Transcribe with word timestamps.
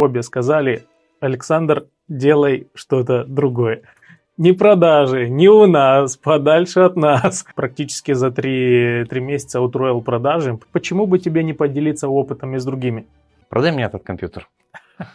Обе 0.00 0.22
сказали, 0.22 0.84
Александр, 1.20 1.84
делай 2.08 2.68
что-то 2.74 3.24
другое. 3.24 3.82
Ни 4.38 4.52
продажи, 4.52 5.28
ни 5.28 5.46
у 5.46 5.66
нас, 5.66 6.16
подальше 6.16 6.80
от 6.80 6.96
нас. 6.96 7.44
Практически 7.54 8.12
за 8.12 8.30
три, 8.30 9.04
три 9.10 9.20
месяца 9.20 9.60
утроил 9.60 10.00
продажи. 10.00 10.58
Почему 10.72 11.06
бы 11.06 11.18
тебе 11.18 11.44
не 11.44 11.52
поделиться 11.52 12.08
опытом 12.08 12.58
с 12.58 12.64
другими? 12.64 13.06
Продай 13.50 13.72
мне 13.72 13.84
этот 13.84 14.02
компьютер. 14.02 14.48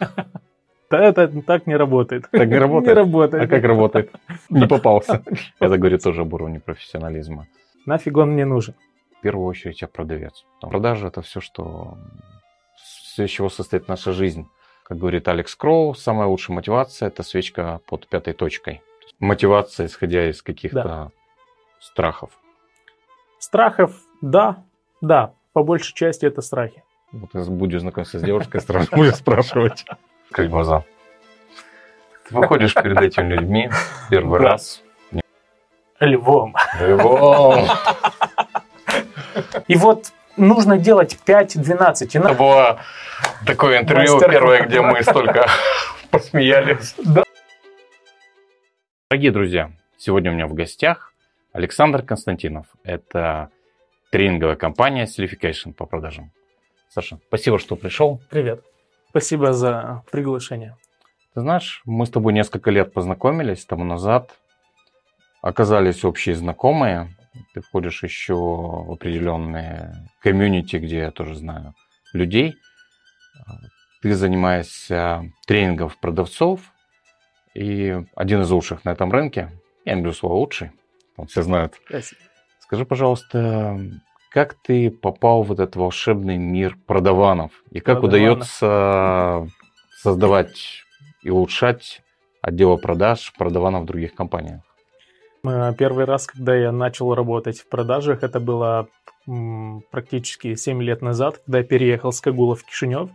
Да 0.88 1.02
это 1.02 1.26
так 1.42 1.66
не 1.66 1.74
работает. 1.74 2.28
Так 2.30 2.48
не 2.48 2.58
работает? 2.58 2.96
Не 2.96 3.02
работает. 3.02 3.42
А 3.42 3.46
как 3.48 3.64
работает? 3.64 4.12
Не 4.48 4.68
попался. 4.68 5.20
Это 5.58 5.78
говорит 5.78 6.04
тоже 6.04 6.20
об 6.20 6.32
уровне 6.32 6.60
профессионализма. 6.60 7.48
Нафиг 7.86 8.16
он 8.16 8.34
мне 8.34 8.44
нужен? 8.44 8.74
В 9.18 9.20
первую 9.20 9.48
очередь 9.48 9.82
я 9.82 9.88
продавец. 9.88 10.44
Продажа 10.60 11.08
это 11.08 11.22
все, 11.22 11.40
что 11.40 11.98
все, 12.76 13.24
из 13.24 13.30
чего 13.30 13.48
состоит 13.48 13.88
наша 13.88 14.12
жизнь. 14.12 14.46
Как 14.88 14.98
говорит 14.98 15.26
Алекс 15.26 15.52
Кроу, 15.56 15.94
самая 15.94 16.28
лучшая 16.28 16.54
мотивация– 16.54 17.08
это 17.08 17.24
свечка 17.24 17.80
под 17.88 18.06
пятой 18.06 18.34
точкой. 18.34 18.82
Мотивация, 19.18 19.86
исходя 19.86 20.30
из 20.30 20.42
каких-то 20.42 20.82
да. 20.84 21.10
страхов. 21.80 22.30
Страхов, 23.40 23.96
да, 24.20 24.62
да. 25.00 25.34
По 25.52 25.64
большей 25.64 25.92
части 25.92 26.24
это 26.24 26.40
страхи. 26.40 26.84
Вот 27.10 27.30
я 27.34 27.40
буду 27.50 27.76
знакомиться 27.80 28.20
с 28.20 28.22
девушкой, 28.22 28.60
сразу 28.60 28.88
буду 28.94 29.10
спрашивать. 29.10 29.84
Как 30.30 30.48
глаза. 30.50 30.84
Ты 32.28 32.36
выходишь 32.36 32.74
перед 32.74 33.00
этими 33.00 33.34
людьми 33.34 33.68
первый 34.08 34.38
раз. 34.38 34.84
Львом. 35.98 36.54
Львом. 36.78 37.66
И 39.66 39.74
вот 39.74 40.12
нужно 40.36 40.78
делать 40.78 41.18
5-12. 41.26 42.18
Это 42.18 42.34
было 42.34 42.80
такое 43.46 43.80
интервью 43.80 44.18
первое, 44.20 44.66
где 44.66 44.80
мы 44.80 45.02
столько 45.02 45.46
посмеялись. 46.10 46.94
Да. 46.98 47.24
Дорогие 49.10 49.30
друзья, 49.30 49.72
сегодня 49.96 50.30
у 50.30 50.34
меня 50.34 50.46
в 50.46 50.54
гостях 50.54 51.12
Александр 51.52 52.02
Константинов. 52.02 52.66
Это 52.84 53.50
тренинговая 54.10 54.56
компания 54.56 55.04
Silification 55.04 55.72
по 55.72 55.86
продажам. 55.86 56.32
Саша, 56.88 57.18
спасибо, 57.28 57.58
что 57.58 57.76
пришел. 57.76 58.20
Привет. 58.30 58.62
Спасибо 59.10 59.52
за 59.52 60.02
приглашение. 60.10 60.76
Ты 61.34 61.40
знаешь, 61.40 61.82
мы 61.84 62.06
с 62.06 62.10
тобой 62.10 62.32
несколько 62.32 62.70
лет 62.70 62.92
познакомились 62.92 63.64
тому 63.64 63.84
назад. 63.84 64.30
Оказались 65.42 66.04
общие 66.04 66.34
знакомые. 66.34 67.15
Ты 67.54 67.60
входишь 67.60 68.02
еще 68.02 68.34
в 68.34 68.92
определенные 68.92 70.08
комьюнити, 70.20 70.76
где 70.76 70.98
я 70.98 71.10
тоже 71.10 71.34
знаю 71.34 71.74
людей. 72.12 72.56
Ты 74.02 74.14
занимаешься 74.14 75.30
тренингом 75.46 75.90
продавцов. 76.00 76.60
И 77.54 78.04
один 78.14 78.42
из 78.42 78.50
лучших 78.50 78.84
на 78.84 78.90
этом 78.90 79.10
рынке. 79.10 79.50
Я 79.84 79.94
не 79.94 80.00
люблю 80.00 80.12
слово 80.12 80.34
лучший. 80.34 80.72
Он 81.16 81.26
все 81.26 81.42
знают. 81.42 81.74
Спасибо. 81.88 82.20
Скажи, 82.60 82.84
пожалуйста, 82.84 83.80
как 84.30 84.54
ты 84.54 84.90
попал 84.90 85.42
в 85.42 85.52
этот 85.52 85.76
волшебный 85.76 86.36
мир 86.36 86.76
продаванов? 86.86 87.52
И 87.70 87.80
как 87.80 88.00
Продаванов. 88.00 88.42
удается 88.42 89.48
создавать 90.02 90.82
и 91.22 91.30
улучшать 91.30 92.02
отделы 92.42 92.76
продаж 92.76 93.32
продаванов 93.38 93.84
в 93.84 93.86
других 93.86 94.14
компаниях? 94.14 94.60
Первый 95.78 96.04
раз, 96.04 96.26
когда 96.26 96.54
я 96.54 96.72
начал 96.72 97.14
работать 97.14 97.60
в 97.60 97.68
продажах, 97.68 98.22
это 98.22 98.40
было 98.40 98.88
практически 99.90 100.54
7 100.54 100.82
лет 100.82 101.02
назад, 101.02 101.38
когда 101.44 101.58
я 101.58 101.64
переехал 101.64 102.12
с 102.12 102.20
Кагула 102.20 102.54
в 102.54 102.64
Кишинев. 102.64 103.10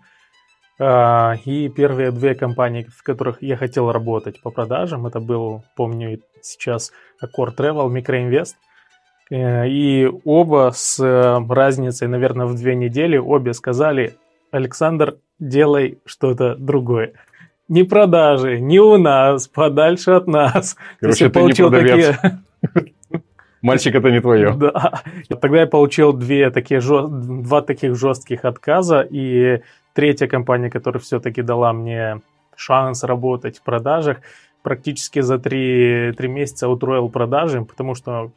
А, 0.79 1.35
и 1.45 1.69
первые 1.69 2.11
две 2.11 2.35
компании, 2.35 2.83
в 2.83 3.03
которых 3.03 3.41
я 3.41 3.55
хотел 3.55 3.91
работать 3.91 4.41
по 4.41 4.49
продажам, 4.49 5.05
это 5.05 5.19
был, 5.19 5.63
помню, 5.75 6.19
сейчас 6.41 6.91
Accord 7.23 7.55
Travel, 7.55 7.87
Microinvest– 7.87 8.55
Э, 9.31 9.67
и 9.67 10.07
оба 10.25 10.71
с 10.73 10.99
э, 10.99 11.39
разницей, 11.49 12.07
наверное, 12.07 12.45
в 12.45 12.55
две 12.55 12.75
недели, 12.75 13.17
обе 13.17 13.53
сказали, 13.53 14.15
Александр, 14.51 15.17
делай 15.39 15.99
что-то 16.05 16.55
другое. 16.55 17.13
Ни 17.71 17.83
продажи, 17.83 18.59
ни 18.59 18.79
у 18.79 18.97
нас, 18.97 19.47
подальше 19.47 20.11
от 20.11 20.27
нас. 20.27 20.75
Короче, 20.99 21.29
ты 21.29 21.41
не 21.41 21.53
продавец. 21.53 22.17
Такие... 22.19 23.23
Мальчик, 23.61 23.95
это 23.95 24.11
не 24.11 24.19
твое. 24.19 24.53
Да. 24.55 25.01
Тогда 25.39 25.61
я 25.61 25.67
получил 25.67 26.11
две 26.11 26.49
такие, 26.49 26.81
два 26.81 27.61
таких 27.61 27.95
жестких 27.95 28.43
отказа, 28.43 29.07
и 29.09 29.61
третья 29.93 30.27
компания, 30.27 30.69
которая 30.69 30.99
все-таки 30.99 31.41
дала 31.41 31.71
мне 31.71 32.19
шанс 32.57 33.05
работать 33.05 33.59
в 33.59 33.61
продажах, 33.61 34.17
практически 34.63 35.21
за 35.21 35.39
три, 35.39 36.11
три 36.17 36.27
месяца 36.27 36.67
утроил 36.67 37.07
продажи, 37.07 37.61
потому 37.61 37.95
что 37.95 38.33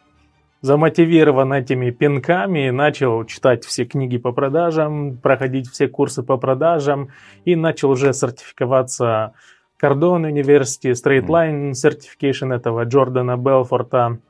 замотивирован 0.64 1.52
этими 1.52 1.90
пинками, 1.90 2.70
начал 2.70 3.26
читать 3.26 3.66
все 3.66 3.84
книги 3.84 4.16
по 4.16 4.32
продажам, 4.32 5.18
проходить 5.18 5.68
все 5.68 5.88
курсы 5.88 6.22
по 6.22 6.38
продажам 6.38 7.10
и 7.44 7.54
начал 7.54 7.90
уже 7.90 8.14
сертификоваться 8.14 9.34
Cardone 9.78 10.32
University, 10.32 10.92
Straight 10.92 11.26
Line 11.26 11.72
Certification 11.72 12.54
этого 12.54 12.84
Джордана 12.84 13.36
Белфорта. 13.36 14.20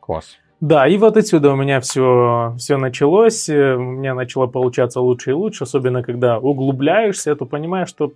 Класс. 0.00 0.38
Да, 0.60 0.88
и 0.88 0.98
вот 0.98 1.16
отсюда 1.16 1.52
у 1.52 1.54
меня 1.56 1.78
все, 1.78 2.56
все 2.58 2.78
началось, 2.78 3.48
у 3.48 3.78
меня 3.78 4.14
начало 4.14 4.48
получаться 4.48 5.00
лучше 5.00 5.30
и 5.30 5.34
лучше, 5.34 5.62
особенно 5.62 6.02
когда 6.02 6.40
углубляешься, 6.40 7.36
то 7.36 7.46
понимаешь, 7.46 7.88
что 7.88 8.12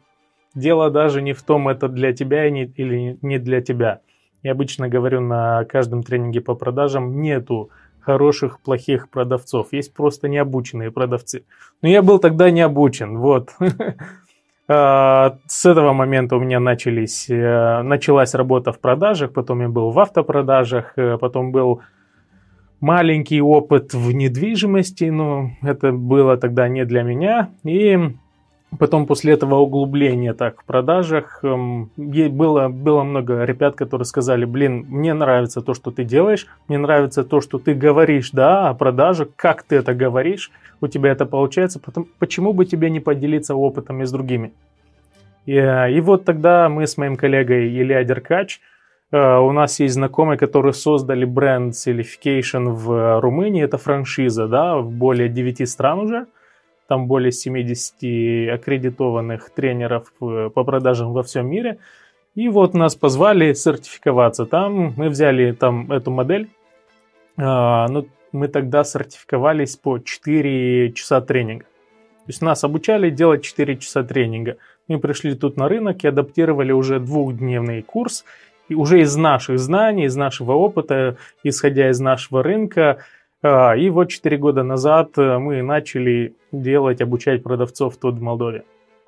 дело 0.56 0.90
даже 0.90 1.22
не 1.22 1.34
в 1.34 1.42
том, 1.44 1.68
это 1.68 1.86
для 1.86 2.12
тебя 2.12 2.48
или 2.48 3.16
не 3.22 3.38
для 3.38 3.60
тебя. 3.60 4.00
Я 4.42 4.52
обычно 4.52 4.88
говорю 4.88 5.20
на 5.20 5.64
каждом 5.64 6.02
тренинге 6.02 6.40
по 6.40 6.54
продажам, 6.54 7.20
нету 7.20 7.70
хороших, 8.00 8.60
плохих 8.60 9.10
продавцов. 9.10 9.72
Есть 9.72 9.92
просто 9.92 10.28
необученные 10.28 10.90
продавцы. 10.90 11.44
Но 11.82 11.88
я 11.88 12.02
был 12.02 12.18
тогда 12.18 12.50
не 12.50 12.62
обучен, 12.62 13.18
вот. 13.18 13.50
А, 14.72 15.38
с 15.48 15.66
этого 15.66 15.92
момента 15.92 16.36
у 16.36 16.38
меня 16.38 16.60
начались, 16.60 17.28
э, 17.28 17.82
началась 17.82 18.34
работа 18.34 18.70
в 18.72 18.78
продажах, 18.78 19.32
потом 19.32 19.62
я 19.62 19.68
был 19.68 19.90
в 19.90 19.98
автопродажах, 19.98 20.92
э, 20.94 21.18
потом 21.18 21.50
был 21.50 21.80
маленький 22.78 23.40
опыт 23.40 23.94
в 23.94 24.12
недвижимости, 24.12 25.06
но 25.10 25.50
это 25.62 25.90
было 25.90 26.36
тогда 26.36 26.68
не 26.68 26.84
для 26.84 27.02
меня. 27.02 27.50
И 27.64 27.98
Потом 28.78 29.06
после 29.06 29.32
этого 29.32 29.56
углубления 29.56 30.32
так 30.32 30.62
в 30.62 30.64
продажах 30.64 31.40
эм, 31.42 31.90
было, 31.96 32.68
было 32.68 33.02
много 33.02 33.44
ребят, 33.44 33.74
которые 33.74 34.04
сказали, 34.04 34.44
блин, 34.44 34.86
мне 34.88 35.12
нравится 35.12 35.60
то, 35.60 35.74
что 35.74 35.90
ты 35.90 36.04
делаешь, 36.04 36.46
мне 36.68 36.78
нравится 36.78 37.24
то, 37.24 37.40
что 37.40 37.58
ты 37.58 37.74
говоришь, 37.74 38.30
да, 38.30 38.68
о 38.68 38.74
продажах, 38.74 39.28
как 39.34 39.64
ты 39.64 39.76
это 39.76 39.92
говоришь, 39.92 40.52
у 40.80 40.86
тебя 40.86 41.10
это 41.10 41.26
получается, 41.26 41.80
потом, 41.80 42.06
почему 42.20 42.52
бы 42.52 42.64
тебе 42.64 42.90
не 42.90 43.00
поделиться 43.00 43.56
опытом 43.56 44.06
с 44.06 44.12
другими? 44.12 44.52
И, 45.46 45.56
э, 45.56 45.92
и 45.92 46.00
вот 46.00 46.24
тогда 46.24 46.68
мы 46.68 46.86
с 46.86 46.96
моим 46.96 47.16
коллегой 47.16 47.68
Илья 47.68 48.04
Деркач, 48.04 48.60
э, 49.10 49.38
у 49.38 49.50
нас 49.50 49.80
есть 49.80 49.94
знакомые, 49.94 50.38
которые 50.38 50.74
создали 50.74 51.24
бренд 51.24 51.74
Silification 51.74 52.68
в 52.68 53.20
Румынии, 53.20 53.64
это 53.64 53.78
франшиза, 53.78 54.46
да, 54.46 54.76
в 54.76 54.92
более 54.92 55.28
9 55.28 55.68
стран 55.68 55.98
уже– 55.98 56.26
там 56.90 57.06
более 57.06 57.30
70 57.30 58.52
аккредитованных 58.52 59.50
тренеров 59.50 60.12
э, 60.20 60.50
по 60.52 60.64
продажам 60.64 61.12
во 61.12 61.22
всем 61.22 61.48
мире. 61.48 61.78
И 62.34 62.48
вот 62.48 62.74
нас 62.74 62.96
позвали 62.96 63.52
сертификоваться. 63.52 64.44
Там 64.44 64.94
мы 64.96 65.08
взяли 65.08 65.52
там 65.52 65.92
эту 65.92 66.10
модель. 66.10 66.48
А, 67.36 67.86
ну, 67.86 68.08
мы 68.32 68.48
тогда 68.48 68.82
сертификовались 68.82 69.76
по 69.76 70.00
4 70.00 70.92
часа 70.94 71.20
тренинга. 71.20 71.64
То 71.64 72.26
есть 72.26 72.42
нас 72.42 72.64
обучали 72.64 73.08
делать 73.10 73.44
4 73.44 73.76
часа 73.76 74.02
тренинга. 74.02 74.56
Мы 74.88 74.98
пришли 74.98 75.36
тут 75.36 75.56
на 75.56 75.68
рынок 75.68 76.02
и 76.02 76.08
адаптировали 76.08 76.72
уже 76.72 76.98
двухдневный 76.98 77.82
курс. 77.82 78.24
И 78.68 78.74
уже 78.74 79.00
из 79.02 79.14
наших 79.14 79.60
знаний, 79.60 80.06
из 80.06 80.16
нашего 80.16 80.54
опыта, 80.54 81.18
исходя 81.44 81.88
из 81.88 82.00
нашего 82.00 82.42
рынка, 82.42 82.98
и 83.42 83.90
вот 83.90 84.08
4 84.08 84.36
года 84.36 84.62
назад 84.62 85.16
э, 85.16 85.38
мы 85.38 85.62
начали 85.62 86.34
делать, 86.52 87.00
обучать 87.00 87.42
продавцов 87.42 87.96
тут 87.96 88.16
в 88.16 88.22
Молдове. 88.22 88.64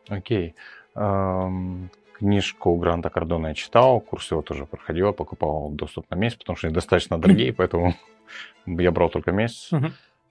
Окей. 0.09 0.55
Okay. 0.95 1.89
Книжку 2.23 2.77
Гранта 2.77 3.11
Кардона 3.11 3.49
я 3.49 3.55
читал, 3.55 3.99
курс 4.01 4.31
его 4.31 4.43
тоже 4.43 4.65
проходил, 4.65 5.13
покупал 5.13 5.71
доступ 5.71 6.09
на 6.09 6.15
месяц, 6.15 6.37
потому 6.37 6.57
что 6.57 6.69
они 6.69 6.75
достаточно 6.75 7.19
дорогие, 7.19 7.53
поэтому 7.53 7.95
я 8.67 8.93
брал 8.93 9.09
только 9.09 9.33
месяц. 9.33 9.71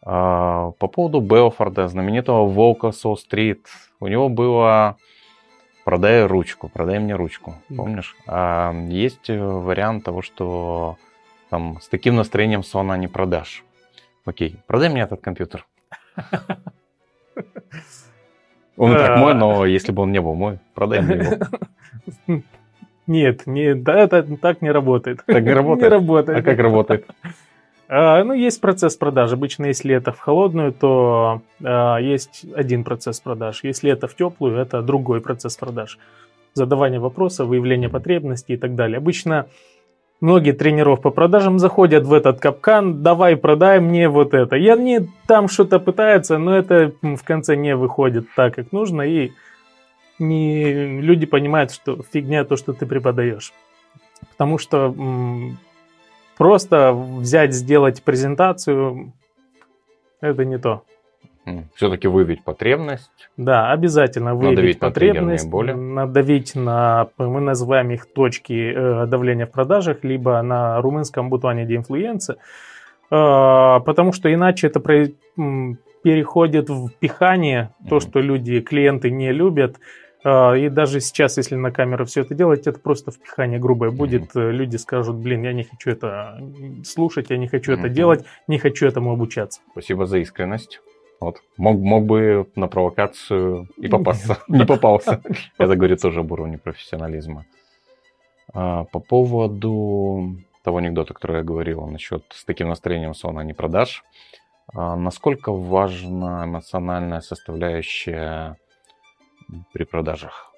А, 0.03 0.71
по 0.79 0.87
поводу 0.87 1.19
Белфорда, 1.19 1.89
знаменитого 1.89 2.47
волка 2.47 2.91
Сол-стрит, 2.91 3.67
у 3.99 4.07
него 4.07 4.29
было 4.29 4.95
продай 5.83 6.25
ручку, 6.25 6.69
продай 6.69 6.99
мне 6.99 7.13
ручку, 7.13 7.55
помнишь? 7.75 8.15
А, 8.25 8.73
есть 8.87 9.29
э, 9.29 9.37
вариант 9.37 10.05
того, 10.05 10.21
что 10.21 10.97
там 11.49 11.79
с 11.81 11.89
таким 11.89 12.15
настроением 12.15 12.63
слона 12.63 12.95
не 12.95 13.09
продашь. 13.09 13.65
Окей, 14.31 14.55
продай 14.65 14.87
мне 14.87 15.01
этот 15.01 15.19
компьютер. 15.19 15.67
Он 18.77 18.93
так 18.93 19.17
мой, 19.17 19.33
но 19.33 19.65
если 19.65 19.91
бы 19.91 20.03
он 20.03 20.13
не 20.13 20.21
был 20.21 20.35
мой, 20.35 20.59
продай 20.73 21.01
мне 21.01 21.15
его. 21.15 21.33
Нет, 23.07 23.45
не, 23.45 23.75
да, 23.75 23.99
это 23.99 24.23
так 24.37 24.61
не 24.61 24.71
работает. 24.71 25.19
Так 25.25 25.43
не 25.43 25.51
работает? 25.53 25.91
Не 25.91 25.97
работает. 25.97 26.39
А 26.39 26.41
как 26.41 26.59
работает? 26.59 27.05
А, 27.89 28.23
ну, 28.23 28.31
есть 28.31 28.61
процесс 28.61 28.95
продаж. 28.95 29.33
Обычно, 29.33 29.65
если 29.65 29.93
это 29.93 30.13
в 30.13 30.19
холодную, 30.19 30.71
то 30.71 31.41
а, 31.61 31.97
есть 31.97 32.45
один 32.55 32.85
процесс 32.85 33.19
продаж. 33.19 33.59
Если 33.63 33.91
это 33.91 34.07
в 34.07 34.15
теплую, 34.15 34.55
это 34.55 34.81
другой 34.81 35.19
процесс 35.19 35.57
продаж. 35.57 35.99
Задавание 36.53 37.01
вопросов, 37.01 37.49
выявление 37.49 37.89
потребностей 37.89 38.53
и 38.53 38.57
так 38.57 38.75
далее. 38.75 38.97
Обычно 38.97 39.47
многие 40.21 40.53
тренеров 40.53 41.01
по 41.01 41.09
продажам 41.09 41.59
заходят 41.59 42.05
в 42.05 42.13
этот 42.13 42.39
капкан, 42.39 43.03
давай 43.03 43.35
продай 43.35 43.79
мне 43.79 44.07
вот 44.07 44.33
это. 44.33 44.55
И 44.55 44.67
они 44.67 45.09
там 45.27 45.49
что-то 45.49 45.79
пытаются, 45.79 46.37
но 46.37 46.55
это 46.55 46.93
в 47.01 47.23
конце 47.23 47.55
не 47.55 47.75
выходит 47.75 48.27
так, 48.35 48.55
как 48.55 48.71
нужно, 48.71 49.01
и 49.01 49.31
не, 50.19 51.01
люди 51.01 51.25
понимают, 51.25 51.71
что 51.71 51.99
фигня 52.13 52.45
то, 52.45 52.55
что 52.55 52.73
ты 52.73 52.85
преподаешь. 52.85 53.51
Потому 54.29 54.57
что 54.57 54.93
Просто 56.41 56.91
взять, 56.91 57.53
сделать 57.53 58.01
презентацию, 58.01 59.13
это 60.21 60.43
не 60.43 60.57
то. 60.57 60.83
Все-таки 61.75 62.07
выявить 62.07 62.43
потребность. 62.43 63.29
Да, 63.35 63.71
обязательно 63.71 64.35
выявить 64.35 64.57
надавить 64.57 64.79
потребность. 64.79 65.45
На 65.45 65.49
боли. 65.49 65.71
Надавить 65.71 66.55
на, 66.55 67.09
мы 67.17 67.41
называем 67.41 67.91
их 67.91 68.05
точки 68.05 68.73
э, 68.73 69.05
давления 69.07 69.47
в 69.47 69.51
продажах, 69.51 70.03
либо 70.03 70.41
на 70.41 70.79
румынском 70.81 71.29
бутоне 71.29 71.65
деинфлуенции. 71.65 72.35
Э, 73.09 73.79
потому 73.85 74.13
что 74.13 74.31
иначе 74.31 74.67
это 74.67 74.79
переходит 76.03 76.69
в 76.69 76.89
пихание, 76.99 77.73
то, 77.89 77.99
что 77.99 78.19
люди, 78.19 78.59
клиенты 78.61 79.09
не 79.09 79.31
любят. 79.31 79.77
А, 80.23 80.53
и 80.53 80.69
даже 80.69 80.99
сейчас, 80.99 81.37
если 81.37 81.55
на 81.55 81.71
камеру 81.71 82.05
все 82.05 82.21
это 82.21 82.35
делать, 82.35 82.67
это 82.67 82.79
просто 82.79 83.11
впихание 83.11 83.59
грубое 83.59 83.91
будет. 83.91 84.35
Mm-hmm. 84.35 84.51
Люди 84.51 84.75
скажут, 84.77 85.15
блин, 85.15 85.43
я 85.43 85.53
не 85.53 85.63
хочу 85.63 85.89
это 85.91 86.39
слушать, 86.85 87.29
я 87.29 87.37
не 87.37 87.47
хочу 87.47 87.71
mm-hmm. 87.71 87.79
это 87.79 87.89
делать, 87.89 88.25
не 88.47 88.59
хочу 88.59 88.85
этому 88.85 89.11
обучаться. 89.11 89.61
Спасибо 89.71 90.05
за 90.05 90.19
искренность. 90.19 90.81
Вот. 91.21 91.43
Мог, 91.55 91.79
мог 91.79 92.05
бы 92.05 92.47
на 92.55 92.67
провокацию 92.67 93.67
и 93.77 93.87
попасться. 93.89 94.39
Не 94.47 94.65
попался. 94.65 95.21
Это 95.57 95.75
говорит 95.75 96.01
тоже 96.01 96.21
об 96.21 96.31
уровне 96.31 96.57
профессионализма. 96.57 97.45
А, 98.53 98.85
по 98.85 98.99
поводу 98.99 100.35
того 100.63 100.79
анекдота, 100.79 101.13
который 101.13 101.37
я 101.37 101.43
говорил 101.43 101.85
насчет 101.85 102.23
с 102.31 102.43
таким 102.43 102.69
настроением 102.69 103.13
салона 103.13 103.41
не 103.41 103.53
продаж. 103.53 104.03
А, 104.73 104.95
насколько 104.95 105.53
важна 105.53 106.45
эмоциональная 106.45 107.21
составляющая 107.21 108.57
при 109.73 109.83
продажах? 109.83 110.51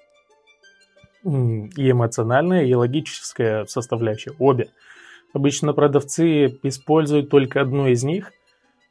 И 1.24 1.90
эмоциональная, 1.90 2.64
и 2.64 2.74
логическая 2.74 3.66
составляющая, 3.66 4.32
обе. 4.38 4.68
Обычно 5.34 5.72
продавцы 5.74 6.58
используют 6.62 7.28
только 7.28 7.60
одну 7.60 7.88
из 7.88 8.04
них, 8.04 8.32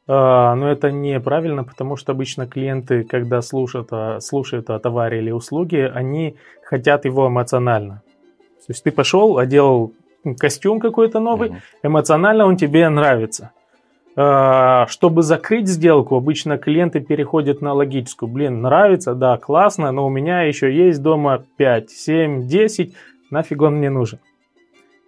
а, 0.06 0.54
но 0.54 0.70
это 0.70 0.90
неправильно, 0.90 1.64
потому 1.64 1.96
что 1.96 2.12
обычно 2.12 2.46
клиенты, 2.46 3.04
когда 3.04 3.42
слушают 3.42 3.88
о, 3.92 4.20
слушают 4.20 4.70
о 4.70 4.78
товаре 4.78 5.18
или 5.18 5.30
услуге, 5.30 5.88
они 5.88 6.36
хотят 6.62 7.04
его 7.04 7.28
эмоционально. 7.28 8.02
То 8.66 8.72
есть 8.72 8.82
ты 8.82 8.90
пошел, 8.90 9.38
одел 9.38 9.92
костюм 10.38 10.80
какой-то 10.80 11.20
новый, 11.20 11.56
эмоционально 11.82 12.46
он 12.46 12.56
тебе 12.56 12.88
нравится– 12.88 13.50
а, 14.16 14.86
чтобы 14.86 15.22
закрыть 15.22 15.66
сделку, 15.66 16.16
обычно 16.16 16.56
клиенты 16.56 17.00
переходят 17.00 17.60
на 17.60 17.72
логическую. 17.72 18.30
Блин, 18.30 18.62
нравится, 18.62 19.14
да, 19.14 19.36
классно, 19.38 19.90
но 19.90 20.06
у 20.06 20.10
меня 20.10 20.42
еще 20.42 20.72
есть 20.72 21.02
дома 21.02 21.44
5, 21.56 21.90
7, 21.90 22.46
10, 22.46 22.94
нафиг 23.30 23.62
он 23.62 23.76
мне 23.76 23.90
нужен. 23.90 24.20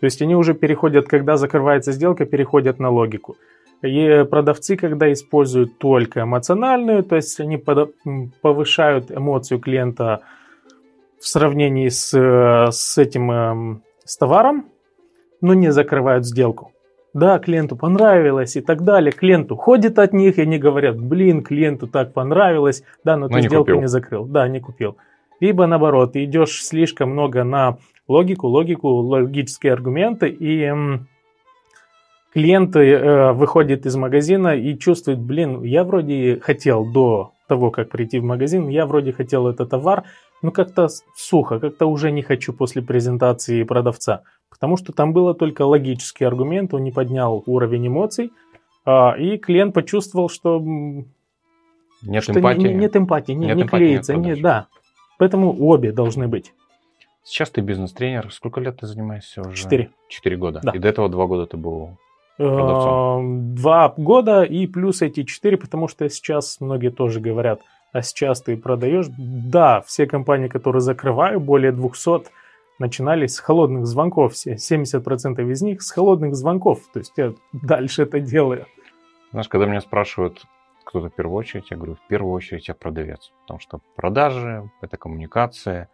То 0.01 0.07
есть 0.07 0.21
они 0.23 0.35
уже 0.35 0.55
переходят, 0.55 1.07
когда 1.07 1.37
закрывается 1.37 1.93
сделка, 1.93 2.27
переходят 2.27 2.81
на 2.81 2.91
логику. 2.91 3.37
И 3.83 4.25
продавцы, 4.31 4.77
когда 4.77 5.13
используют 5.13 5.79
только 5.79 6.23
эмоциональную, 6.23 7.03
то 7.03 7.17
есть 7.17 7.39
они 7.41 7.57
повышают 7.57 9.11
эмоцию 9.11 9.61
клиента 9.61 10.23
в 11.21 11.27
сравнении 11.27 11.89
с, 11.89 12.13
с 12.13 12.99
этим 12.99 13.31
эм, 13.31 13.83
с 14.05 14.17
товаром, 14.17 14.67
но 15.41 15.55
не 15.55 15.71
закрывают 15.73 16.25
сделку 16.25 16.73
да, 17.17 17.39
клиенту 17.39 17.77
понравилось 17.77 18.57
и 18.57 18.61
так 18.61 18.83
далее. 18.83 19.11
Клиент 19.11 19.51
уходит 19.51 19.99
от 19.99 20.13
них, 20.13 20.37
и 20.37 20.43
они 20.43 20.59
говорят, 20.59 21.01
блин, 21.01 21.43
клиенту 21.43 21.87
так 21.87 22.13
понравилось, 22.13 22.85
да, 23.05 23.17
но, 23.17 23.29
но 23.29 23.29
ты 23.29 23.41
не 23.41 23.49
сделку 23.49 23.65
купил. 23.65 23.81
не 23.81 23.89
закрыл, 23.89 24.27
да, 24.27 24.47
не 24.49 24.61
купил. 24.61 24.99
Либо 25.41 25.67
наоборот, 25.67 26.13
ты 26.13 26.25
идешь 26.25 26.63
слишком 26.63 27.13
много 27.13 27.43
на 27.43 27.79
логику, 28.07 28.49
логику, 28.49 28.89
логические 28.89 29.73
аргументы, 29.73 30.29
и 30.29 30.71
м, 32.37 32.43
клиент 32.43 32.77
э, 32.77 33.33
выходит 33.33 33.87
из 33.87 33.97
магазина 33.97 34.57
и 34.57 34.79
чувствует, 34.79 35.19
блин, 35.19 35.63
я 35.63 35.85
вроде 35.85 36.39
хотел 36.41 36.85
до 36.85 37.33
того, 37.49 37.71
как 37.71 37.91
прийти 37.91 38.19
в 38.19 38.25
магазин, 38.25 38.69
я 38.69 38.87
вроде 38.87 39.13
хотел 39.13 39.49
этот 39.49 39.71
товар, 39.71 40.05
но 40.43 40.51
как-то 40.51 40.89
сухо, 41.17 41.59
как-то 41.59 41.87
уже 41.87 42.11
не 42.11 42.23
хочу 42.23 42.53
после 42.53 42.83
презентации 42.83 43.63
продавца. 43.63 44.23
Потому 44.51 44.77
что 44.77 44.93
там 44.93 45.13
было 45.13 45.35
только 45.35 45.63
логический 45.63 46.25
аргумент, 46.25 46.75
он 46.75 46.85
не 46.85 46.93
поднял 46.93 47.43
уровень 47.47 47.89
эмоций, 47.89 48.33
а, 48.85 49.15
и 49.19 49.39
клиент 49.39 49.75
почувствовал, 49.75 50.29
что 50.29 50.63
нет 52.03 52.23
что 52.23 52.39
эмпатии. 52.39 52.69
Не, 52.69 52.75
нет 52.75 52.97
эмпатии, 52.97 53.33
не, 53.33 53.47
нет 53.47 53.57
не 53.57 53.63
эмпатии, 53.63 53.85
клеится. 53.85 54.15
Нет 54.15 54.37
не, 54.37 54.43
да. 54.43 54.67
Поэтому 55.19 55.57
обе 55.59 55.93
должны 55.93 56.29
быть. 56.29 56.53
Сейчас 57.25 57.51
ты 57.51 57.61
бизнес-тренер. 57.61 58.31
Сколько 58.33 58.61
лет 58.61 58.79
ты 58.79 58.87
занимаешься 58.87 59.41
уже? 59.41 59.57
Четыре. 59.57 59.91
Четыре 60.09 60.37
года. 60.37 60.61
Да. 60.63 60.73
И 60.73 60.79
до 60.79 60.89
этого 60.89 61.09
два 61.09 61.27
года 61.27 61.47
ты 61.47 61.57
был 61.57 61.99
продавцом? 62.37 63.55
Два 63.55 63.95
года 63.97 64.43
и 64.43 64.67
плюс 64.67 65.03
эти 65.03 65.25
четыре, 65.25 65.57
потому 65.57 65.89
что 65.89 66.09
сейчас 66.09 66.61
многие 66.61 66.91
тоже 66.91 67.21
говорят, 67.21 67.61
а 67.93 68.03
сейчас 68.03 68.43
ты 68.43 68.57
продаешь. 68.57 69.07
Да, 69.17 69.81
все 69.83 70.07
компании, 70.07 70.49
которые 70.49 70.81
закрываю, 70.81 71.41
более 71.41 71.73
200, 71.73 72.31
начинались 72.79 73.35
с 73.35 73.39
холодных 73.41 73.87
звонков. 73.87 74.35
Все 74.35 74.55
70% 74.55 75.51
из 75.51 75.63
них 75.63 75.83
с 75.83 75.91
холодных 75.91 76.35
звонков. 76.35 76.81
То 76.93 76.99
есть 76.99 77.13
я 77.17 77.33
дальше 77.53 78.03
это 78.03 78.21
делаю. 78.21 78.67
Знаешь, 79.31 79.49
когда 79.49 79.67
меня 79.67 79.81
спрашивают, 79.81 80.45
кто-то 80.85 81.09
в 81.09 81.15
первую 81.15 81.37
очередь, 81.37 81.71
я 81.71 81.77
говорю, 81.77 81.95
в 81.95 82.07
первую 82.07 82.33
очередь 82.33 82.69
я 82.69 82.75
продавец. 82.75 83.33
Потому 83.43 83.61
что 83.61 83.81
продажи, 83.97 84.71
это 84.83 84.97
коммуникация. 84.97 85.89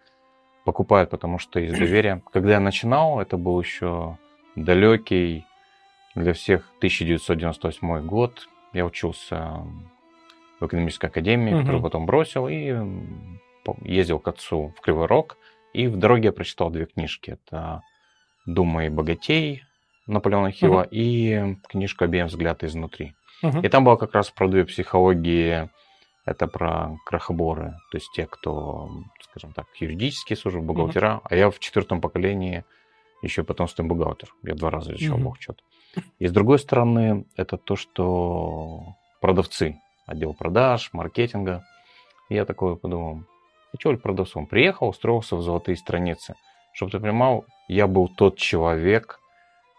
Покупают, 0.64 1.10
потому 1.10 1.38
что 1.38 1.58
есть 1.58 1.76
доверие. 1.76 2.22
Когда 2.32 2.52
я 2.52 2.60
начинал, 2.60 3.20
это 3.20 3.36
был 3.36 3.60
еще 3.60 4.16
далекий 4.54 5.44
для 6.14 6.32
всех 6.32 6.68
1998 6.78 8.06
год. 8.06 8.48
Я 8.72 8.86
учился 8.86 9.64
в 10.60 10.66
экономической 10.66 11.06
академии, 11.06 11.54
угу. 11.54 11.60
которую 11.60 11.82
потом 11.82 12.06
бросил 12.06 12.48
и 12.48 12.74
ездил 13.82 14.18
к 14.18 14.28
отцу 14.28 14.74
в 14.76 14.80
Кривой 14.80 15.06
Рог. 15.06 15.36
И 15.72 15.86
в 15.86 15.96
дороге 15.96 16.26
я 16.26 16.32
прочитал 16.32 16.70
две 16.70 16.86
книжки. 16.86 17.30
Это 17.30 17.82
«Думай 18.46 18.88
богатей» 18.90 19.64
Наполеона 20.06 20.50
Хилла 20.50 20.82
угу. 20.82 20.88
и 20.90 21.56
книжка 21.68 22.04
«Объем 22.04 22.26
взгляд 22.26 22.64
изнутри». 22.64 23.14
Угу. 23.42 23.60
И 23.60 23.68
там 23.68 23.84
было 23.84 23.96
как 23.96 24.14
раз 24.14 24.30
про 24.30 24.48
две 24.48 24.64
психологии. 24.64 25.70
Это 26.24 26.46
про 26.46 26.96
крахоборы, 27.04 27.74
то 27.90 27.96
есть 27.96 28.08
те, 28.14 28.26
кто, 28.26 28.88
скажем 29.22 29.52
так, 29.52 29.66
юридические 29.80 30.36
службы, 30.36 30.60
бухгалтера. 30.62 31.16
Угу. 31.16 31.22
А 31.24 31.34
я 31.34 31.50
в 31.50 31.58
четвертом 31.58 32.00
поколении 32.00 32.64
еще 33.22 33.42
потомственный 33.42 33.88
бухгалтер. 33.88 34.32
Я 34.44 34.54
два 34.54 34.70
раза 34.70 34.92
изучал 34.92 35.16
угу. 35.16 35.24
бухчет. 35.24 35.62
И 36.18 36.26
с 36.26 36.32
другой 36.32 36.58
стороны, 36.58 37.26
это 37.36 37.56
то, 37.56 37.76
что 37.76 38.96
продавцы, 39.20 39.80
отдел 40.06 40.34
продаж, 40.34 40.90
маркетинга. 40.92 41.64
И 42.28 42.34
я 42.34 42.44
такой 42.44 42.76
подумал, 42.76 43.24
хочу 43.70 43.90
ли 43.90 43.96
продавцом. 43.96 44.46
Приехал, 44.46 44.88
устроился 44.88 45.36
в 45.36 45.42
золотые 45.42 45.76
страницы. 45.76 46.34
Чтобы 46.72 46.92
ты 46.92 47.00
понимал, 47.00 47.44
я 47.68 47.86
был 47.86 48.08
тот 48.08 48.38
человек, 48.38 49.20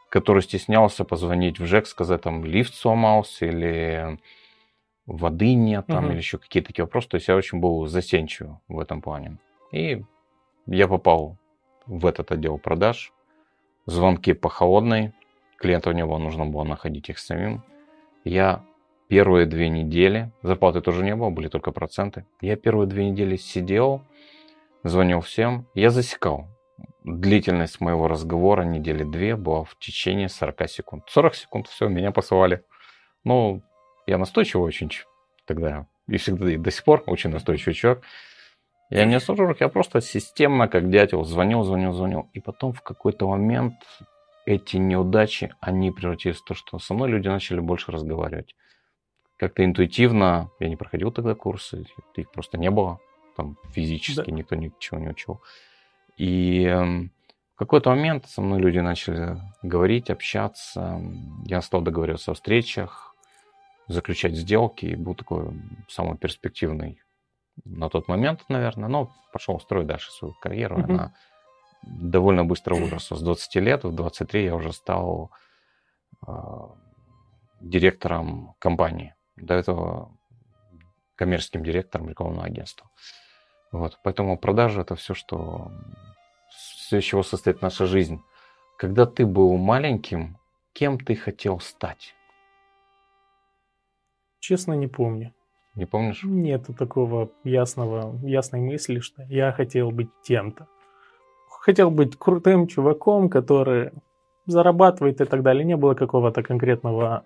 который 0.09 0.43
стеснялся 0.43 1.03
позвонить 1.03 1.59
в 1.59 1.65
ЖЭК, 1.65 1.87
сказать, 1.87 2.21
там, 2.21 2.45
лифт 2.45 2.75
сломался 2.75 3.47
или 3.47 4.19
воды 5.05 5.53
нет, 5.53 5.87
там, 5.87 6.05
угу. 6.05 6.11
или 6.11 6.17
еще 6.17 6.37
какие-то 6.37 6.67
такие 6.67 6.85
вопросы. 6.85 7.09
То 7.09 7.15
есть 7.15 7.27
я 7.27 7.35
очень 7.35 7.59
был 7.59 7.87
застенчив 7.87 8.49
в 8.67 8.79
этом 8.79 9.01
плане. 9.01 9.37
И 9.71 10.03
я 10.67 10.87
попал 10.87 11.37
в 11.87 12.05
этот 12.05 12.31
отдел 12.31 12.57
продаж. 12.57 13.11
Звонки 13.85 14.33
по 14.33 14.49
холодной. 14.49 15.13
Клиенту 15.63 15.91
у 15.91 15.93
него 15.93 16.17
нужно 16.17 16.45
было 16.45 16.65
находить 16.65 17.07
их 17.07 17.17
самим. 17.17 17.63
Я 18.25 18.65
первые 19.07 19.45
две 19.45 19.69
недели, 19.69 20.29
зарплаты 20.41 20.81
тоже 20.81 21.05
не 21.05 21.15
было, 21.15 21.29
были 21.29 21.47
только 21.47 21.71
проценты. 21.71 22.25
Я 22.41 22.57
первые 22.57 22.85
две 22.85 23.09
недели 23.09 23.37
сидел, 23.37 24.01
звонил 24.83 25.21
всем, 25.21 25.65
я 25.73 25.89
засекал. 25.89 26.49
Длительность 27.05 27.79
моего 27.79 28.09
разговора 28.09 28.63
недели 28.63 29.05
две 29.05 29.37
была 29.37 29.63
в 29.63 29.79
течение 29.79 30.27
40 30.27 30.69
секунд. 30.69 31.03
40 31.07 31.33
секунд, 31.33 31.67
все, 31.69 31.87
меня 31.87 32.11
посылали. 32.11 32.65
Ну, 33.23 33.61
я 34.05 34.17
настойчивый 34.17 34.67
очень 34.67 34.91
тогда, 35.45 35.87
и 36.09 36.17
всегда 36.17 36.51
и 36.51 36.57
до 36.57 36.71
сих 36.71 36.83
пор 36.83 37.03
очень 37.05 37.29
настойчивый 37.29 37.73
человек. 37.73 38.03
Я 38.89 39.05
не 39.05 39.17
стажер, 39.21 39.55
я 39.61 39.69
просто 39.69 40.01
системно, 40.01 40.67
как 40.67 40.89
дятел, 40.89 41.23
звонил, 41.23 41.63
звонил, 41.63 41.93
звонил. 41.93 42.29
И 42.33 42.41
потом 42.41 42.73
в 42.73 42.81
какой-то 42.81 43.29
момент 43.29 43.75
эти 44.45 44.77
неудачи, 44.77 45.53
они 45.61 45.91
превратились 45.91 46.37
в 46.37 46.43
то, 46.43 46.53
что 46.53 46.79
со 46.79 46.93
мной 46.93 47.09
люди 47.09 47.27
начали 47.27 47.59
больше 47.59 47.91
разговаривать. 47.91 48.55
Как-то 49.37 49.63
интуитивно, 49.65 50.51
я 50.59 50.69
не 50.69 50.75
проходил 50.75 51.11
тогда 51.11 51.35
курсы, 51.35 51.85
их 52.15 52.31
просто 52.31 52.57
не 52.57 52.69
было, 52.69 52.99
там 53.35 53.57
физически 53.71 54.29
да. 54.29 54.35
никто 54.35 54.55
ничего 54.55 54.99
не 54.99 55.09
учил. 55.09 55.41
И 56.17 56.63
эм, 56.63 57.11
в 57.55 57.59
какой-то 57.59 57.89
момент 57.89 58.25
со 58.27 58.41
мной 58.41 58.59
люди 58.59 58.79
начали 58.79 59.37
говорить, 59.61 60.09
общаться. 60.09 61.01
Я 61.45 61.61
стал 61.61 61.81
договариваться 61.81 62.31
о 62.31 62.33
встречах, 62.35 63.15
заключать 63.87 64.35
сделки 64.35 64.85
и 64.85 64.95
был 64.95 65.15
такой 65.15 65.53
самый 65.87 66.17
перспективный 66.17 67.01
на 67.65 67.89
тот 67.89 68.07
момент, 68.07 68.41
наверное. 68.49 68.89
Но 68.89 69.11
пошел 69.31 69.59
строить 69.59 69.87
дальше 69.87 70.11
свою 70.11 70.33
карьеру. 70.35 70.77
Mm-hmm. 70.77 70.93
Она 70.93 71.13
довольно 71.83 72.45
быстро 72.45 72.75
выросла. 72.75 73.15
С 73.15 73.21
20 73.21 73.55
лет 73.55 73.83
в 73.83 73.93
23 73.93 74.45
я 74.45 74.55
уже 74.55 74.73
стал 74.73 75.31
э, 76.27 76.31
директором 77.61 78.55
компании. 78.59 79.15
До 79.35 79.53
этого 79.53 80.17
коммерческим 81.15 81.63
директором 81.63 82.09
рекламного 82.09 82.45
агентства. 82.45 82.89
Вот. 83.71 83.99
Поэтому 84.03 84.37
продажи 84.37 84.81
это 84.81 84.95
все, 84.95 85.13
что 85.13 85.71
все, 86.49 86.99
из 86.99 87.03
чего 87.03 87.23
состоит 87.23 87.61
наша 87.61 87.85
жизнь. 87.85 88.21
Когда 88.77 89.05
ты 89.05 89.25
был 89.25 89.57
маленьким, 89.57 90.37
кем 90.73 90.99
ты 90.99 91.15
хотел 91.15 91.59
стать? 91.59 92.15
Честно, 94.39 94.73
не 94.73 94.87
помню. 94.87 95.33
Не 95.75 95.85
помнишь? 95.85 96.23
Нету 96.23 96.73
такого 96.73 97.31
ясного, 97.43 98.19
ясной 98.27 98.61
мысли, 98.61 98.99
что 98.99 99.23
я 99.23 99.51
хотел 99.51 99.91
быть 99.91 100.09
тем-то. 100.23 100.67
Хотел 101.63 101.91
быть 101.91 102.17
крутым 102.17 102.67
чуваком, 102.67 103.29
который 103.29 103.91
зарабатывает 104.47 105.21
и 105.21 105.25
так 105.25 105.43
далее. 105.43 105.63
Не 105.63 105.77
было 105.77 105.93
какого-то 105.93 106.43
конкретного, 106.43 107.23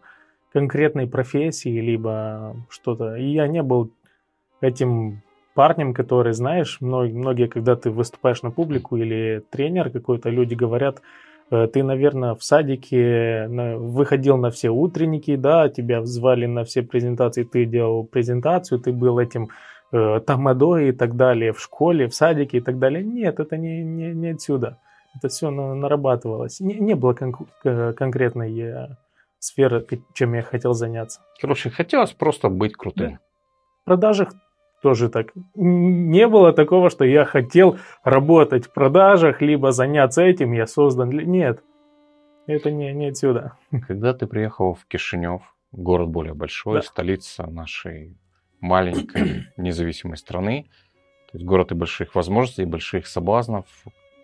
конкретной 0.53 1.07
профессии, 1.07 1.81
либо 1.81 2.55
что-то. 2.69 3.15
И 3.15 3.25
я 3.31 3.47
не 3.47 3.63
был 3.63 3.89
этим 4.61 5.23
парнем, 5.55 5.95
который, 5.95 6.33
знаешь, 6.33 6.77
многие, 6.81 7.47
когда 7.47 7.75
ты 7.75 7.89
выступаешь 7.89 8.43
на 8.43 8.51
публику 8.51 8.95
или 8.95 9.41
тренер 9.49 9.89
какой-то, 9.89 10.29
люди 10.29 10.53
говорят, 10.53 11.01
э, 11.49 11.67
ты, 11.73 11.81
наверное, 11.81 12.35
в 12.35 12.43
садике 12.43 13.47
выходил 13.47 14.37
на 14.37 14.51
все 14.51 14.69
утренники, 14.69 15.35
да, 15.35 15.67
тебя 15.67 16.05
звали 16.05 16.45
на 16.45 16.63
все 16.63 16.83
презентации, 16.83 17.41
ты 17.41 17.65
делал 17.65 18.03
презентацию, 18.03 18.79
ты 18.79 18.91
был 18.91 19.17
этим 19.17 19.49
э, 19.91 20.19
тамадой 20.25 20.89
и 20.89 20.91
так 20.91 21.15
далее 21.15 21.53
в 21.53 21.61
школе, 21.61 22.07
в 22.07 22.15
садике 22.15 22.57
и 22.57 22.61
так 22.61 22.79
далее. 22.79 23.03
Нет, 23.03 23.39
это 23.39 23.57
не, 23.57 23.83
не, 23.83 24.13
не 24.13 24.29
отсюда. 24.29 24.79
Это 25.15 25.29
все 25.29 25.49
нарабатывалось. 25.49 26.59
Не, 26.59 26.75
не 26.75 26.95
было 26.95 27.13
кон- 27.13 27.47
конкретной 27.93 28.59
э, 28.59 28.87
сферы, 29.39 29.85
чем 30.13 30.33
я 30.33 30.41
хотел 30.41 30.73
заняться. 30.73 31.21
Короче, 31.41 31.69
хотелось 31.69 32.11
просто 32.11 32.49
быть 32.49 32.75
крутым. 32.75 33.11
Да. 33.11 33.19
В 33.81 33.85
продажах 33.85 34.33
тоже 34.81 35.09
так. 35.09 35.33
Не 35.55 36.27
было 36.27 36.53
такого, 36.53 36.89
что 36.89 37.05
я 37.05 37.25
хотел 37.25 37.77
работать 38.03 38.65
в 38.65 38.73
продажах, 38.73 39.41
либо 39.41 39.71
заняться 39.71 40.21
этим, 40.21 40.53
я 40.53 40.67
создан. 40.67 41.09
Нет, 41.09 41.63
это 42.45 42.71
не, 42.71 42.93
не 42.93 43.07
отсюда. 43.07 43.53
Когда 43.87 44.13
ты 44.13 44.27
приехал 44.27 44.73
в 44.73 44.85
Кишинев, 44.85 45.41
город 45.71 46.09
более 46.09 46.33
большой, 46.33 46.75
да. 46.75 46.81
столица 46.81 47.47
нашей 47.47 48.17
маленькой 48.59 49.47
независимой 49.57 50.17
страны, 50.17 50.67
то 51.31 51.37
есть 51.37 51.45
город 51.45 51.71
и 51.71 51.75
больших 51.75 52.15
возможностей, 52.15 52.63
и 52.63 52.65
больших 52.65 53.07
соблазнов, 53.07 53.65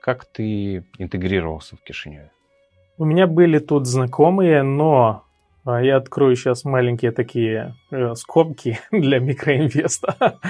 как 0.01 0.25
ты 0.25 0.85
интегрировался 0.97 1.75
в 1.75 1.81
Кишиневе? 1.81 2.31
У 2.97 3.05
меня 3.05 3.25
были 3.25 3.59
тут 3.59 3.87
знакомые, 3.87 4.63
но 4.63 5.23
а, 5.65 5.81
я 5.81 5.97
открою 5.97 6.35
сейчас 6.35 6.65
маленькие 6.65 7.11
такие 7.11 7.75
э, 7.89 8.15
скобки 8.15 8.79
для 8.91 9.19
микроинвеста. 9.19 10.15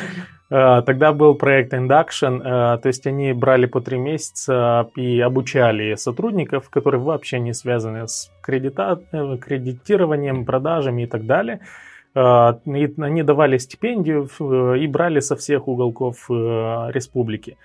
А, 0.56 0.84
тогда 0.84 1.13
был 1.13 1.34
проект 1.34 1.74
Induction, 1.74 2.40
э, 2.40 2.78
то 2.78 2.88
есть 2.88 3.08
они 3.08 3.34
брали 3.34 3.66
по 3.66 3.82
три 3.82 3.98
месяца 3.98 4.88
и 4.96 5.20
обучали 5.20 5.96
сотрудников, 5.96 6.70
которые 6.70 7.02
вообще 7.02 7.40
не 7.40 7.54
связаны 7.54 8.08
с 8.08 8.32
кредита... 8.42 9.02
Э, 9.13 9.38
кредитированием, 9.38 10.46
продажами 10.46 11.04
и 11.04 11.06
так 11.08 11.25
далее. 11.25 11.62
А, 12.15 12.60
и 12.65 12.93
они 12.98 13.24
давали 13.24 13.58
стипендию 13.58 14.29
и 14.75 14.88
брали 14.88 15.20
со 15.20 15.36
всех 15.36 15.67
уголков 15.67 16.29
республики. 16.29 17.58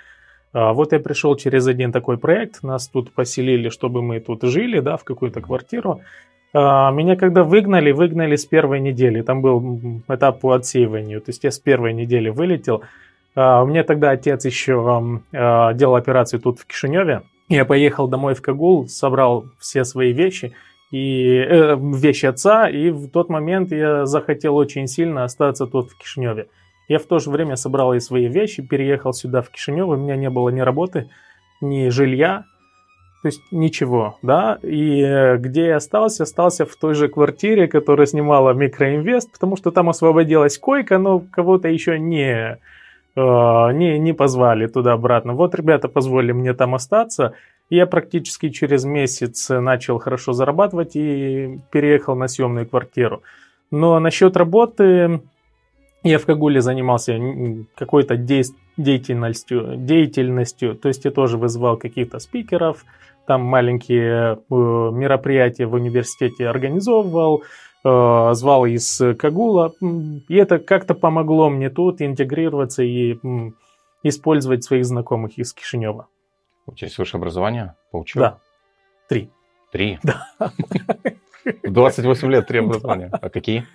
Вот 0.55 0.93
я 0.93 0.99
пришел 1.01 1.37
через 1.37 1.67
один 1.67 1.93
такой 1.93 2.17
проект, 2.17 2.63
нас 2.63 2.89
тут 2.89 3.13
поселили, 3.13 3.69
чтобы 3.69 4.01
мы 4.01 4.19
тут 4.19 4.43
жили, 4.45 4.81
да, 4.81 4.97
в 4.97 5.05
какую-то 5.05 5.43
квартиру. 5.43 6.01
А, 6.55 6.91
меня 6.91 7.17
когда 7.17 7.45
выгнали, 7.45 7.93
выгнали 7.93 8.37
с 8.37 8.47
первой 8.47 8.81
недели. 8.81 9.23
Там 9.23 9.43
был 9.43 10.03
этап 10.09 10.41
по 10.41 10.53
отсеиванию. 10.53 11.21
То 11.21 11.31
есть 11.31 11.45
я 11.45 11.51
с 11.51 11.59
первой 11.59 11.93
недели 11.93 12.31
вылетел. 12.31 12.83
А, 13.35 13.63
у 13.63 13.67
меня 13.67 13.85
тогда 13.85 14.11
отец 14.11 14.45
еще 14.45 15.21
а, 15.33 15.73
делал 15.75 15.97
операцию 15.97 16.41
тут 16.41 16.61
в 16.61 16.67
Кишиневе. 16.67 17.23
Я 17.49 17.65
поехал 17.65 18.09
домой 18.09 18.35
в 18.35 18.43
Кагул, 18.43 18.89
собрал 18.89 19.47
все 19.59 19.85
свои 19.85 20.13
вещи 20.13 20.53
и 20.91 21.37
э, 21.37 21.77
вещи 21.79 22.27
отца, 22.27 22.69
и 22.69 22.91
в 22.91 23.09
тот 23.09 23.29
момент 23.29 23.73
я 23.73 24.07
захотел 24.07 24.57
очень 24.57 24.87
сильно 24.87 25.25
остаться 25.25 25.67
тут 25.67 25.91
в 25.91 25.99
Кишиневе. 25.99 26.49
Я 26.89 26.99
в 26.99 27.05
то 27.05 27.19
же 27.19 27.31
время 27.31 27.57
собрал 27.57 27.93
и 27.93 28.01
свои 28.01 28.29
вещи, 28.29 28.67
переехал 28.67 29.13
сюда 29.13 29.43
в 29.43 29.51
Кишинев, 29.51 29.89
у 29.89 29.97
меня 29.97 30.17
не 30.17 30.31
было 30.31 30.49
ни 30.49 30.61
работы, 30.61 31.11
ни 31.61 31.91
жилья, 31.91 32.45
то 33.21 33.29
есть 33.29 33.43
ничего, 33.51 34.17
да, 34.23 34.59
и 34.63 35.03
э, 35.03 35.37
где 35.39 35.67
я 35.67 35.77
остался, 35.77 36.23
остался 36.23 36.65
в 36.65 36.75
той 36.77 36.95
же 36.95 37.09
квартире, 37.09 37.67
которую 37.67 38.07
снимала 38.07 38.53
Микроинвест, 38.53 39.33
потому 39.33 39.57
что 39.57 39.71
там 39.71 39.89
освободилась 39.91 40.57
койка, 40.57 40.99
но 40.99 41.21
кого-то 41.21 41.69
еще 41.69 41.99
не, 41.99 42.59
э, 43.17 43.73
не, 43.73 43.99
не 43.99 44.13
позвали 44.15 44.69
туда-обратно. 44.69 45.35
Вот 45.35 45.55
ребята 45.55 45.89
позволили 45.89 46.33
мне 46.33 46.55
там 46.55 46.77
остаться, 46.77 47.35
я 47.71 47.87
практически 47.87 48.49
через 48.49 48.85
месяц 48.85 49.49
начал 49.51 49.99
хорошо 49.99 50.33
зарабатывать 50.33 50.97
и 50.97 51.61
переехал 51.71 52.17
на 52.17 52.29
съемную 52.29 52.67
квартиру. 52.67 53.23
Но 53.71 53.99
насчет 54.01 54.37
работы 54.37 55.21
я 56.03 56.19
в 56.19 56.27
Кагуле 56.27 56.61
занимался 56.61 57.19
какой-то 57.75 58.17
деятельностью, 58.17 59.75
деятельностью, 59.77 60.77
то 60.77 60.89
есть 60.89 61.05
я 61.05 61.11
тоже 61.11 61.37
вызывал 61.37 61.77
каких-то 61.77 62.19
спикеров, 62.19 62.85
там 63.27 63.43
маленькие 63.43 64.39
э, 64.39 64.39
мероприятия 64.49 65.67
в 65.67 65.75
университете 65.75 66.49
организовывал, 66.49 67.43
э, 67.85 68.31
звал 68.33 68.65
из 68.65 69.03
Кагула, 69.19 69.75
и 69.81 70.35
это 70.35 70.59
как-то 70.59 70.95
помогло 70.95 71.51
мне 71.51 71.69
тут 71.69 72.01
интегрироваться 72.01 72.83
и 72.83 73.19
использовать 74.03 74.65
своих 74.65 74.87
знакомых 74.87 75.37
из 75.37 75.53
Кишинева. 75.53 76.07
У 76.69 76.75
тебя 76.75 76.87
есть 76.87 76.99
высшее 76.99 77.19
образование? 77.19 77.75
Получил? 77.91 78.21
Да. 78.21 78.39
Три. 79.09 79.31
Три? 79.73 79.99
Да. 80.03 80.53
В 81.63 81.73
28 81.73 82.31
лет 82.31 82.47
три 82.47 82.59
образования. 82.59 83.09
А 83.11 83.31
какие? 83.31 83.67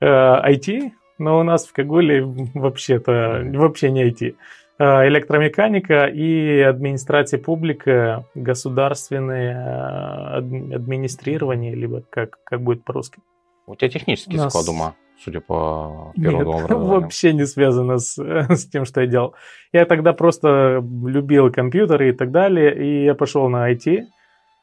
IT, 0.00 0.68
э, 0.68 0.90
но 1.18 1.40
у 1.40 1.42
нас 1.42 1.66
в 1.66 1.72
Кагуле 1.72 2.22
вообще-то 2.54 3.42
вообще 3.52 3.90
не 3.90 4.08
IT. 4.08 4.36
Э, 4.78 5.08
электромеханика 5.08 6.06
и 6.06 6.60
администрация 6.60 7.40
публика, 7.40 8.26
государственное 8.34 10.38
э, 10.38 10.74
администрирование, 10.74 11.74
либо 11.74 12.02
как, 12.10 12.38
как 12.44 12.62
будет 12.62 12.84
по-русски. 12.84 13.18
У 13.66 13.74
тебя 13.74 13.90
технический 13.90 14.36
Нас... 14.36 14.52
склад 14.52 14.68
ума, 14.68 14.94
судя 15.22 15.40
по 15.40 16.12
первому 16.14 16.60
Нет, 16.60 16.70
вообще 16.70 17.32
не 17.32 17.46
связано 17.46 17.98
с, 17.98 18.16
с 18.48 18.66
тем, 18.68 18.84
что 18.84 19.00
я 19.00 19.06
делал. 19.06 19.34
Я 19.72 19.84
тогда 19.84 20.12
просто 20.12 20.82
любил 21.04 21.50
компьютеры 21.50 22.10
и 22.10 22.12
так 22.12 22.30
далее, 22.30 22.74
и 22.74 23.04
я 23.04 23.14
пошел 23.14 23.48
на 23.48 23.72
IT. 23.72 24.04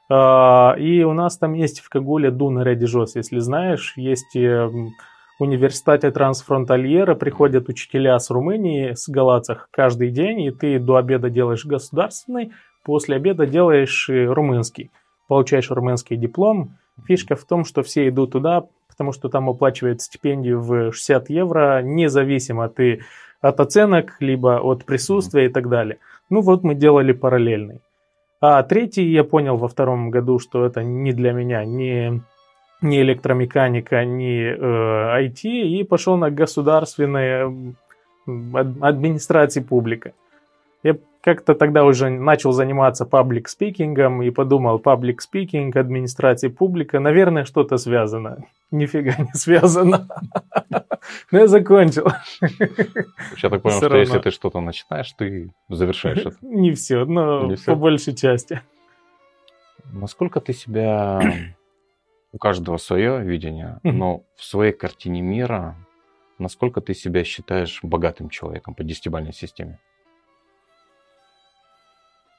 Э, 0.10 0.80
и 0.80 1.04
у 1.04 1.14
нас 1.14 1.38
там 1.38 1.54
есть 1.54 1.82
в 1.82 1.90
Кагуле 1.90 2.32
Дуна 2.32 2.64
Ready 2.64 2.86
если 3.16 3.40
знаешь, 3.40 3.94
есть 3.98 4.36
университете 5.40 6.12
трансфронтальера 6.12 7.16
приходят 7.16 7.70
учителя 7.70 8.18
с 8.18 8.30
Румынии, 8.30 8.94
с 8.94 9.10
Галацах 9.10 9.70
каждый 9.72 10.10
день, 10.10 10.42
и 10.42 10.52
ты 10.52 10.80
до 10.80 10.96
обеда 10.96 11.30
делаешь 11.30 11.66
государственный, 11.66 12.52
после 12.84 13.16
обеда 13.18 13.46
делаешь 13.46 14.10
румынский. 14.10 14.92
Получаешь 15.28 15.72
румынский 15.72 16.18
диплом. 16.18 16.78
Фишка 17.06 17.36
в 17.36 17.44
том, 17.46 17.66
что 17.66 17.84
все 17.84 18.08
идут 18.08 18.32
туда, 18.32 18.66
потому 18.88 19.12
что 19.12 19.30
там 19.30 19.50
оплачивают 19.50 20.02
стипендию 20.02 20.62
в 20.62 20.92
60 20.92 21.30
евро, 21.30 21.82
независимо 21.82 22.70
ты 22.70 23.02
от 23.42 23.60
оценок, 23.60 24.16
либо 24.20 24.60
от 24.62 24.86
присутствия 24.86 25.46
и 25.46 25.50
так 25.50 25.70
далее. 25.70 25.98
Ну 26.30 26.42
вот 26.42 26.64
мы 26.64 26.76
делали 26.76 27.12
параллельный. 27.12 27.82
А 28.42 28.62
третий 28.64 29.06
я 29.06 29.24
понял 29.24 29.58
во 29.58 29.68
втором 29.68 30.12
году, 30.12 30.38
что 30.40 30.66
это 30.66 30.84
не 30.84 31.14
для 31.14 31.32
меня, 31.32 31.66
не 31.66 32.22
ни 32.82 33.02
электромеханика, 33.02 34.04
ни 34.04 34.44
э, 34.44 35.28
IT, 35.28 35.44
и 35.44 35.84
пошел 35.84 36.18
на 36.18 36.30
государственные 36.30 37.76
администрации 38.26 39.62
публика. 39.62 40.14
Я 40.84 40.98
как-то 41.22 41.56
тогда 41.56 41.86
уже 41.86 42.10
начал 42.10 42.52
заниматься 42.52 43.06
паблик 43.06 43.48
спикингом 43.48 44.22
и 44.22 44.30
подумал, 44.30 44.80
паблик 44.80 45.22
спикинг, 45.22 45.78
администрация 45.78 46.50
публика, 46.50 47.00
наверное, 47.00 47.46
что-то 47.46 47.78
связано. 47.78 48.46
Нифига 48.72 49.16
не 49.18 49.34
связано. 49.34 50.10
Но 51.32 51.40
я 51.40 51.48
закончил. 51.48 52.08
Я 52.42 53.50
так 53.50 53.62
понял, 53.62 53.78
что 53.78 53.96
если 53.96 54.20
ты 54.20 54.32
что-то 54.32 54.60
начинаешь, 54.60 55.12
ты 55.14 55.52
завершаешь 55.70 56.18
это. 56.26 56.36
Не 56.42 56.74
все, 56.74 57.06
но 57.06 57.56
по 57.66 57.76
большей 57.76 58.14
части. 58.14 58.62
Насколько 59.92 60.42
ты 60.42 60.54
себя... 60.54 61.22
У 62.34 62.40
каждого 62.40 62.78
свое 62.78 63.22
видение, 63.22 63.80
но 63.84 64.24
в 64.36 64.44
своей 64.44 64.74
картине 64.74 65.22
мира, 65.22 65.76
насколько 66.40 66.82
ты 66.82 66.96
себя 66.96 67.24
считаешь 67.24 67.80
богатым 67.84 68.30
человеком 68.30 68.74
по 68.74 68.84
десятибалльной 68.84 69.34
системе? 69.34 69.80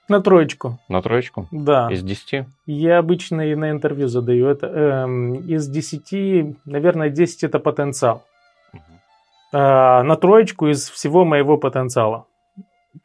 На 0.08 0.20
троечку. 0.20 0.78
На 0.88 1.00
троечку? 1.00 1.48
Да. 1.50 1.88
Из 1.90 2.02
десяти? 2.02 2.44
Я 2.66 2.98
обычно 2.98 3.40
и 3.40 3.54
на 3.54 3.70
интервью 3.70 4.08
задаю 4.08 4.48
это. 4.48 4.66
Эм, 4.66 5.34
из 5.34 5.66
десяти, 5.68 6.56
наверное, 6.66 7.08
десять 7.08 7.44
это 7.44 7.58
потенциал. 7.58 8.22
Угу. 8.74 8.82
А, 9.54 10.02
на 10.02 10.16
троечку 10.16 10.68
из 10.68 10.90
всего 10.90 11.24
моего 11.24 11.56
потенциала. 11.56 12.26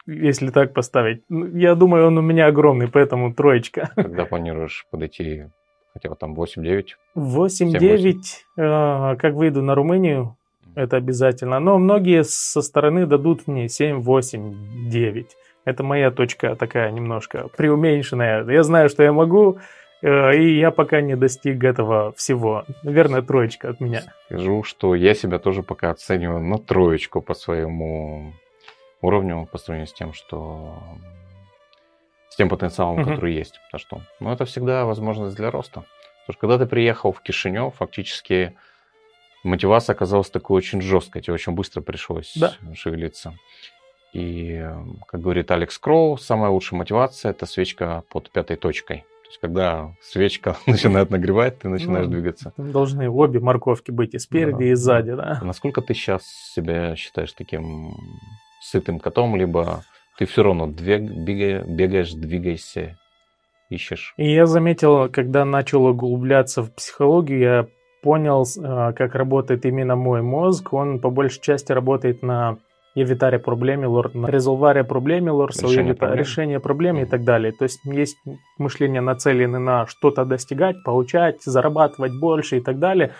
Если 0.06 0.50
так 0.50 0.74
поставить. 0.74 1.24
Ну, 1.30 1.46
я 1.58 1.76
думаю, 1.76 2.08
он 2.08 2.18
у 2.18 2.22
меня 2.22 2.48
огромный, 2.48 2.90
поэтому 2.90 3.34
троечка. 3.34 3.92
Когда 3.96 4.26
планируешь 4.26 4.86
подойти 4.92 5.46
хотя 5.94 6.10
бы 6.10 6.16
там 6.16 6.36
8-9? 6.36 6.86
8-9, 7.16 8.16
э, 8.58 9.16
как 9.18 9.34
выйду 9.34 9.62
на 9.62 9.74
Румынию, 9.74 10.36
это 10.76 10.98
обязательно. 10.98 11.60
Но 11.60 11.78
многие 11.78 12.24
со 12.24 12.62
стороны 12.62 13.06
дадут 13.06 13.48
мне 13.48 13.70
7, 13.70 14.02
8, 14.02 14.90
9. 14.90 15.36
Это 15.70 15.84
моя 15.84 16.10
точка 16.10 16.56
такая 16.56 16.92
немножко 16.92 17.48
преуменьшенная. 17.56 18.44
Я 18.50 18.64
знаю, 18.64 18.90
что 18.90 19.04
я 19.04 19.14
могу, 19.14 19.60
э, 20.02 20.36
и 20.36 20.58
я 20.58 20.72
пока 20.72 21.02
не 21.02 21.16
достиг 21.16 21.64
этого 21.64 22.12
всего. 22.14 22.66
Наверное, 22.82 23.22
троечка 23.22 23.70
от 23.70 23.80
меня. 23.80 24.02
Скажу, 24.26 24.64
что 24.64 24.96
я 24.96 25.14
себя 25.14 25.38
тоже 25.38 25.62
пока 25.62 25.92
оцениваю 25.92 26.42
на 26.42 26.58
троечку 26.58 27.22
по 27.22 27.36
своему 27.36 28.34
уровню 29.02 29.48
по 29.52 29.60
сравнению 29.60 29.88
с 29.88 29.94
тем, 29.94 30.14
что 30.14 30.76
с 32.30 32.36
тем 32.36 32.50
потенциалом, 32.50 33.00
uh-huh. 33.00 33.14
который 33.14 33.36
есть. 33.36 33.60
Потому 33.72 33.80
что, 33.80 34.02
ну, 34.20 34.32
это 34.32 34.46
всегда 34.46 34.86
возможность 34.86 35.36
для 35.36 35.52
роста. 35.52 35.86
Потому 36.26 36.34
что 36.34 36.40
когда 36.40 36.58
ты 36.58 36.66
приехал 36.66 37.12
в 37.12 37.22
Кишинев, 37.22 37.76
фактически 37.76 38.56
мотивация 39.44 39.94
оказалась 39.94 40.32
такой 40.32 40.58
очень 40.58 40.82
жесткой, 40.82 41.22
тебе 41.22 41.36
очень 41.36 41.54
быстро 41.54 41.82
пришлось 41.82 42.34
да. 42.36 42.54
шевелиться. 42.74 43.36
И, 44.14 44.66
как 45.08 45.22
говорит 45.22 45.52
Алекс 45.52 45.78
Кроу, 45.78 46.18
самая 46.18 46.50
лучшая 46.50 46.80
мотивация– 46.80 47.32
это 47.32 47.46
свечка 47.46 48.04
под 48.10 48.32
пятой 48.32 48.58
точкой. 48.58 49.06
То 49.24 49.30
есть, 49.30 49.40
когда 49.40 49.94
свечка 50.02 50.58
начинает 50.68 51.12
нагревать, 51.12 51.60
ты 51.60 51.70
начинаешь 51.70 52.08
ну, 52.08 52.14
двигаться. 52.14 52.54
Должны 52.58 53.10
обе 53.10 53.40
морковки 53.40 53.92
быть 53.92 54.16
и 54.16 54.20
спереди, 54.20 54.58
да. 54.58 54.66
и 54.66 54.74
сзади, 54.74 55.12
да. 55.12 55.40
Насколько 55.44 55.82
ты 55.82 55.94
сейчас 55.94 56.24
себя 56.56 56.96
считаешь 56.96 57.34
таким 57.34 57.94
сытым 58.62 59.00
котом, 59.00 59.36
либо 59.36 59.84
ты 60.18 60.26
все 60.26 60.42
равно 60.44 60.68
бегаешь, 60.68 62.14
двигаешься, 62.14 62.98
ищешь? 63.70 64.16
И 64.18 64.34
я 64.34 64.48
заметил, 64.48 65.10
когда 65.10 65.46
начал 65.46 65.86
углубляться 65.86 66.64
в 66.64 66.74
психологию, 66.74 67.40
я 67.40 67.68
понял, 68.02 68.46
а, 68.64 68.94
как 68.94 69.14
работает 69.16 69.66
именно 69.66 69.96
мой 69.96 70.22
мозг. 70.22 70.74
Он 70.74 71.00
по 71.00 71.10
большей 71.10 71.42
части 71.42 71.72
работает 71.72 72.24
на 72.24 72.58
evitare 73.02 73.40
проблемилor, 73.40 74.12
резолваре 74.30 74.84
проблемилor, 74.84 75.48
решение, 75.48 75.94
проблем. 75.94 76.20
решение 76.20 76.60
проблем 76.60 76.98
и 76.98 77.06
так 77.06 77.24
далее. 77.24 77.52
То 77.52 77.64
есть 77.64 77.82
есть 77.86 78.18
мышление 78.58 79.02
нацеленное 79.02 79.60
на 79.60 79.86
что-то 79.88 80.26
достигать, 80.26 80.84
получать, 80.84 81.42
зарабатывать 81.44 82.20
больше 82.20 82.58
и 82.58 82.62
так 82.62 82.80
далее. 82.80 83.12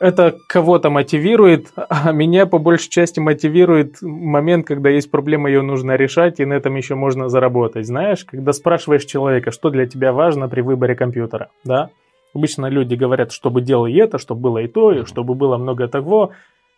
Это 0.00 0.34
кого-то 0.48 0.90
мотивирует, 0.90 1.72
а 1.76 2.10
меня 2.10 2.46
по 2.46 2.58
большей 2.58 2.90
части 2.90 3.20
мотивирует 3.20 4.02
момент, 4.02 4.66
когда 4.66 4.90
есть 4.90 5.12
проблема, 5.12 5.48
ее 5.48 5.62
нужно 5.62 5.94
решать, 5.94 6.40
и 6.40 6.44
на 6.44 6.54
этом 6.54 6.74
еще 6.74 6.96
можно 6.96 7.28
заработать. 7.28 7.86
Знаешь, 7.86 8.24
когда 8.24 8.52
спрашиваешь 8.52 9.04
человека, 9.04 9.52
что 9.52 9.70
для 9.70 9.86
тебя 9.86 10.12
важно 10.12 10.48
при 10.48 10.60
выборе 10.60 10.96
компьютера, 10.96 11.50
да? 11.62 11.90
Обычно 12.34 12.66
люди 12.66 12.94
говорят, 12.94 13.30
чтобы 13.30 13.60
делал 13.60 13.86
и 13.86 13.94
это, 13.94 14.18
чтобы 14.18 14.40
было 14.40 14.58
и 14.58 14.66
то, 14.66 14.90
и 14.90 15.04
чтобы 15.04 15.34
было 15.34 15.56
много 15.56 15.86
того. 15.86 16.32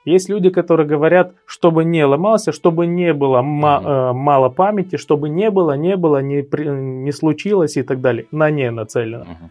Есть 0.04 0.28
люди, 0.28 0.50
которые 0.50 0.86
говорят, 0.86 1.32
чтобы 1.46 1.84
не 1.84 2.04
ломался, 2.04 2.52
чтобы 2.52 2.86
не 2.86 3.14
было 3.14 3.40
ма- 3.40 3.82
э, 3.82 4.12
мало 4.12 4.50
памяти, 4.50 4.96
чтобы 4.96 5.30
не 5.30 5.50
было, 5.50 5.76
не 5.76 5.96
было, 5.96 6.20
не, 6.20 6.46
не 7.04 7.12
случилось 7.12 7.76
и 7.76 7.82
так 7.82 8.00
далее. 8.00 8.26
На 8.30 8.50
не 8.50 8.70
нацелено. 8.70 9.24
Uh-huh. 9.24 9.48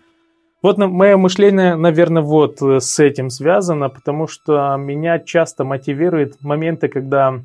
Вот 0.62 0.78
мое 0.78 1.18
мышление, 1.18 1.76
наверное, 1.76 2.22
вот 2.22 2.62
э, 2.62 2.80
с 2.80 3.00
этим 3.00 3.30
связано, 3.30 3.90
потому 3.90 4.28
что 4.28 4.76
меня 4.78 5.20
часто 5.20 5.64
мотивирует 5.64 6.42
моменты, 6.42 6.88
когда 6.88 7.42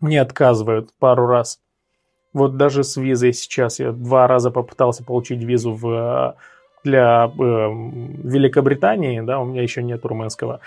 мне 0.00 0.20
отказывают 0.20 0.90
пару 0.98 1.26
раз. 1.26 1.60
Вот 2.34 2.56
даже 2.56 2.82
с 2.82 2.96
визой 2.96 3.32
сейчас 3.32 3.78
я 3.78 3.92
два 3.92 4.26
раза 4.26 4.50
попытался 4.50 5.04
получить 5.04 5.42
визу 5.42 5.72
в, 5.72 5.88
э, 5.88 6.34
для 6.84 7.26
э, 7.26 7.30
Великобритании, 7.32 9.20
да, 9.20 9.40
у 9.40 9.46
меня 9.46 9.62
еще 9.62 9.82
нет 9.82 10.04
румынского. 10.04 10.60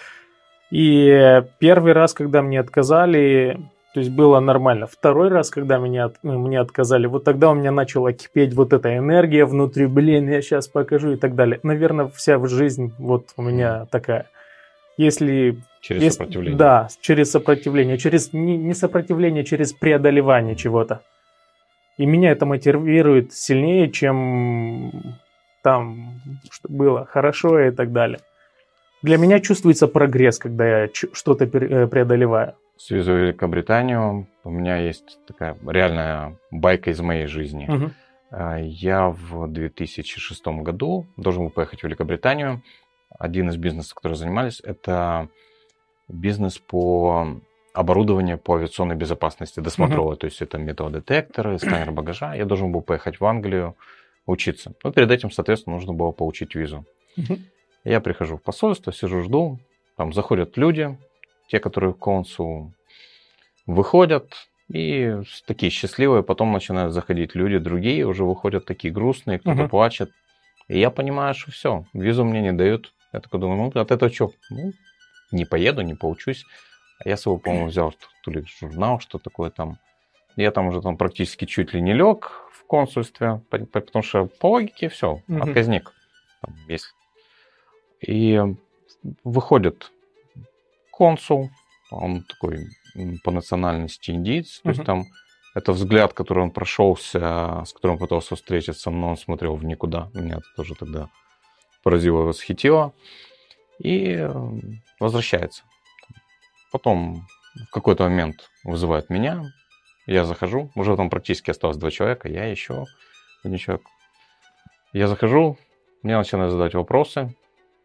И 0.72 1.44
первый 1.60 1.94
раз, 1.94 2.14
когда 2.14 2.42
мне 2.42 2.60
отказали, 2.60 3.60
то 3.94 4.02
есть 4.02 4.12
было 4.12 4.40
нормально. 4.40 4.86
Второй 4.86 5.30
раз, 5.30 5.50
когда 5.50 5.78
меня, 5.78 6.12
ну, 6.24 6.40
мне 6.40 6.60
отказали, 6.60 7.08
вот 7.08 7.24
тогда 7.24 7.50
у 7.50 7.56
меня 7.56 7.72
начала 7.72 8.12
кипеть 8.12 8.54
вот 8.54 8.74
эта 8.74 8.98
энергия 8.98 9.46
внутри, 9.46 9.86
блин, 9.88 10.30
я 10.30 10.42
сейчас 10.42 10.68
покажу 10.68 11.14
и 11.14 11.16
так 11.16 11.36
далее. 11.36 11.60
Наверное, 11.64 12.08
вся 12.08 12.38
жизнь 12.46 12.94
вот 12.98 13.30
у 13.38 13.42
меня 13.42 13.86
такая. 13.86 14.28
Если... 14.98 15.58
Через 15.82 16.04
если, 16.04 16.18
сопротивление. 16.18 16.58
Да, 16.58 16.88
через 17.02 17.32
сопротивление. 17.32 17.98
Через, 17.98 18.34
не, 18.34 18.58
не 18.58 18.74
сопротивление, 18.74 19.46
через 19.46 19.72
преодолевание 19.72 20.56
чего-то. 20.56 21.02
И 21.98 22.06
меня 22.06 22.32
это 22.32 22.46
мотивирует 22.46 23.34
сильнее, 23.34 23.90
чем 23.90 25.16
там, 25.64 26.22
что 26.52 26.68
было 26.70 27.06
хорошо 27.06 27.60
и 27.60 27.72
так 27.72 27.92
далее. 27.94 28.20
Для 29.02 29.18
меня 29.18 29.40
чувствуется 29.40 29.88
прогресс, 29.88 30.40
когда 30.40 30.84
я 30.84 30.90
что-то 30.94 31.46
э, 31.46 31.88
преодолеваю. 31.88 32.56
Связу 32.78 33.14
Великобританию. 33.14 34.28
У 34.44 34.50
меня 34.50 34.78
есть 34.78 35.20
такая 35.28 35.58
реальная 35.66 36.38
байка 36.52 36.90
из 36.92 37.00
моей 37.00 37.28
жизни. 37.28 37.68
Угу. 37.70 37.92
Я 38.60 39.10
в 39.10 39.48
2006 39.48 40.46
году 40.48 41.06
должен 41.16 41.44
был 41.44 41.50
поехать 41.50 41.82
в 41.82 41.84
Великобританию. 41.84 42.62
Один 43.18 43.50
из 43.50 43.56
бизнесов, 43.56 43.96
который 43.96 44.16
занимались, 44.16 44.60
это 44.64 45.30
бизнес 46.08 46.58
по 46.58 47.40
оборудованию 47.74 48.38
по 48.38 48.56
авиационной 48.56 48.96
безопасности 48.96 49.60
досмотровой. 49.60 50.16
Uh-huh. 50.16 50.20
То 50.20 50.26
есть 50.26 50.42
это 50.42 50.58
металлодетекторы, 50.58 51.60
сканер 51.60 51.92
багажа. 51.92 52.34
Я 52.34 52.46
должен 52.46 52.72
был 52.72 52.82
поехать 52.82 53.20
в 53.20 53.26
Англию 53.26 53.76
учиться. 54.26 54.74
Но 54.84 54.92
перед 54.92 55.12
этим, 55.12 55.30
соответственно, 55.30 55.76
нужно 55.76 55.94
было 55.94 56.12
получить 56.12 56.56
визу. 56.56 56.86
Uh-huh. 57.18 57.40
Я 57.88 58.02
прихожу 58.02 58.36
в 58.36 58.44
посольство, 58.44 58.92
сижу, 58.92 59.22
жду. 59.22 59.60
Там 59.96 60.12
заходят 60.12 60.58
люди, 60.58 60.98
те, 61.48 61.60
которые 61.60 61.94
в 61.94 61.98
консул 61.98 62.74
выходят, 63.66 64.50
и 64.70 65.22
такие 65.46 65.70
счастливые, 65.70 66.22
потом 66.22 66.52
начинают 66.52 66.92
заходить 66.92 67.34
люди 67.34 67.60
другие, 67.60 68.06
уже 68.06 68.26
выходят 68.26 68.66
такие 68.66 68.94
грустные, 68.94 69.40
кто-то 69.40 69.62
uh-huh. 69.62 69.70
плачет. 69.70 70.12
И 70.68 70.78
я 70.78 70.92
понимаю, 70.92 71.34
что 71.34 71.52
все, 71.52 71.86
визу 71.94 72.26
мне 72.26 72.42
не 72.42 72.52
дают. 72.52 72.94
Я 73.14 73.22
такой 73.22 73.40
думаю, 73.40 73.72
ну 73.74 73.82
от 73.82 73.90
этого 73.90 74.12
что? 74.12 74.32
Ну, 74.50 74.74
не 75.32 75.46
поеду, 75.46 75.82
не 75.82 75.94
поучусь. 75.94 76.44
А 77.00 77.08
я 77.08 77.16
с 77.16 77.22
собой, 77.22 77.40
по-моему, 77.40 77.68
взял 77.70 77.94
то 78.24 78.32
ли 78.32 78.44
журнал, 78.60 79.00
что 79.00 79.18
такое 79.18 79.50
там. 79.50 79.78
Я 80.36 80.52
там 80.52 80.68
уже 80.68 80.82
там 80.82 80.98
практически 80.98 81.46
чуть 81.46 81.74
ли 81.74 81.82
не 81.82 81.94
лег 81.94 82.32
в 82.52 82.66
консульстве, 82.66 83.42
потому 83.50 84.04
что 84.04 84.26
по 84.26 84.48
логике 84.48 84.90
все, 84.90 85.22
uh-huh. 85.30 85.50
отказник. 85.50 85.94
Там 86.42 86.54
есть 86.68 86.94
и 88.06 88.42
выходит 89.24 89.92
консул, 90.92 91.50
он 91.92 92.24
такой 92.24 92.68
по 93.24 93.32
национальности 93.32 94.12
индийец, 94.12 94.60
то 94.60 94.70
uh-huh. 94.70 94.74
есть 94.74 94.84
там 94.86 95.06
это 95.58 95.72
взгляд, 95.72 96.14
который 96.14 96.44
он 96.44 96.52
прошелся, 96.52 97.64
с 97.66 97.74
которым 97.74 97.98
пытался 97.98 98.36
встретиться, 98.36 98.92
но 98.92 99.10
он 99.10 99.18
смотрел 99.18 99.56
в 99.56 99.66
никуда. 99.66 100.10
Меня 100.14 100.38
это 100.38 100.46
тоже 100.56 100.76
тогда 100.76 101.10
поразило, 101.82 102.22
восхитило. 102.22 102.94
И 103.80 104.30
возвращается. 105.00 105.64
Потом 106.72 107.26
в 107.56 107.72
какой-то 107.72 108.04
момент 108.04 108.50
вызывает 108.64 109.10
меня. 109.10 109.46
Я 110.06 110.26
захожу. 110.26 110.72
Уже 110.76 110.96
там 110.96 111.10
практически 111.10 111.50
осталось 111.50 111.78
два 111.78 111.90
человека. 111.90 112.28
Я 112.28 112.46
еще 112.46 112.86
один 113.44 113.58
человек. 113.58 113.86
Я 114.94 115.08
захожу. 115.08 115.58
Мне 116.04 116.18
начинают 116.18 116.52
задать 116.52 116.76
вопросы. 116.76 117.36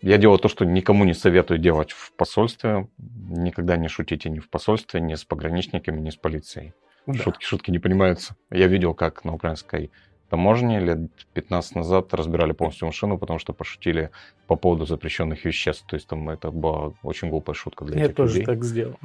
Я 0.03 0.19
делаю 0.19 0.39
то, 0.39 0.49
что 0.49 0.65
никому 0.65 1.05
не 1.05 1.15
советую 1.15 1.59
делать 1.59 1.93
в 1.93 2.13
посольстве. 2.13 2.89
Никогда 2.99 3.77
не 3.77 3.89
шутите 3.89 4.31
ни 4.31 4.41
в 4.41 4.51
посольстве, 4.51 5.01
ни 5.01 5.15
с 5.15 5.25
пограничниками, 5.25 6.01
ни 6.01 6.11
с 6.11 6.17
полицией. 6.17 6.75
Да. 7.07 7.15
Шутки, 7.15 7.45
шутки 7.45 7.71
не 7.71 7.79
понимаются. 7.79 8.37
Я 8.51 8.67
видел, 8.67 8.95
как 8.95 9.25
на 9.25 9.35
украинской 9.35 9.91
таможне 10.29 10.81
лет 10.81 10.99
15 11.35 11.77
назад 11.77 12.15
разбирали 12.15 12.53
полностью 12.53 12.87
машину, 12.87 13.19
потому 13.19 13.39
что 13.39 13.53
пошутили 13.53 14.11
по 14.47 14.57
поводу 14.57 14.87
запрещенных 14.87 15.45
веществ. 15.45 15.87
То 15.87 15.97
есть 15.97 16.09
там 16.09 16.29
это 16.31 16.51
была 16.51 16.93
очень 17.03 17.29
глупая 17.29 17.55
шутка 17.55 17.85
для 17.85 17.99
Я 17.99 18.05
этих 18.07 18.17
тоже 18.17 18.33
людей. 18.35 18.47
так 18.47 18.65
сделал. 18.65 18.99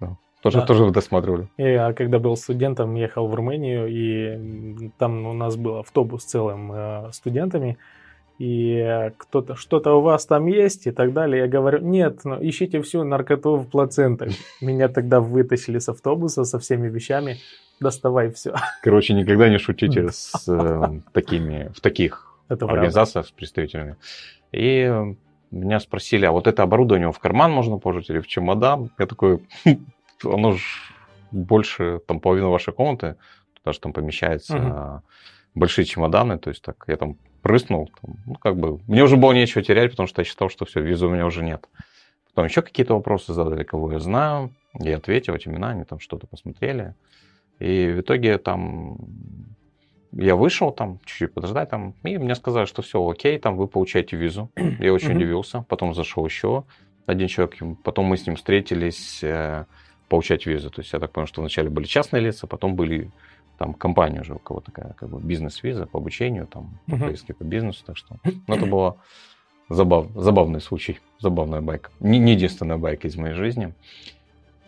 Да. 0.00 0.16
Тоже, 0.42 0.58
да. 0.58 0.66
тоже 0.66 0.90
досматривали? 0.90 1.48
Я 1.56 1.94
когда 1.94 2.18
был 2.18 2.36
студентом, 2.36 2.94
ехал 2.96 3.28
в 3.28 3.34
Румынию, 3.34 3.88
и 3.88 4.90
там 4.98 5.26
у 5.26 5.32
нас 5.32 5.56
был 5.56 5.78
автобус 5.78 6.22
с 6.22 6.26
целым 6.26 6.70
э, 6.70 7.12
студентами, 7.12 7.78
и 8.38 9.12
кто-то, 9.16 9.54
что-то 9.54 9.94
у 9.94 10.00
вас 10.00 10.26
там 10.26 10.46
есть 10.46 10.86
и 10.86 10.90
так 10.90 11.12
далее. 11.12 11.42
Я 11.42 11.48
говорю, 11.48 11.80
нет, 11.80 12.24
но 12.24 12.36
ну, 12.36 12.48
ищите 12.48 12.82
всю 12.82 13.04
наркоту 13.04 13.56
в 13.56 13.68
плацентах. 13.68 14.30
Меня 14.60 14.88
тогда 14.88 15.20
вытащили 15.20 15.78
с 15.78 15.88
автобуса 15.88 16.44
со 16.44 16.58
всеми 16.58 16.88
вещами, 16.88 17.36
доставай 17.80 18.32
все. 18.32 18.54
Короче, 18.82 19.14
никогда 19.14 19.48
не 19.48 19.58
шутите 19.58 20.08
с 20.10 20.48
э, 20.48 21.00
такими, 21.12 21.70
в 21.74 21.80
таких 21.80 22.36
это 22.48 22.66
организациях, 22.66 23.26
с 23.26 23.30
представителями. 23.30 23.96
И 24.52 24.92
меня 25.50 25.78
спросили, 25.78 26.26
а 26.26 26.32
вот 26.32 26.48
это 26.48 26.64
оборудование 26.64 27.12
в 27.12 27.18
карман 27.18 27.52
можно 27.52 27.78
положить 27.78 28.10
или 28.10 28.18
в 28.18 28.26
чемодан? 28.26 28.90
Я 28.98 29.06
такой, 29.06 29.46
оно 30.24 30.52
же 30.52 30.64
больше, 31.30 32.00
там, 32.06 32.18
половина 32.18 32.48
вашей 32.48 32.72
комнаты, 32.72 33.16
туда 33.54 33.72
же 33.72 33.80
там 33.80 33.92
помещаются 33.92 34.56
угу. 34.56 35.02
Большие 35.54 35.84
чемоданы, 35.84 36.38
то 36.38 36.50
есть 36.50 36.62
так, 36.62 36.84
я 36.86 36.96
там 36.96 37.16
прыснул, 37.42 37.90
там, 38.00 38.16
ну, 38.26 38.34
как 38.34 38.56
бы, 38.56 38.80
мне 38.86 39.02
уже 39.02 39.16
было 39.16 39.32
нечего 39.32 39.62
терять, 39.62 39.90
потому 39.90 40.06
что 40.06 40.22
я 40.22 40.24
считал, 40.24 40.48
что 40.48 40.64
все, 40.64 40.80
визы 40.80 41.06
у 41.06 41.10
меня 41.10 41.26
уже 41.26 41.42
нет. 41.42 41.68
Потом 42.28 42.46
еще 42.46 42.62
какие-то 42.62 42.94
вопросы 42.94 43.32
задали, 43.32 43.62
кого 43.64 43.92
я 43.92 44.00
знаю, 44.00 44.52
я 44.74 44.96
ответил, 44.96 45.34
эти 45.34 45.48
имена, 45.48 45.70
они 45.70 45.84
там 45.84 46.00
что-то 46.00 46.26
посмотрели. 46.26 46.94
И 47.60 47.92
в 47.96 48.00
итоге 48.00 48.38
там 48.38 48.96
я 50.12 50.36
вышел 50.36 50.72
там, 50.72 50.98
чуть-чуть 51.04 51.34
подождать 51.34 51.70
там, 51.70 51.94
и 52.02 52.18
мне 52.18 52.34
сказали, 52.34 52.66
что 52.66 52.82
все 52.82 53.06
окей, 53.08 53.38
там 53.38 53.56
вы 53.56 53.68
получаете 53.68 54.16
визу. 54.16 54.50
Я 54.56 54.92
очень 54.92 55.10
mm-hmm. 55.10 55.16
удивился. 55.16 55.64
Потом 55.68 55.94
зашел 55.94 56.24
еще 56.24 56.64
один 57.06 57.28
человек, 57.28 57.56
потом 57.82 58.06
мы 58.06 58.16
с 58.16 58.26
ним 58.26 58.36
встретились, 58.36 59.22
э, 59.22 59.66
получать 60.08 60.46
визу. 60.46 60.70
То 60.70 60.80
есть 60.80 60.92
я 60.92 60.98
так 60.98 61.12
понял, 61.12 61.26
что 61.26 61.40
вначале 61.40 61.68
были 61.68 61.84
частные 61.84 62.22
лица, 62.22 62.46
потом 62.46 62.76
были 62.76 63.10
там 63.58 63.74
компания 63.74 64.20
уже 64.20 64.34
у 64.34 64.38
кого 64.38 64.60
такая 64.60 64.94
как 64.94 65.08
бы 65.08 65.20
бизнес-виза 65.20 65.86
по 65.86 65.98
обучению, 65.98 66.46
там 66.46 66.78
uh-huh. 66.88 66.98
поездки 66.98 67.32
по 67.32 67.44
бизнесу, 67.44 67.84
так 67.84 67.96
что 67.96 68.16
ну, 68.24 68.54
это 68.54 68.66
было 68.66 68.98
забав, 69.68 70.08
забавный 70.14 70.60
случай, 70.60 70.98
забавная 71.20 71.60
байка. 71.60 71.90
Не, 72.00 72.18
не 72.18 72.32
единственная 72.32 72.78
байка 72.78 73.08
из 73.08 73.16
моей 73.16 73.34
жизни. 73.34 73.74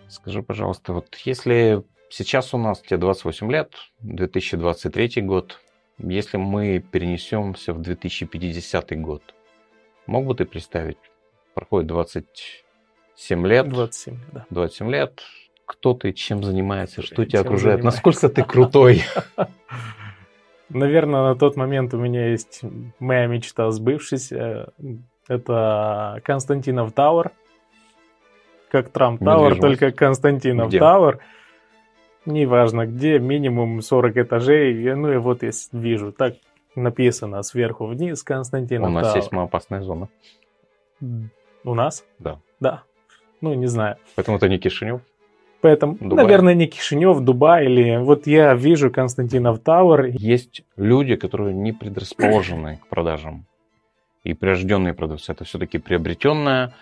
Скажи, 0.09 0.43
пожалуйста, 0.43 0.93
вот 0.93 1.15
если 1.25 1.83
сейчас 2.09 2.55
у 2.55 2.59
нас 2.59 2.81
тебе 2.81 2.99
28 2.99 3.51
лет, 3.51 3.73
2023 4.01 5.23
год, 5.23 5.61
если 5.99 6.37
мы 6.37 6.79
перенесемся 6.79 7.73
в 7.73 7.81
2050 7.81 9.01
год, 9.01 9.23
мог 10.07 10.27
бы 10.27 10.35
ты 10.35 10.45
представить, 10.45 10.99
проходит 11.55 11.89
27 11.89 13.47
лет. 13.47 13.69
27, 13.69 14.19
да. 14.33 14.47
27 14.51 14.91
лет. 14.91 15.23
Кто 15.67 15.95
ты, 15.95 16.13
чем 16.13 16.45
занимаешься, 16.45 17.03
что 17.03 17.25
тебя 17.25 17.41
окружает, 17.41 17.83
насколько 17.83 18.29
ты 18.29 18.45
крутой? 18.45 19.03
Наверное, 20.69 21.23
на 21.23 21.35
тот 21.35 21.57
момент 21.57 21.93
у 21.95 21.99
меня 21.99 22.29
есть 22.29 22.63
моя 23.01 23.27
мечта 23.27 23.71
сбывшись. 23.73 24.33
Это 25.29 26.21
Константинов 26.25 26.93
Тауэр. 26.93 27.33
Как 28.71 28.91
Trump 28.91 29.25
Tower, 29.25 29.59
только 29.59 29.91
Константинов 29.91 30.73
Tower. 30.73 31.19
Неважно 32.27 32.87
где, 32.87 33.19
минимум 33.19 33.83
40 33.83 34.17
этажей. 34.19 34.95
Ну 34.95 35.13
и 35.13 35.17
вот 35.17 35.43
я 35.43 35.51
вижу, 35.73 36.13
так 36.13 36.35
написано 36.77 37.43
сверху 37.43 37.87
вниз 37.87 38.23
Константинов 38.23 38.89
У 38.89 38.93
нас 38.93 39.07
Tower. 39.07 39.19
есть 39.19 39.33
опасная 39.33 39.83
зона. 39.83 40.09
У 41.65 41.75
нас? 41.75 42.05
Да. 42.21 42.41
Да. 42.61 42.83
Ну, 43.41 43.55
не 43.55 43.67
знаю. 43.67 43.97
Поэтому 44.15 44.37
это 44.37 44.49
не 44.49 44.59
Кишинев? 44.59 45.01
Поэтому, 45.63 45.97
Дубай. 46.01 46.25
наверное, 46.25 46.55
не 46.55 46.67
Кишинев, 46.67 47.21
Дубай 47.21 47.65
или... 47.67 47.97
Вот 47.97 48.27
я 48.27 48.55
вижу 48.55 48.91
Константинов 48.91 49.59
Tower. 49.61 50.07
Есть 50.07 50.63
люди, 50.77 51.17
которые 51.17 51.55
не 51.55 51.73
предрасположены 51.73 52.77
к 52.83 52.87
продажам. 52.89 53.47
И 54.23 54.35
прирожденные 54.35 54.93
продавцы. 54.93 55.33
Это 55.33 55.45
все-таки 55.45 55.79
приобретенное, 55.79 56.73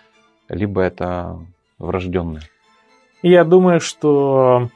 либо 0.49 0.81
это 0.81 1.37
врожденное. 1.79 2.41
Я 3.21 3.43
думаю, 3.43 3.79
что 3.79 4.69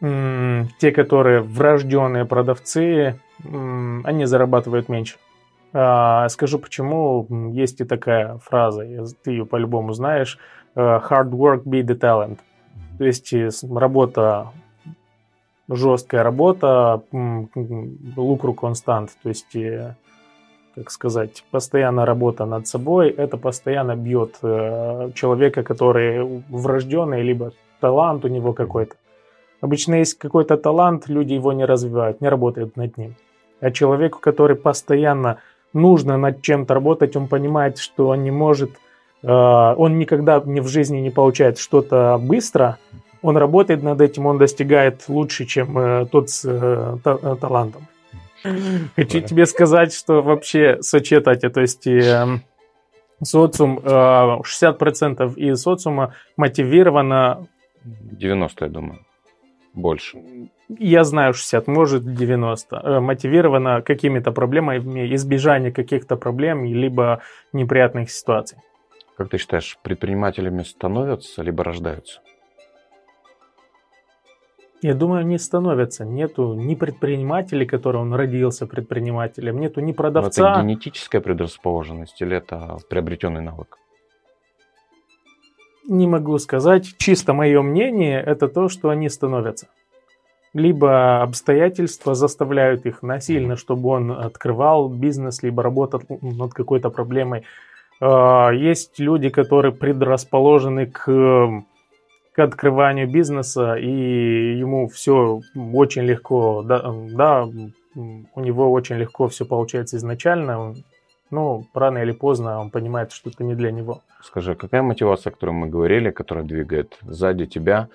м- 0.00 0.68
те, 0.78 0.92
которые 0.92 1.40
врожденные 1.40 2.24
продавцы, 2.24 3.18
м- 3.44 4.02
они 4.04 4.26
зарабатывают 4.26 4.88
меньше. 4.88 5.16
А, 5.72 6.28
скажу 6.28 6.58
почему. 6.58 7.26
Есть 7.52 7.80
и 7.80 7.84
такая 7.84 8.38
фраза, 8.38 8.84
ты 9.22 9.30
ее 9.30 9.46
по-любому 9.46 9.92
знаешь. 9.92 10.38
Э, 10.74 11.00
hard 11.08 11.30
work 11.30 11.62
be 11.64 11.82
the 11.82 11.96
talent. 11.98 12.38
То 13.00 13.06
есть 13.06 13.32
э, 13.32 13.48
работа, 13.74 14.48
жесткая 15.68 16.22
работа, 16.22 17.02
лукру 18.16 18.52
констант. 18.52 19.16
То 19.22 19.30
есть, 19.30 19.56
э, 19.56 19.96
как 20.74 20.90
сказать, 20.90 21.42
постоянная 21.50 22.04
работа 22.04 22.44
над 22.44 22.66
собой, 22.66 23.08
это 23.08 23.38
постоянно 23.38 23.96
бьет 23.96 24.36
человека, 25.14 25.62
который 25.62 26.42
врожденный, 26.50 27.22
либо 27.22 27.52
талант 27.80 28.26
у 28.26 28.28
него 28.28 28.52
какой-то. 28.52 28.96
Обычно 29.62 29.94
есть 29.94 30.18
какой-то 30.18 30.58
талант, 30.58 31.08
люди 31.08 31.32
его 31.32 31.54
не 31.54 31.64
развивают, 31.64 32.20
не 32.20 32.28
работают 32.28 32.76
над 32.76 32.98
ним. 32.98 33.14
А 33.60 33.70
человеку, 33.70 34.18
который 34.20 34.56
постоянно 34.56 35.38
нужно 35.72 36.18
над 36.18 36.42
чем-то 36.42 36.74
работать, 36.74 37.16
он 37.16 37.28
понимает, 37.28 37.78
что 37.78 38.08
он 38.08 38.24
не 38.24 38.30
может, 38.30 38.72
э, 38.72 38.89
он 39.22 39.98
никогда 39.98 40.42
не 40.44 40.60
в 40.60 40.68
жизни 40.68 40.98
не 40.98 41.10
получает 41.10 41.58
что-то 41.58 42.18
быстро, 42.18 42.78
он 43.22 43.36
работает 43.36 43.82
над 43.82 44.00
этим, 44.00 44.26
он 44.26 44.38
достигает 44.38 45.08
лучше, 45.08 45.44
чем 45.44 45.76
э, 45.78 46.06
тот 46.06 46.30
с 46.30 46.42
э, 46.44 46.96
та, 47.04 47.36
талантом. 47.36 47.86
Хочу 48.96 49.20
тебе 49.20 49.44
сказать, 49.44 49.92
что 49.92 50.22
вообще 50.22 50.78
сочетать, 50.80 51.40
то 51.40 51.60
есть 51.60 51.86
социум, 53.22 53.78
60% 53.78 55.34
из 55.36 55.60
социума 55.60 56.14
мотивировано... 56.38 57.46
90, 57.84 58.64
я 58.64 58.70
думаю, 58.70 59.00
больше 59.74 60.18
я 60.78 61.04
знаю 61.04 61.34
60, 61.34 61.66
может 61.66 62.14
90, 62.14 62.76
э, 62.76 63.00
мотивировано 63.00 63.82
какими-то 63.82 64.32
проблемами, 64.32 65.14
избежание 65.14 65.72
каких-то 65.72 66.16
проблем, 66.16 66.64
либо 66.64 67.20
неприятных 67.52 68.10
ситуаций. 68.10 68.58
Как 69.20 69.28
ты 69.28 69.36
считаешь, 69.36 69.76
предпринимателями 69.82 70.62
становятся, 70.62 71.42
либо 71.42 71.62
рождаются? 71.62 72.22
Я 74.80 74.94
думаю, 74.94 75.26
не 75.26 75.36
становятся. 75.38 76.06
Нету 76.06 76.54
ни 76.54 76.74
предпринимателей, 76.74 77.66
который 77.66 78.00
он 78.00 78.14
родился 78.14 78.66
предпринимателем, 78.66 79.60
нету 79.60 79.82
ни 79.82 79.92
продавца. 79.92 80.42
Но 80.42 80.50
это 80.52 80.62
генетическая 80.62 81.20
предрасположенность 81.20 82.22
или 82.22 82.34
это 82.34 82.78
приобретенный 82.88 83.42
навык? 83.42 83.76
Не 85.86 86.06
могу 86.06 86.38
сказать. 86.38 86.96
Чисто 86.96 87.34
мое 87.34 87.60
мнение, 87.60 88.22
это 88.22 88.48
то, 88.48 88.70
что 88.70 88.88
они 88.88 89.10
становятся 89.10 89.66
либо 90.52 91.22
обстоятельства 91.22 92.14
заставляют 92.14 92.84
их 92.84 93.02
насильно, 93.02 93.56
чтобы 93.56 93.88
он 93.90 94.10
открывал 94.10 94.88
бизнес, 94.88 95.42
либо 95.42 95.62
работал 95.62 96.02
над 96.08 96.52
какой-то 96.52 96.90
проблемой. 96.90 97.44
А, 98.00 98.50
есть 98.50 98.98
люди, 98.98 99.28
которые 99.28 99.72
предрасположены 99.72 100.86
к, 100.86 101.04
к 102.32 102.38
открыванию 102.38 103.08
бизнеса, 103.08 103.74
и 103.74 104.56
ему 104.58 104.88
все 104.88 105.40
очень 105.54 106.02
легко, 106.02 106.62
да, 106.62 106.82
да, 107.12 107.48
у 107.94 108.40
него 108.40 108.72
очень 108.72 108.96
легко 108.96 109.28
все 109.28 109.44
получается 109.44 109.96
изначально, 109.98 110.74
но 111.30 111.64
рано 111.74 111.98
или 111.98 112.12
поздно 112.12 112.58
он 112.60 112.70
понимает, 112.70 113.12
что 113.12 113.30
это 113.30 113.44
не 113.44 113.54
для 113.54 113.70
него. 113.70 114.02
Скажи, 114.22 114.54
какая 114.54 114.82
мотивация, 114.82 115.30
о 115.30 115.34
которой 115.34 115.50
мы 115.50 115.68
говорили, 115.68 116.10
которая 116.10 116.44
двигает 116.44 116.98
сзади 117.02 117.46
тебя, 117.46 117.88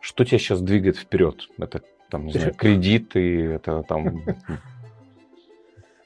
что 0.00 0.24
тебя 0.24 0.38
сейчас 0.38 0.60
двигает 0.60 0.96
вперед? 0.96 1.48
Это 1.58 1.80
там, 2.10 2.26
не 2.26 2.32
знаю, 2.32 2.54
кредиты, 2.54 3.44
это 3.44 3.82
там... 3.82 4.22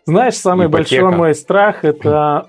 Знаешь, 0.05 0.35
самый 0.35 0.67
ипотека. 0.67 1.03
большой 1.03 1.17
мой 1.17 1.35
страх– 1.35 1.85
это 1.85 2.49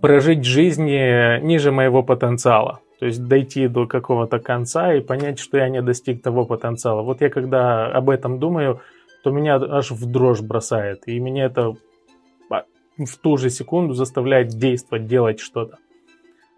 прожить 0.00 0.44
жизнь 0.44 0.84
ниже 0.86 1.72
моего 1.72 2.02
потенциала. 2.02 2.80
То 2.98 3.06
есть 3.06 3.26
дойти 3.26 3.66
до 3.66 3.86
какого-то 3.86 4.38
конца 4.38 4.94
и 4.94 5.00
понять, 5.00 5.38
что 5.38 5.58
я 5.58 5.68
не 5.68 5.82
достиг 5.82 6.22
того 6.22 6.44
потенциала. 6.44 7.02
Вот 7.02 7.20
я 7.20 7.30
когда 7.30 7.86
об 7.86 8.08
этом 8.08 8.38
думаю, 8.38 8.80
то 9.24 9.30
меня 9.30 9.56
аж 9.56 9.90
в 9.90 10.10
дрожь 10.10 10.40
бросает. 10.40 11.02
И 11.06 11.18
меня 11.18 11.46
это 11.46 11.74
в 12.98 13.18
ту 13.18 13.36
же 13.36 13.50
секунду 13.50 13.94
заставляет 13.94 14.48
действовать, 14.48 15.06
делать 15.06 15.40
что-то. 15.40 15.78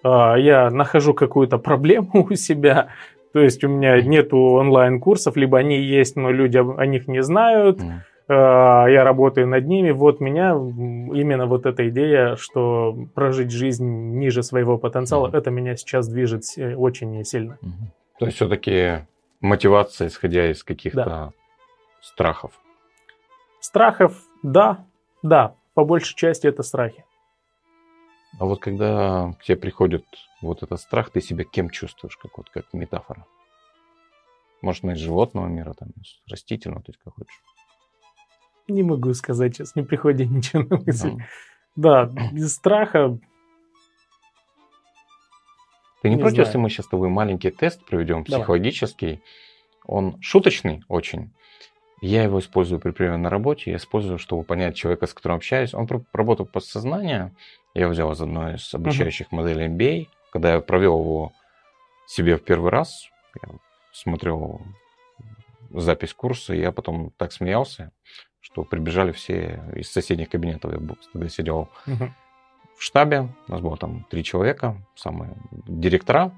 А, 0.03 0.37
я 0.37 0.71
нахожу 0.71 1.15
какую-то 1.15 1.59
проблему 1.59 2.27
у 2.31 2.35
себя, 2.35 2.89
То 3.33 3.41
есть 3.41 3.65
у 3.65 3.69
меня 3.69 4.01
нету 4.01 4.39
онлайн-курсов, 4.39 5.37
либо 5.37 5.59
они 5.59 5.81
есть, 5.81 6.17
но 6.17 6.31
люди 6.31 6.59
о 6.59 6.87
них 6.87 7.09
не 7.09 7.23
знают. 7.23 7.81
Mm. 7.81 7.93
Я 8.27 9.05
работаю 9.05 9.47
над 9.47 9.67
ними. 9.67 9.91
Вот 9.91 10.21
меня 10.21 10.53
именно 10.53 11.47
вот 11.47 11.67
эта 11.67 11.89
идея, 11.91 12.37
что 12.37 12.97
прожить 13.15 13.51
жизнь 13.51 13.87
ниже 14.19 14.43
своего 14.43 14.79
потенциала, 14.79 15.29
mm. 15.29 15.37
это 15.37 15.51
меня 15.51 15.77
сейчас 15.77 16.09
движет 16.09 16.45
очень 16.77 17.23
сильно. 17.25 17.59
Mm. 17.63 17.69
То 18.19 18.27
есть 18.27 18.37
все-таки 18.37 19.07
мотивация, 19.41 20.09
исходя 20.09 20.51
из 20.51 20.65
каких-то 20.65 21.05
да. 21.05 21.33
страхов. 22.01 22.53
Страхов, 23.61 24.23
да, 24.43 24.87
да, 25.23 25.55
по 25.75 25.85
большей 25.85 26.17
части 26.17 26.47
это 26.47 26.63
страхи. 26.63 27.05
А 28.41 28.47
вот 28.47 28.61
когда 28.61 29.33
к 29.39 29.45
тебе 29.45 29.57
приходит 29.57 30.05
вот 30.41 30.63
этот 30.63 30.81
страх, 30.81 31.11
ты 31.11 31.21
себя 31.21 31.45
кем 31.45 31.71
чувствуешь, 31.71 32.17
как 32.17 32.39
вот 32.39 32.49
как 32.51 32.73
метафора? 32.73 33.27
Может, 34.63 34.85
из 34.85 34.99
животного 34.99 35.47
мира, 35.47 35.75
там, 35.75 35.91
из 36.01 36.21
растительного, 36.31 36.83
то 36.83 36.93
есть 36.93 37.01
как 37.05 37.15
хочешь. 37.15 37.43
Не 38.69 38.83
могу 38.83 39.13
сказать 39.15 39.57
сейчас, 39.57 39.75
не 39.77 39.83
приходит 39.83 40.31
ничего 40.31 40.63
на 40.63 40.83
мысль. 40.83 41.11
Ну. 41.11 41.19
Да, 41.77 42.13
из 42.33 42.55
страха... 42.55 43.19
Ты 46.03 46.11
не, 46.11 46.17
не 46.17 46.21
против, 46.21 46.35
знаю. 46.35 46.47
если 46.47 46.59
мы 46.59 46.69
сейчас 46.69 46.87
с 46.87 46.89
тобой 46.91 47.09
маленький 47.09 47.51
тест 47.51 47.85
проведем, 47.87 48.25
психологический? 48.25 49.07
Давай. 49.07 49.23
Он 49.87 50.21
шуточный 50.21 50.83
очень. 50.89 51.33
Я 52.03 52.25
его 52.25 52.39
использую 52.39 52.81
при 52.81 52.91
приеме 52.91 53.17
на 53.17 53.31
работе, 53.31 53.71
я 53.71 53.79
использую, 53.79 54.19
чтобы 54.19 54.45
понять 54.45 54.77
человека, 54.77 55.07
с 55.07 55.15
которым 55.15 55.37
общаюсь. 55.37 55.73
Он 55.73 55.89
работает 56.13 56.53
подсознание. 56.53 57.35
Я 57.73 57.89
взял 57.89 58.13
из 58.13 58.21
одной 58.21 58.57
из 58.57 58.75
обучающих 58.75 59.29
uh-huh. 59.29 59.37
моделей 59.37 59.69
MBA. 59.69 60.09
Когда 60.31 60.55
я 60.55 60.61
провел 60.61 61.01
его 61.01 61.33
себе 62.07 62.37
в 62.37 62.45
первый 62.45 62.71
раз, 62.71 63.09
я 63.43 63.59
смотрел 63.93 64.61
запись 65.71 66.13
курса, 66.13 66.55
и 66.55 66.61
я 66.61 66.73
потом 66.73 67.11
так 67.17 67.33
смеялся, 67.33 67.93
что 68.45 68.63
прибежали 68.63 69.13
все 69.13 69.63
из 69.75 69.91
соседних 69.91 70.29
кабинетов. 70.31 70.73
Я 70.73 70.79
тогда 71.13 71.29
сидел 71.29 71.69
в 71.87 72.83
штабе, 72.83 73.29
у 73.49 73.53
нас 73.53 73.61
было 73.61 73.77
там 73.77 74.05
три 74.11 74.23
человека, 74.23 74.77
самые 74.95 75.37
директора 75.67 76.33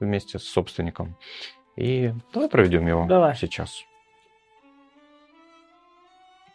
вместе 0.00 0.38
с 0.38 0.44
собственником. 0.44 1.16
И 1.76 2.12
давай 2.32 2.48
проведем 2.48 2.86
его 2.86 3.06
давай. 3.06 3.34
сейчас 3.34 3.84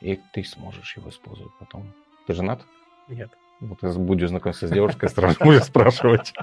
и 0.02 0.20
ты 0.34 0.44
сможешь 0.44 0.98
его 0.98 1.10
использовать 1.10 1.54
потом. 1.60 1.94
Ты 2.28 2.34
женат? 2.34 2.66
Нет. 3.08 3.32
Вот 3.60 3.82
я 3.84 3.90
буду 3.92 4.28
знакомиться 4.28 4.68
с 4.68 4.72
девушкой, 4.72 5.10
сразу 5.10 5.38
буду 5.40 5.60
спрашивать. 5.62 6.34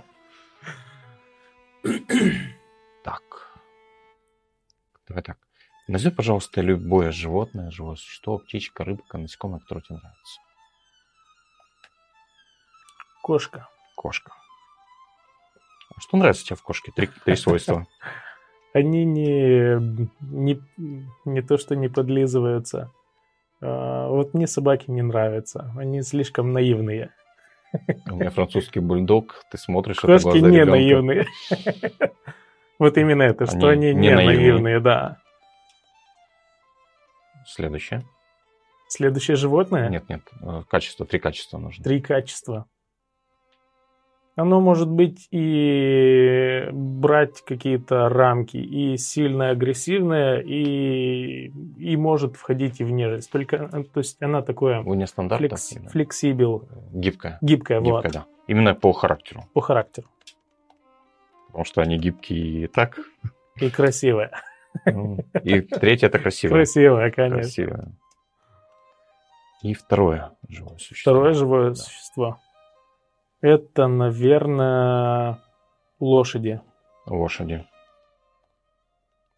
Так. 3.05 3.23
Давай 5.07 5.23
так. 5.23 5.39
Назови, 5.89 6.15
пожалуйста, 6.15 6.61
любое 6.61 7.13
животное, 7.13 7.71
живое 7.71 7.97
существо, 7.97 8.39
птичка, 8.39 8.85
рыбка, 8.85 9.17
насекомое, 9.17 9.61
которое 9.61 9.81
тебе 9.81 9.97
нравится. 9.97 10.41
Кошка. 13.23 13.69
Кошка. 13.97 14.33
А 15.97 16.01
что 16.01 16.19
нравится 16.19 16.45
тебе 16.45 16.57
в 16.57 16.63
кошке? 16.63 16.93
Три, 16.95 17.09
три 17.25 17.37
свойства. 17.37 17.87
Они 18.75 19.07
не, 19.07 20.07
не, 20.21 20.61
не 21.25 21.43
то, 21.43 21.57
что 21.57 21.75
не 21.75 21.89
подлизываются, 21.89 22.93
а, 23.63 24.09
вот 24.09 24.35
мне 24.35 24.47
собаки 24.47 24.91
не 24.91 25.03
нравятся. 25.03 25.73
Они 25.77 26.03
слишком 26.03 26.53
наивные. 26.53 27.13
У 28.11 28.17
меня 28.17 28.31
французский 28.31 28.81
бульдог, 28.81 29.43
ты 29.51 29.57
смотришь 29.57 29.99
это 29.99 30.07
Кошки 30.07 30.39
не 30.39 30.51
ребенка. 30.51 30.71
наивные. 30.71 31.27
Вот 32.79 32.97
именно 32.97 33.23
это, 33.23 33.47
что 33.47 33.71
они 33.71 33.93
не 33.93 34.15
наивные, 34.15 34.79
да. 34.79 35.21
Следующее. 37.49 38.05
Следующее 38.89 39.37
животное? 39.37 39.89
Нет, 39.89 40.09
нет, 40.09 40.23
э, 40.43 40.63
качество, 40.69 41.07
три 41.07 41.19
качества 41.19 41.59
нужно. 41.59 41.83
Три 41.83 42.01
качества. 42.01 42.67
Оно 44.37 44.61
может 44.61 44.89
быть 44.89 45.27
и 45.33 46.69
брать 46.71 47.43
какие-то 47.43 48.09
рамки, 48.09 48.57
и 48.57 48.97
сильно 48.97 49.51
агрессивное, 49.51 50.41
и, 50.41 51.49
и 51.77 51.97
может 51.97 52.37
входить 52.37 52.81
и 52.81 52.85
в 52.85 52.93
нежность. 52.93 53.31
Только, 53.33 53.69
э, 53.73 53.83
то 53.83 53.99
есть 53.99 54.23
она 54.23 54.43
такое... 54.43 54.81
У 54.83 54.95
нее 54.95 55.07
флекс, 55.07 55.75
флексибил. 55.91 56.69
Гибкая. 56.93 57.39
Гибкая, 57.41 57.81
Гибкая, 57.81 58.03
вот. 58.03 58.13
да. 58.13 58.27
Именно 58.47 58.75
по 58.75 58.93
характеру. 58.93 59.45
По 59.55 59.61
характеру. 59.61 60.07
Потому 61.49 61.65
что 61.65 61.83
они 61.83 61.99
гибкие 61.99 62.65
и 62.65 62.67
так. 62.69 63.01
И 63.57 63.71
красивые. 63.71 64.31
Ну, 64.87 65.19
и 65.43 65.61
третье 65.61 66.07
это 66.07 66.19
красивое. 66.19 66.57
Красивое, 66.57 67.11
конечно. 67.11 67.43
Красивое. 67.43 67.93
И 69.63 69.75
второе 69.75 70.33
живое 70.49 70.79
существо. 70.79 71.13
Второе 71.13 71.33
живое 71.35 71.69
да. 71.71 71.75
существо. 71.75 72.39
Это, 73.41 73.87
наверное, 73.87 75.39
лошади. 76.01 76.61
Лошади. 77.07 77.67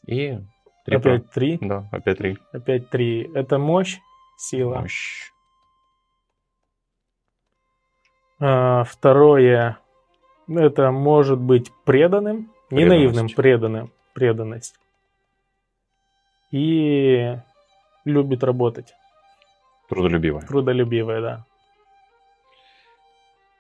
И 0.07 0.39
три. 0.85 0.97
Опять 0.97 1.31
три? 1.31 1.59
Да, 1.61 1.89
опять 1.93 2.19
три. 2.19 2.39
Опять 2.53 2.91
три. 2.91 3.31
Это 3.35 3.59
мощь, 3.59 3.99
сила. 4.37 4.81
Мощь. 4.81 5.31
А, 8.41 8.85
второе. 8.85 9.79
Это 10.49 10.91
может 10.91 11.39
быть 11.39 11.71
преданным, 11.85 12.51
не 12.71 12.85
наивным, 12.85 13.29
преданным. 13.29 13.93
Преданность. 14.15 14.81
И 16.51 17.37
любит 18.05 18.43
работать. 18.45 18.95
Трудолюбивая. 19.89 20.43
Трудолюбивая, 20.43 21.21
да. 21.21 21.45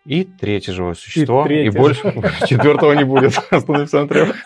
И 0.05 0.24
третье 0.24 0.72
живое 0.72 0.94
существо. 0.94 1.46
И, 1.46 1.66
и 1.66 1.70
больше 1.70 2.12
четвертого 2.46 2.92
не 2.92 3.05
будет. 3.05 3.38
Остановимся 3.50 4.00
на 4.00 4.09
трех. 4.09 4.37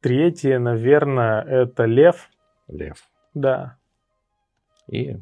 Третье, 0.00 0.58
наверное, 0.58 1.42
это 1.42 1.84
лев. 1.84 2.28
Лев. 2.68 2.98
Да. 3.32 3.76
И 4.86 5.16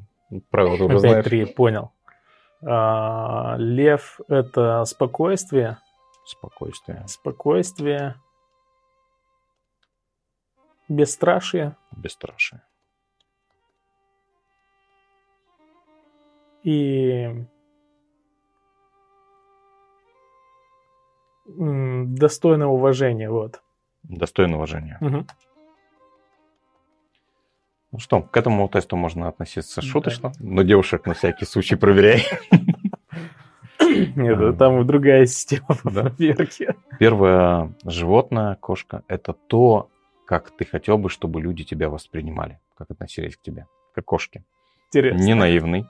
правила 0.50 0.76
ты 0.76 0.84
уже 0.84 0.98
знаешь. 0.98 1.24
три, 1.24 1.44
понял. 1.44 1.92
А, 2.64 3.54
лев– 3.58 4.20
это 4.28 4.84
спокойствие. 4.84 5.78
Спокойствие. 6.24 7.04
Спокойствие. 7.08 8.20
Бесстрашие. 10.88 11.76
Бесстрашие. 11.90 12.62
и 16.62 17.44
достойное 21.46 22.66
уважения, 22.66 23.30
вот. 23.30 23.62
Достойное 24.04 24.56
уважения. 24.56 24.98
Угу. 25.00 25.26
Ну 27.92 27.98
что, 27.98 28.22
к 28.22 28.36
этому 28.36 28.68
тесту 28.68 28.96
можно 28.96 29.28
относиться 29.28 29.82
шуточно, 29.82 30.30
да. 30.30 30.36
но 30.40 30.62
девушек 30.62 31.06
на 31.06 31.14
всякий 31.14 31.44
случай 31.44 31.76
проверяй. 31.76 32.24
Нет, 34.16 34.58
там 34.58 34.86
другая 34.86 35.26
система 35.26 35.76
проверки. 35.82 36.74
Первое 36.98 37.74
животное, 37.84 38.56
кошка, 38.56 39.02
это 39.08 39.32
то, 39.32 39.88
как 40.26 40.50
ты 40.50 40.64
хотел 40.64 40.98
бы, 40.98 41.08
чтобы 41.08 41.40
люди 41.40 41.64
тебя 41.64 41.88
воспринимали, 41.88 42.60
как 42.76 42.90
относились 42.90 43.36
к 43.36 43.42
тебе, 43.42 43.66
как 43.94 44.04
кошки. 44.04 44.44
Интересно. 44.88 45.22
Не 45.22 45.34
наивный, 45.34 45.86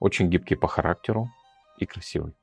очень 0.00 0.28
гибкий 0.28 0.56
по 0.56 0.68
характеру 0.68 1.28
и 1.78 1.86
красивый. 1.86 2.34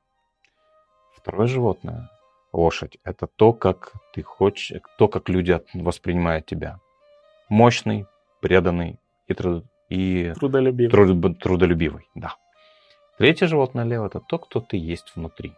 Второе 1.16 1.48
животное, 1.48 2.10
лошадь, 2.52 2.98
это 3.04 3.28
то, 3.28 3.54
как 3.54 3.94
ты 4.14 4.24
хочешь, 4.24 4.82
то, 4.98 5.08
как 5.08 5.30
люди 5.30 5.60
воспринимают 5.74 6.46
тебя. 6.46 6.80
Мощный, 7.50 8.06
преданный 8.42 9.00
и, 9.28 9.34
труд, 9.34 9.66
и 9.90 10.34
трудолюбивый. 10.36 10.92
Труд, 10.92 11.40
трудолюбивый, 11.40 12.08
да. 12.16 12.36
Третье 13.24 13.48
животное 13.48 13.86
лево 13.86 14.08
это 14.08 14.20
то, 14.20 14.38
кто 14.38 14.60
ты 14.60 14.76
есть 14.76 15.16
внутри. 15.16 15.54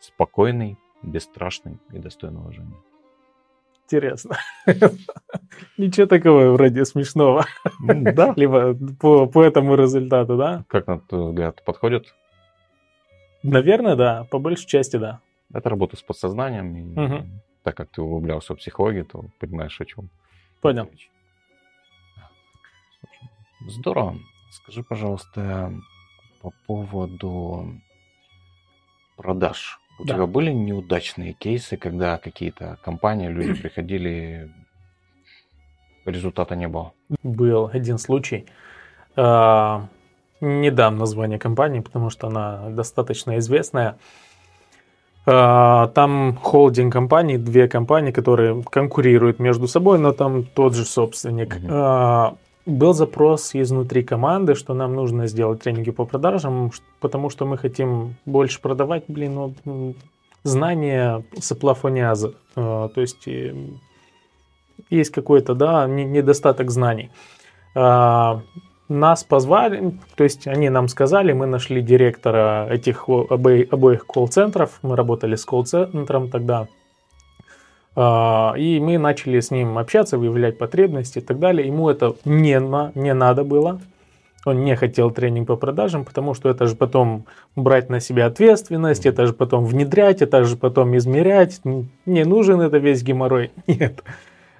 Спокойный, 0.00 0.76
бесстрашный 1.02 1.78
и 1.94 1.98
достойный 1.98 2.42
уважения. 2.42 2.76
Интересно. 3.86 4.36
Ничего 5.78 6.06
такого 6.06 6.52
вроде 6.52 6.84
смешного. 6.84 7.46
Да. 7.80 8.34
Либо 8.36 8.76
по, 9.00 9.24
по 9.24 9.42
этому 9.42 9.76
результату, 9.76 10.36
да? 10.36 10.66
Как 10.68 10.86
на 10.86 11.00
твой 11.00 11.30
взгляд, 11.30 11.64
подходит? 11.64 12.14
Наверное, 13.42 13.96
да. 13.96 14.24
По 14.30 14.38
большей 14.38 14.66
части, 14.66 14.98
да. 14.98 15.20
Это 15.54 15.70
работа 15.70 15.96
с 15.96 16.02
подсознанием. 16.02 16.76
И 16.76 17.00
угу. 17.00 17.26
так 17.62 17.78
как 17.78 17.88
ты 17.88 18.02
углублялся 18.02 18.52
в 18.52 18.58
психологию, 18.58 19.06
то 19.06 19.24
понимаешь, 19.38 19.80
о 19.80 19.86
чем. 19.86 20.10
Понял. 20.60 20.90
Здорово. 23.66 24.18
Скажи, 24.50 24.82
пожалуйста, 24.82 25.72
по 26.42 26.52
поводу 26.66 27.66
продаж. 29.16 29.78
У 29.98 30.04
Да. 30.04 30.14
тебя 30.14 30.26
были 30.26 30.52
неудачные 30.52 31.32
кейсы, 31.32 31.76
когда 31.76 32.18
какие-то 32.18 32.78
компании, 32.84 33.28
люди 33.28 33.54
приходили, 33.62 34.50
результата 36.04 36.54
не 36.56 36.68
было? 36.68 36.92
Был 37.22 37.70
один 37.72 37.98
случай. 37.98 38.46
А, 39.16 39.88
Не 40.40 40.70
дам 40.70 40.98
название 40.98 41.38
компании, 41.38 41.80
потому 41.80 42.10
что 42.10 42.28
она 42.28 42.68
достаточно 42.70 43.38
известная. 43.38 43.98
А, 45.26 45.88
Там 45.88 46.36
холдинг 46.36 46.92
компаний, 46.92 47.38
две 47.38 47.66
компании, 47.68 48.12
которые 48.12 48.62
конкурируют 48.62 49.40
между 49.40 49.66
собой, 49.66 49.98
но 49.98 50.12
там 50.12 50.44
тот 50.44 50.74
же 50.74 50.84
собственник. 50.84 51.56
Мгм. 51.56 52.36
Был 52.68 52.92
запрос 52.92 53.54
изнутри 53.54 54.02
команды, 54.02 54.54
что 54.54 54.74
нам 54.74 54.94
нужно 54.94 55.26
сделать 55.26 55.62
тренинги 55.62 55.90
по 55.90 56.04
продажам, 56.04 56.70
потому 57.00 57.30
что 57.30 57.46
мы 57.46 57.56
хотим 57.56 58.16
больше 58.26 58.60
продавать, 58.60 59.04
блин, 59.08 59.54
ну, 59.64 59.94
знания 60.42 61.24
соплафониаза. 61.40 62.34
А, 62.56 62.88
То 62.88 63.00
есть 63.00 63.26
э, 63.26 63.54
есть 64.90 65.10
какой-то, 65.12 65.54
да, 65.54 65.86
не- 65.86 66.04
недостаток 66.04 66.70
знаний. 66.70 67.10
А, 67.74 68.42
Нас 68.90 69.24
позвали, 69.24 69.94
то 70.16 70.24
есть 70.24 70.46
они 70.46 70.68
нам 70.68 70.88
сказали, 70.88 71.32
мы 71.32 71.46
нашли 71.46 71.80
директора 71.80 72.66
этих 72.70 73.08
обоих 73.08 74.06
колл-центров, 74.06 74.78
мы 74.82 74.94
работали 74.94 75.36
с 75.36 75.44
колл-центром 75.46 76.28
тогда, 76.30 76.68
и 77.98 78.80
мы 78.80 78.96
начали 78.96 79.40
с 79.40 79.50
ним 79.50 79.76
общаться, 79.76 80.18
выявлять 80.18 80.56
потребности 80.56 81.18
и 81.18 81.20
так 81.20 81.40
далее. 81.40 81.66
Ему 81.66 81.90
это 81.90 82.14
не, 82.24 82.60
на, 82.60 82.92
не 82.94 83.12
надо 83.12 83.42
было, 83.42 83.80
он 84.44 84.64
не 84.64 84.76
хотел 84.76 85.10
тренинг 85.10 85.48
по 85.48 85.56
продажам, 85.56 86.04
потому 86.04 86.34
что 86.34 86.48
это 86.48 86.66
же 86.66 86.76
потом 86.76 87.24
брать 87.56 87.90
на 87.90 88.00
себя 88.00 88.26
ответственность, 88.26 89.06
это 89.06 89.26
же 89.26 89.32
потом 89.32 89.64
внедрять, 89.64 90.22
это 90.22 90.44
же 90.44 90.56
потом 90.56 90.96
измерять. 90.96 91.60
Не 92.06 92.24
нужен 92.24 92.60
это 92.60 92.78
весь 92.78 93.02
геморрой. 93.02 93.50
Нет. 93.66 94.02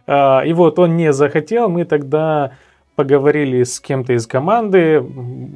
А, 0.06 0.42
И 0.42 0.52
вот 0.52 0.78
он 0.78 0.96
не 0.96 1.12
захотел, 1.12 1.68
мы 1.68 1.84
тогда 1.84 2.52
поговорили 2.96 3.62
с 3.62 3.78
кем-то 3.78 4.14
из 4.14 4.26
команды, 4.26 5.04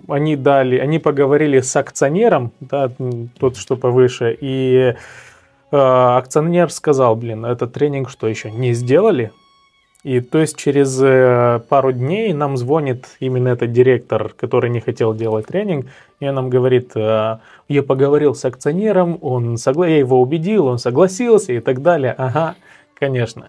они 0.07 0.37
дали, 0.37 0.79
они 0.79 1.01
поговорили 1.01 1.59
с 1.59 1.75
акционером, 1.75 2.53
да, 2.61 2.89
тот, 3.41 3.57
что 3.57 3.77
повыше, 3.77 4.37
и 4.41 4.95
акционер 5.73 6.71
сказал, 6.71 7.17
блин, 7.17 7.45
этот 7.45 7.73
тренинг 7.73 8.11
что 8.11 8.29
еще 8.29 8.51
не 8.51 8.73
сделали? 8.73 9.33
И 10.05 10.21
то 10.21 10.39
есть 10.39 10.57
через 10.57 11.01
э, 11.01 11.61
пару 11.69 11.93
дней 11.93 12.33
нам 12.33 12.57
звонит 12.57 13.07
именно 13.21 13.49
этот 13.49 13.73
директор, 13.73 14.35
который 14.37 14.69
не 14.69 14.81
хотел 14.81 15.15
делать 15.15 15.47
тренинг, 15.47 15.87
и 16.19 16.29
он 16.29 16.35
нам 16.35 16.51
говорит, 16.51 16.91
э, 16.97 17.39
я 17.69 17.83
поговорил 17.85 18.35
с 18.35 18.45
акционером, 18.45 19.19
он 19.21 19.57
согла... 19.59 19.87
я 19.87 19.99
его 19.99 20.21
убедил, 20.21 20.67
он 20.67 20.79
согласился 20.79 21.53
и 21.53 21.61
так 21.61 21.83
далее. 21.83 22.15
Ага, 22.19 22.57
конечно. 22.99 23.49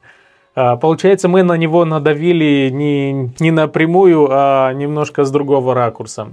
Получается, 0.54 1.28
мы 1.28 1.42
на 1.42 1.58
него 1.58 1.84
надавили 1.84 2.70
не, 2.72 3.34
не 3.40 3.50
напрямую, 3.50 4.28
а 4.30 4.72
немножко 4.74 5.24
с 5.24 5.32
другого 5.32 5.74
ракурса. 5.74 6.28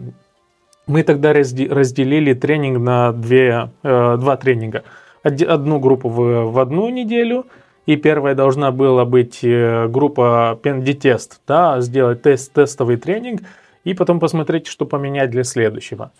Мы 0.86 1.02
тогда 1.02 1.32
разде- 1.32 1.72
разделили 1.72 2.34
тренинг 2.34 2.78
на 2.78 3.12
две, 3.12 3.70
э, 3.82 4.16
два 4.18 4.36
тренинга. 4.36 4.82
Одну 5.22 5.78
группу 5.78 6.08
в, 6.08 6.50
в 6.50 6.58
одну 6.58 6.88
неделю, 6.88 7.46
и 7.86 7.96
первая 7.96 8.34
должна 8.34 8.70
была 8.70 9.04
быть 9.04 9.40
э, 9.42 9.88
группа 9.88 10.58
пендитест, 10.62 11.40
да, 11.46 11.80
сделать 11.80 12.22
тест, 12.22 12.52
тестовый 12.52 12.96
тренинг, 12.96 13.42
и 13.84 13.94
потом 13.94 14.20
посмотреть, 14.20 14.66
что 14.66 14.86
поменять 14.86 15.30
для 15.30 15.44
следующего. 15.44 16.12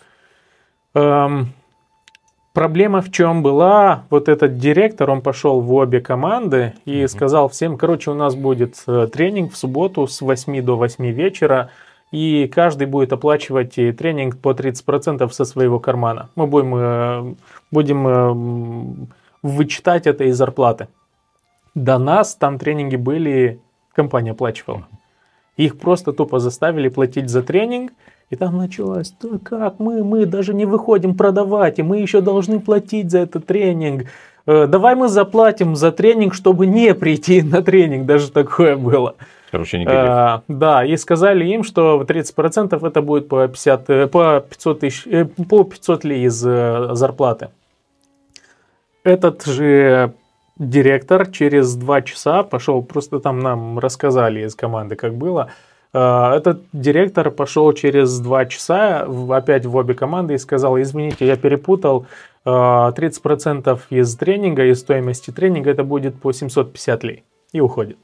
Эм, 0.93 1.53
Проблема 2.53 3.01
в 3.01 3.11
чем 3.11 3.43
была? 3.43 4.03
Вот 4.09 4.27
этот 4.27 4.57
директор, 4.57 5.09
он 5.09 5.21
пошел 5.21 5.61
в 5.61 5.73
обе 5.73 6.01
команды 6.01 6.73
и 6.83 6.99
Мгм. 6.99 7.07
сказал 7.07 7.47
всем, 7.47 7.77
короче, 7.77 8.11
у 8.11 8.13
нас 8.13 8.35
будет 8.35 8.75
э, 8.87 9.07
тренинг 9.11 9.53
в 9.53 9.57
субботу 9.57 10.05
с 10.05 10.19
8 10.19 10.61
до 10.61 10.75
8 10.75 11.11
вечера, 11.11 11.69
и 12.11 12.47
каждый 12.53 12.87
будет 12.87 13.13
оплачивать 13.13 13.75
тренинг 13.75 14.37
по 14.37 14.51
30% 14.51 15.29
со 15.31 15.45
своего 15.45 15.79
кармана. 15.79 16.29
Мы 16.35 16.45
будем, 16.45 16.75
э, 16.75 17.35
будем 17.71 18.07
э, 18.07 19.07
вычитать 19.41 20.07
это 20.07 20.25
из 20.25 20.37
зарплаты. 20.37 20.87
До 21.73 21.97
нас 21.97 22.35
там 22.35 22.59
тренинги 22.59 22.97
были, 22.97 23.61
компания 23.93 24.31
оплачивала. 24.31 24.87
Их 25.55 25.79
просто 25.79 26.11
тупо 26.11 26.39
заставили 26.39 26.89
платить 26.89 27.29
за 27.29 27.43
тренинг, 27.43 27.93
и 28.29 28.35
там 28.35 28.57
началось, 28.57 29.13
да 29.21 29.37
как 29.43 29.79
мы, 29.79 30.03
мы 30.03 30.25
даже 30.25 30.53
не 30.53 30.65
выходим 30.65 31.15
продавать, 31.15 31.79
и 31.79 31.83
мы 31.83 31.99
еще 31.99 32.21
должны 32.21 32.59
платить 32.59 33.11
за 33.11 33.19
этот 33.19 33.45
тренинг. 33.45 34.07
Э, 34.45 34.67
Давай 34.67 34.95
мы 34.95 35.07
заплатим 35.07 35.77
за 35.77 35.93
тренинг, 35.93 36.33
чтобы 36.33 36.65
не 36.65 36.93
прийти 36.93 37.41
на 37.41 37.61
тренинг, 37.61 38.05
даже 38.05 38.31
такое 38.31 38.75
было. 38.75 39.15
Короче, 39.51 39.79
негатив. 39.79 39.99
А, 39.99 40.43
да, 40.47 40.85
и 40.85 40.95
сказали 40.95 41.45
им, 41.45 41.63
что 41.63 42.01
30% 42.01 42.87
это 42.87 43.01
будет 43.01 43.27
по, 43.27 43.47
50, 43.47 43.89
э, 43.89 44.07
по 44.07 44.39
500 44.39 44.79
тысяч, 44.79 45.05
э, 45.07 45.25
по 45.25 45.65
500 45.65 46.05
ли 46.05 46.23
из 46.23 46.45
э, 46.45 46.89
зарплаты. 46.93 47.49
Этот 49.03 49.45
же 49.45 50.13
директор 50.57 51.29
через 51.29 51.75
два 51.75 52.01
часа 52.01 52.43
пошел, 52.43 52.81
просто 52.81 53.19
там 53.19 53.39
нам 53.39 53.79
рассказали 53.79 54.45
из 54.45 54.55
команды, 54.55 54.95
как 54.95 55.15
было. 55.15 55.49
А, 55.93 56.37
Этот 56.37 56.61
директор 56.71 57.31
пошел 57.31 57.73
через 57.73 58.19
два 58.19 58.45
часа 58.45 59.07
опять 59.29 59.65
в 59.65 59.75
обе 59.75 59.95
команды 59.95 60.35
и 60.35 60.37
сказал, 60.37 60.79
извините, 60.79 61.25
я 61.25 61.35
перепутал, 61.35 62.05
а, 62.45 62.91
30% 62.93 63.79
из 63.89 64.15
тренинга, 64.15 64.65
из 64.65 64.79
стоимости 64.79 65.31
тренинга 65.31 65.71
это 65.71 65.83
будет 65.83 66.19
по 66.21 66.31
750 66.31 67.03
лей. 67.03 67.23
И 67.51 67.59
уходит. 67.59 67.97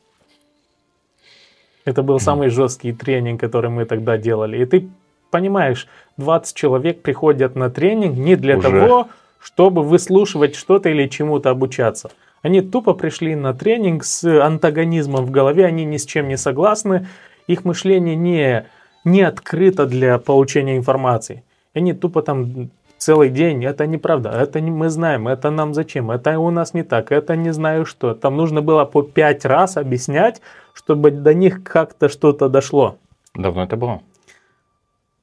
Это 1.88 2.04
был 2.04 2.20
самый 2.20 2.50
жесткий 2.50 2.92
тренинг, 2.92 3.40
который 3.40 3.70
мы 3.70 3.86
тогда 3.86 4.18
делали. 4.18 4.62
И 4.62 4.66
ты 4.66 4.90
понимаешь, 5.32 5.88
20 6.18 6.54
человек 6.54 7.02
приходят 7.02 7.56
на 7.56 7.70
тренинг 7.70 8.18
не 8.18 8.36
для 8.36 8.58
Уже. 8.58 8.70
того, 8.70 9.08
чтобы 9.40 9.84
выслушивать 9.84 10.56
что-то 10.56 10.90
или 10.90 11.08
чему-то 11.08 11.50
обучаться. 11.50 12.10
Они 12.42 12.60
тупо 12.60 12.94
пришли 12.94 13.36
на 13.36 13.54
тренинг 13.54 14.04
с 14.04 14.26
антагонизмом 14.26 15.26
в 15.26 15.32
голове, 15.32 15.66
они 15.66 15.86
ни 15.86 15.96
с 15.96 16.06
чем 16.06 16.28
не 16.28 16.36
согласны, 16.36 17.08
их 17.48 17.64
мышление 17.64 18.18
не, 18.18 18.66
не 19.06 19.22
открыто 19.22 19.86
для 19.86 20.18
получения 20.18 20.76
информации. 20.76 21.44
Они 21.74 21.94
тупо 21.94 22.22
там 22.22 22.70
целый 22.98 23.30
день, 23.30 23.64
это 23.64 23.88
неправда, 23.88 24.32
это 24.32 24.60
не, 24.60 24.72
мы 24.72 24.90
знаем, 24.90 25.30
это 25.30 25.52
нам 25.52 25.74
зачем, 25.74 26.12
это 26.12 26.38
у 26.38 26.50
нас 26.52 26.74
не 26.74 26.84
так, 26.84 27.14
это 27.14 27.38
не 27.38 27.54
знаю 27.54 27.86
что. 27.86 28.14
Там 28.14 28.36
нужно 28.36 28.62
было 28.62 28.84
по 28.84 29.04
пять 29.04 29.46
раз 29.46 29.78
объяснять, 29.78 30.42
чтобы 30.78 31.10
до 31.10 31.34
них 31.34 31.64
как-то 31.64 32.08
что-то 32.08 32.50
дошло. 32.50 32.98
Давно 33.34 33.64
это 33.64 33.76
было? 33.78 34.02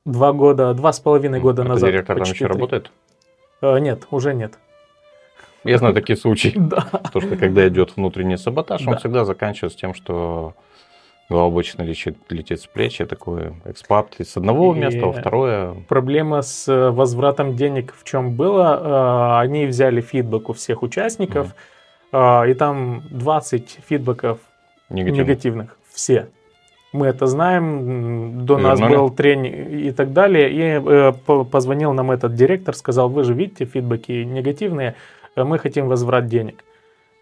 Два 0.05 0.33
года, 0.33 0.75
два 0.75 0.93
с 0.93 0.99
половиной 0.99 1.39
года 1.41 1.63
Это 1.63 1.69
назад. 1.69 1.91
директор 1.91 2.17
там 2.17 2.25
еще 2.25 2.45
три. 2.45 2.47
работает? 2.53 2.91
Э, 3.63 3.79
нет, 3.79 4.09
уже 4.11 4.35
нет. 4.35 4.59
Я 5.63 5.79
знаю 5.79 5.95
такие 5.95 6.17
случаи. 6.17 6.53
Да. 6.57 6.81
То, 7.13 7.21
что 7.21 7.37
когда 7.37 7.67
идет 7.69 7.97
внутренний 7.97 8.37
саботаж, 8.37 8.81
он 8.87 8.95
Да. 8.95 8.99
всегда 8.99 9.25
заканчивается 9.25 9.79
тем, 9.79 9.95
что 9.95 10.55
голова 11.31 11.47
обычно 11.47 11.83
летит, 11.83 12.19
летит 12.31 12.61
с 12.61 12.67
плеч, 12.67 13.01
и 13.01 13.05
такой 13.05 13.53
экспат 13.65 14.17
из 14.19 14.37
одного 14.37 14.75
И- 14.75 14.79
места 14.81 15.07
во 15.07 15.13
второе. 15.13 15.75
Проблема 15.89 16.43
с 16.43 16.67
э, 16.69 16.91
возвратом 16.91 17.55
денег 17.55 17.95
в 17.97 18.03
чем 18.03 18.35
было? 18.35 19.39
Э, 19.39 19.41
Они 19.41 19.67
взяли 19.67 20.01
фидбэк 20.01 20.49
у 20.51 20.53
всех 20.53 20.83
участников, 20.83 21.55
э, 22.13 22.51
и 22.51 22.55
там 22.55 23.03
20 23.11 23.79
фидбэков 23.89 24.39
Негативно. 24.91 25.21
негативных. 25.23 25.77
Все. 25.93 26.29
Мы 26.93 27.07
это 27.07 27.27
знаем, 27.27 28.47
до 28.47 28.57
нас 28.57 28.79
Вернули? 28.79 28.97
был 28.97 29.11
тренинг 29.11 29.71
и 29.71 29.91
так 29.91 30.13
далее. 30.13 30.51
И 30.51 30.61
э, 30.61 31.13
по- 31.27 31.45
позвонил 31.45 31.93
нам 31.93 32.13
этот 32.13 32.35
директор, 32.35 32.75
сказал, 32.75 33.09
вы 33.09 33.25
же 33.25 33.35
видите, 33.35 33.65
фидбэки 33.65 34.13
негативные, 34.13 34.95
э, 35.35 35.43
мы 35.43 35.59
хотим 35.59 35.89
возврат 35.89 36.27
денег. 36.29 36.65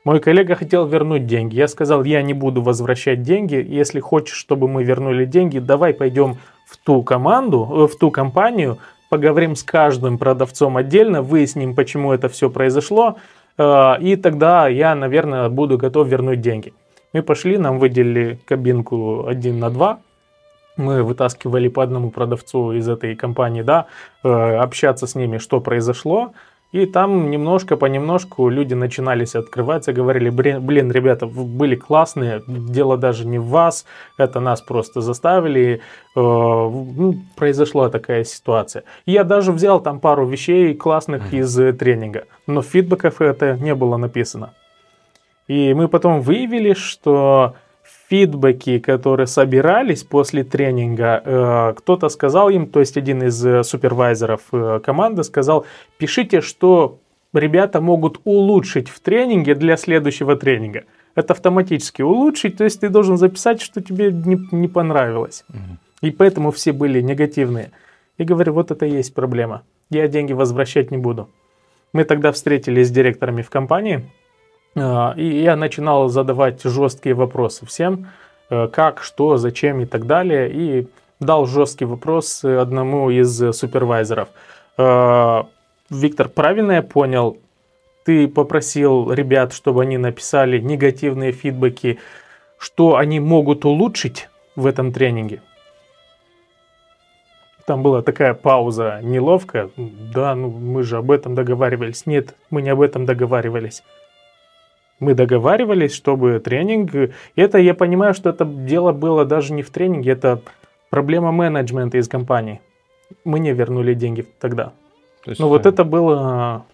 Мой 0.05 0.21
коллега 0.21 0.57
хотел 0.57 0.85
вернуть 0.87 1.27
деньги. 1.27 1.55
Я 1.55 1.69
сказал, 1.69 2.05
я 2.05 2.23
не 2.23 2.35
буду 2.35 2.61
возвращать 2.61 3.23
деньги. 3.23 3.65
Если 3.67 4.01
хочешь, 4.01 4.37
чтобы 4.37 4.69
мы 4.69 4.85
вернули 4.85 5.25
деньги, 5.25 5.59
давай 5.59 5.95
пойдем 5.95 6.37
в 6.67 6.77
ту 6.77 7.03
команду, 7.03 7.69
э, 7.73 7.87
в 7.87 7.97
ту 7.97 8.11
компанию, 8.11 8.79
поговорим 9.09 9.57
с 9.57 9.63
каждым 9.63 10.19
продавцом 10.19 10.77
отдельно, 10.77 11.23
выясним, 11.23 11.75
почему 11.75 12.13
это 12.13 12.29
все 12.29 12.51
произошло, 12.51 13.17
э, 13.57 13.95
и 14.01 14.17
тогда 14.17 14.69
я, 14.69 14.95
наверное, 14.95 15.49
буду 15.49 15.79
готов 15.79 16.09
вернуть 16.09 16.41
деньги. 16.41 16.73
Мы 17.13 17.23
пошли, 17.23 17.59
нам 17.59 17.79
выделили 17.79 18.39
кабинку 18.47 19.27
один 19.27 19.59
на 19.59 19.71
два. 19.71 20.01
Мы 20.79 21.03
вытаскивали 21.03 21.69
по 21.69 21.83
одному 21.83 22.11
продавцу 22.11 22.73
из 22.73 22.89
этой 22.89 23.15
компании, 23.15 23.63
да, 23.63 23.87
э, 24.25 24.29
общаться 24.29 25.07
с 25.07 25.15
ними, 25.15 25.37
что 25.39 25.61
произошло. 25.61 26.33
И 26.73 26.87
там 26.87 27.31
немножко 27.31 27.77
понемножку 27.77 28.49
люди 28.49 28.73
начинались 28.73 29.35
открываться, 29.35 29.93
говорили, 29.93 30.31
блин, 30.31 30.91
ребята, 30.91 31.27
вы 31.27 31.45
были 31.45 31.77
классные, 31.77 32.43
дело 32.47 32.97
даже 32.97 33.27
не 33.27 33.39
в 33.39 33.49
вас, 33.49 33.85
это 34.17 34.41
нас 34.41 34.63
просто 34.63 35.03
заставили, 35.03 35.75
э, 35.75 35.79
ну, 36.17 37.15
произошла 37.37 37.91
такая 37.91 38.25
ситуация. 38.25 38.85
я 39.05 39.25
даже 39.25 39.53
взял 39.53 39.81
там 39.81 40.01
пару 40.01 40.27
вещей 40.27 40.75
классных 40.75 41.35
из 41.35 41.59
э, 41.61 41.75
тренинга, 41.75 42.25
но 42.47 42.63
в 42.63 42.67
фидбэках 42.67 43.21
это 43.21 43.59
не 43.59 43.75
было 43.75 43.99
написано. 43.99 44.55
И 45.49 45.75
мы 45.75 45.89
потом 45.89 46.21
выявили, 46.21 46.75
что 46.75 47.55
фидбэки, 48.09 48.79
которые 48.79 49.27
собирались 49.27 50.03
после 50.03 50.45
тренинга, 50.45 51.23
э, 51.25 51.75
кто-то 51.77 52.09
сказал 52.09 52.51
им, 52.51 52.67
то 52.67 52.81
есть 52.81 52.97
один 52.97 53.23
из 53.23 53.45
э, 53.45 53.63
супервайзеров 53.63 54.43
э, 54.53 54.81
команды 54.85 55.25
сказал, 55.25 55.65
пишите, 55.99 56.41
что 56.41 56.99
ребята 57.33 57.81
могут 57.81 58.21
улучшить 58.25 58.89
в 58.89 59.01
тренинге 59.01 59.55
для 59.55 59.77
следующего 59.77 60.37
тренинга. 60.37 60.85
Это 61.15 61.33
автоматически 61.33 62.03
улучшить, 62.03 62.57
то 62.57 62.65
есть 62.65 62.81
ты 62.81 62.89
должен 62.89 63.17
записать, 63.17 63.61
что 63.61 63.81
тебе 63.83 64.13
не, 64.13 64.39
не 64.51 64.69
понравилось. 64.69 65.45
Угу. 65.49 66.09
И 66.09 66.11
поэтому 66.11 66.51
все 66.51 66.73
были 66.73 67.01
негативные. 67.01 67.71
И 68.19 68.25
говорю, 68.25 68.53
вот 68.53 68.71
это 68.71 68.87
и 68.87 68.91
есть 68.91 69.15
проблема. 69.15 69.63
Я 69.91 70.09
деньги 70.09 70.33
возвращать 70.33 70.91
не 70.91 70.99
буду. 70.99 71.29
Мы 71.93 72.05
тогда 72.05 72.33
встретились 72.33 72.89
с 72.89 72.91
директорами 72.91 73.43
в 73.43 73.51
компании, 73.51 74.05
и 74.75 75.43
я 75.43 75.57
начинал 75.57 76.09
задавать 76.09 76.63
жесткие 76.63 77.15
вопросы 77.15 77.67
всем, 77.67 78.09
э, 78.49 78.69
как, 78.69 79.03
что, 79.03 79.37
зачем 79.37 79.81
и 79.81 79.87
так 79.87 80.07
далее. 80.07 80.51
И 80.51 80.89
дал 81.21 81.47
жесткий 81.47 81.85
вопрос 81.85 82.45
одному 82.45 83.11
из 83.11 83.37
супервайзеров. 83.57 84.29
А, 84.77 85.47
Виктор, 85.91 86.29
правильно 86.29 86.73
я 86.73 86.83
понял, 86.83 87.39
ты 88.05 88.27
попросил 88.29 89.13
ребят, 89.13 89.53
чтобы 89.53 89.83
они 89.83 89.99
написали 89.99 90.59
негативные 90.59 91.33
фидбэки, 91.33 91.99
что 92.59 92.97
они 92.97 93.21
могут 93.21 93.65
улучшить 93.65 94.29
в 94.57 94.67
этом 94.67 94.93
тренинге? 94.93 95.43
Там 97.67 97.83
была 97.83 98.03
такая 98.03 98.35
пауза 98.35 99.01
неловкая. 99.03 99.71
Да, 99.77 100.35
ну 100.35 100.51
мы 100.51 100.83
же 100.83 100.97
об 100.97 101.11
этом 101.11 101.35
договаривались. 101.35 102.07
Нет, 102.07 102.35
мы 102.51 102.61
не 102.61 102.71
об 102.71 102.81
этом 102.81 103.07
договаривались. 103.07 103.85
Мы 105.03 105.15
договаривались, 105.15 105.93
чтобы 105.93 106.39
тренинг... 106.39 107.13
Это 107.35 107.59
я 107.59 107.75
понимаю, 107.75 108.15
что 108.15 108.31
это 108.31 108.45
дело 108.45 108.93
было 108.93 109.25
даже 109.25 109.53
не 109.53 109.63
в 109.63 109.71
тренинге, 109.71 110.13
это 110.13 110.41
проблема 110.91 111.33
менеджмента 111.33 111.99
из 111.99 112.07
компании. 112.07 112.61
Мы 113.25 113.41
не 113.41 113.53
вернули 113.53 113.95
деньги 113.95 114.25
тогда. 114.39 114.73
есть, 115.27 115.41
Но 115.41 115.49
вот 115.49 115.67
это 115.67 115.83
было... 115.83 116.65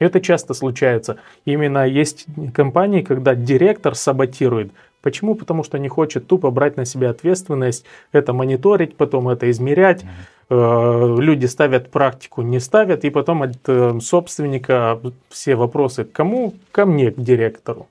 Это 0.00 0.20
часто 0.20 0.54
случается. 0.54 1.18
Именно 1.44 1.86
есть 1.86 2.26
компании, 2.52 3.02
когда 3.02 3.36
директор 3.36 3.94
саботирует. 3.94 4.72
Почему? 5.00 5.36
Потому 5.36 5.62
что 5.62 5.78
не 5.78 5.88
хочет 5.88 6.26
тупо 6.26 6.50
брать 6.50 6.76
на 6.76 6.84
себя 6.84 7.10
ответственность, 7.10 7.84
это 8.10 8.32
мониторить, 8.32 8.96
потом 8.96 9.28
это 9.28 9.48
измерять. 9.52 10.02
Mm-hmm 10.02 10.35
люди 10.48 11.46
ставят 11.46 11.90
практику, 11.90 12.42
не 12.42 12.60
ставят, 12.60 13.04
и 13.04 13.10
потом 13.10 13.42
от 13.42 13.68
э, 13.68 13.98
собственника 14.00 15.00
все 15.28 15.56
вопросы 15.56 16.04
кому? 16.04 16.54
Ко 16.70 16.86
мне, 16.86 17.10
к 17.10 17.20
директору. 17.20 17.88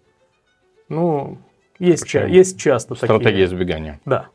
Ну, 0.87 1.37
есть, 1.79 2.07
ча- 2.07 2.25
есть 2.25 2.57
часто 2.59 2.95
Стратегия 2.95 3.17
такие. 3.17 3.19
Стратегия 3.19 3.45
избегания. 3.45 3.99
Да. 4.05 4.27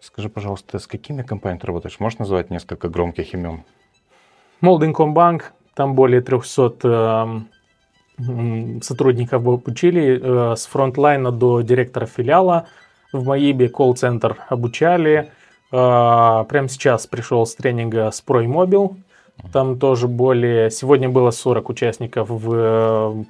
Скажи, 0.00 0.28
пожалуйста, 0.28 0.78
с 0.78 0.86
какими 0.86 1.22
компаниями 1.22 1.60
ты 1.60 1.66
работаешь? 1.66 2.00
Можешь 2.00 2.18
назвать 2.18 2.50
несколько 2.50 2.88
громких 2.88 3.34
имен? 3.34 3.62
Молдинкомбанк, 4.60 5.52
там 5.74 5.94
более 5.94 6.20
300 6.20 7.46
э, 8.18 8.80
сотрудников 8.82 9.46
обучили, 9.46 10.20
э, 10.20 10.56
с 10.56 10.66
фронтлайна 10.66 11.30
до 11.30 11.60
директора 11.62 12.06
филиала. 12.06 12.66
В 13.12 13.24
Маибе 13.26 13.68
колл-центр 13.68 14.38
обучали. 14.48 15.30
А, 15.76 16.44
прямо 16.44 16.68
сейчас 16.68 17.08
пришел 17.08 17.44
с 17.44 17.54
тренинга 17.56 18.08
с 18.12 18.22
ProMobile. 18.24 18.96
Там 19.52 19.78
тоже 19.80 20.06
более... 20.06 20.70
Сегодня 20.70 21.08
было 21.08 21.32
40 21.32 21.68
участников 21.68 22.28
в, 22.30 23.26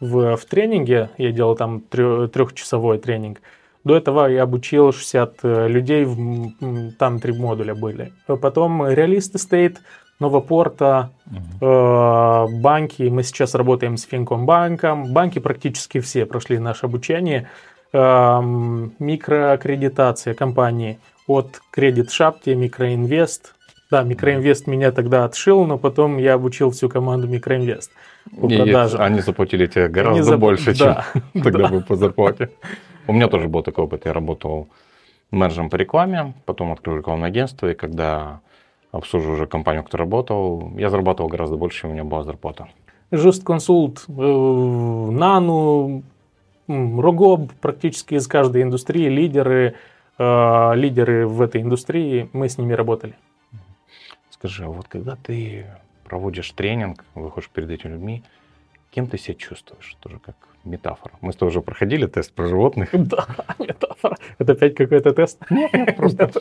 в, 0.00 0.36
в 0.36 0.44
тренинге. 0.44 1.10
Я 1.18 1.32
делал 1.32 1.56
там 1.56 1.80
трехчасовой 1.80 2.98
тренинг. 2.98 3.40
До 3.82 3.96
этого 3.96 4.26
я 4.26 4.44
обучил 4.44 4.92
60 4.92 5.38
э, 5.42 5.68
людей, 5.68 6.04
в, 6.04 6.92
там 6.98 7.18
три 7.18 7.32
модуля 7.32 7.74
были. 7.74 8.12
Потом 8.26 8.82
Realist 8.84 9.34
Estate, 9.34 9.78
Новопорта, 10.20 11.10
uh-huh. 11.60 12.46
э, 12.48 12.60
банки. 12.60 13.02
Мы 13.08 13.24
сейчас 13.24 13.56
работаем 13.56 13.96
с 13.96 14.04
Финкомбанком. 14.04 15.12
Банки 15.12 15.40
практически 15.40 15.98
все 15.98 16.26
прошли 16.26 16.60
наше 16.60 16.86
обучение. 16.86 17.48
Э, 17.92 18.40
микроаккредитация 18.40 20.34
компании 20.34 21.00
от 21.28 21.60
Credit 21.76 22.08
Shopti, 22.08 22.54
Микроинвест. 22.54 23.54
Да, 23.90 24.02
Микроинвест 24.02 24.66
меня 24.66 24.90
тогда 24.90 25.24
отшил, 25.24 25.64
но 25.64 25.78
потом 25.78 26.18
я 26.18 26.34
обучил 26.34 26.70
всю 26.70 26.88
команду 26.88 27.28
Микроинвест 27.28 27.92
по 28.40 28.48
продажам. 28.48 29.00
Они 29.00 29.20
заплатили 29.20 29.66
тебе 29.66 29.88
гораздо 29.88 30.24
зап... 30.24 30.40
больше, 30.40 30.76
да, 30.76 31.06
чем 31.32 31.42
тогда 31.42 31.68
бы 31.68 31.80
по 31.82 31.96
зарплате. 31.96 32.50
У 33.06 33.12
меня 33.12 33.28
тоже 33.28 33.48
был 33.48 33.62
такой 33.62 33.84
опыт. 33.84 34.04
Я 34.04 34.12
работал 34.12 34.68
менеджером 35.30 35.70
по 35.70 35.76
рекламе, 35.76 36.34
потом 36.44 36.72
открыл 36.72 36.96
рекламное 36.96 37.28
агентство, 37.28 37.70
и 37.70 37.74
когда 37.74 38.40
обслуживал 38.90 39.34
уже 39.34 39.46
компанию, 39.46 39.84
которой 39.84 40.02
работал, 40.02 40.72
я 40.76 40.90
зарабатывал 40.90 41.28
гораздо 41.28 41.56
больше, 41.56 41.82
чем 41.82 41.90
у 41.90 41.92
меня 41.92 42.04
была 42.04 42.24
зарплата. 42.24 42.68
Consult, 43.10 44.00
э, 44.08 45.10
Нану, 45.10 46.02
Рогоб, 46.66 47.52
практически 47.60 48.14
из 48.14 48.26
каждой 48.26 48.62
индустрии 48.62 49.08
лидеры– 49.08 49.74
э, 50.18 50.72
лидеры 50.74 51.26
в 51.26 51.40
этой 51.40 51.62
индустрии, 51.62 52.28
мы 52.32 52.48
с 52.48 52.58
ними 52.58 52.72
работали. 52.72 53.14
Скажи, 54.30 54.64
а 54.64 54.68
вот 54.68 54.88
когда 54.88 55.16
ты 55.16 55.66
проводишь 56.04 56.50
тренинг, 56.52 57.04
выходишь 57.14 57.50
перед 57.50 57.70
этими 57.70 57.92
людьми, 57.92 58.22
кем 58.90 59.06
ты 59.06 59.18
себя 59.18 59.34
чувствуешь? 59.34 59.96
Тоже 60.00 60.18
как 60.18 60.36
метафора. 60.64 61.14
Мы 61.20 61.32
с 61.32 61.36
тобой 61.36 61.50
уже 61.50 61.60
проходили 61.60 62.06
тест 62.06 62.32
про 62.32 62.46
животных. 62.46 62.90
Да, 62.92 63.26
метафора. 63.58 64.16
Это 64.38 64.52
опять 64.52 64.74
какой-то 64.74 65.12
тест? 65.12 65.38
Нет, 65.50 65.72
нет, 65.72 65.96
просто. 65.96 66.30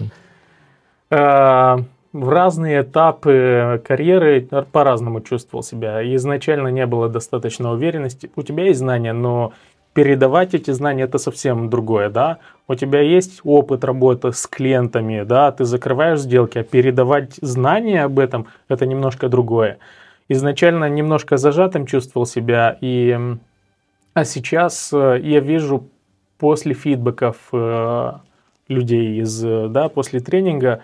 Э, 1.10 1.78
в 2.12 2.30
разные 2.30 2.82
этапы 2.82 3.82
карьеры 3.86 4.42
по-разному 4.74 5.22
чувствовал 5.22 5.64
себя. 5.64 6.04
Изначально 6.16 6.68
не 6.68 6.86
было 6.86 7.08
достаточно 7.08 7.72
уверенности. 7.72 8.30
У 8.36 8.44
тебя 8.44 8.66
есть 8.66 8.80
знания, 8.80 9.14
но 9.14 9.54
передавать 9.94 10.54
эти 10.54 10.72
знания 10.72 11.04
это 11.04 11.18
совсем 11.18 11.70
другое, 11.70 12.10
да. 12.10 12.40
У 12.68 12.76
тебя 12.76 13.02
есть 13.02 13.42
опыт 13.44 13.84
работы 13.84 14.34
с 14.34 14.46
клиентами, 14.46 15.24
да, 15.24 15.52
ты 15.52 15.64
закрываешь 15.64 16.20
сделки, 16.20 16.58
а 16.58 16.64
передавать 16.64 17.36
знания 17.42 18.04
об 18.04 18.20
этом 18.20 18.48
это 18.68 18.86
немножко 18.86 19.30
другое. 19.30 19.78
Изначально 20.28 20.90
немножко 20.90 21.38
зажатым 21.38 21.86
чувствовал 21.86 22.26
себя, 22.26 22.78
и, 22.82 23.18
а 24.14 24.26
сейчас 24.26 24.92
э, 24.92 25.20
я 25.24 25.40
вижу 25.40 25.88
после 26.38 26.74
фидбэков 26.74 27.38
э, 27.54 28.12
людей 28.68 29.22
из, 29.22 29.42
да, 29.42 29.88
после 29.88 30.20
тренинга, 30.20 30.82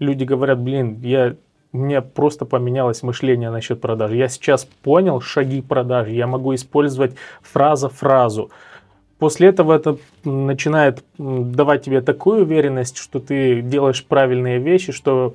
люди 0.00 0.24
говорят, 0.24 0.58
блин, 0.58 0.98
я 1.02 1.36
у 1.72 1.78
меня 1.78 2.02
просто 2.02 2.44
поменялось 2.44 3.02
мышление 3.02 3.50
насчет 3.50 3.80
продаж. 3.80 4.10
Я 4.10 4.28
сейчас 4.28 4.64
понял 4.64 5.20
шаги 5.20 5.62
продажи, 5.62 6.10
я 6.10 6.26
могу 6.26 6.54
использовать 6.54 7.14
фраза-фразу. 7.42 8.50
После 9.20 9.48
этого 9.48 9.74
это 9.74 9.98
начинает 10.24 11.04
давать 11.18 11.84
тебе 11.84 12.00
такую 12.00 12.42
уверенность, 12.42 12.96
что 12.96 13.20
ты 13.20 13.60
делаешь 13.60 14.04
правильные 14.04 14.58
вещи, 14.58 14.92
что 14.92 15.34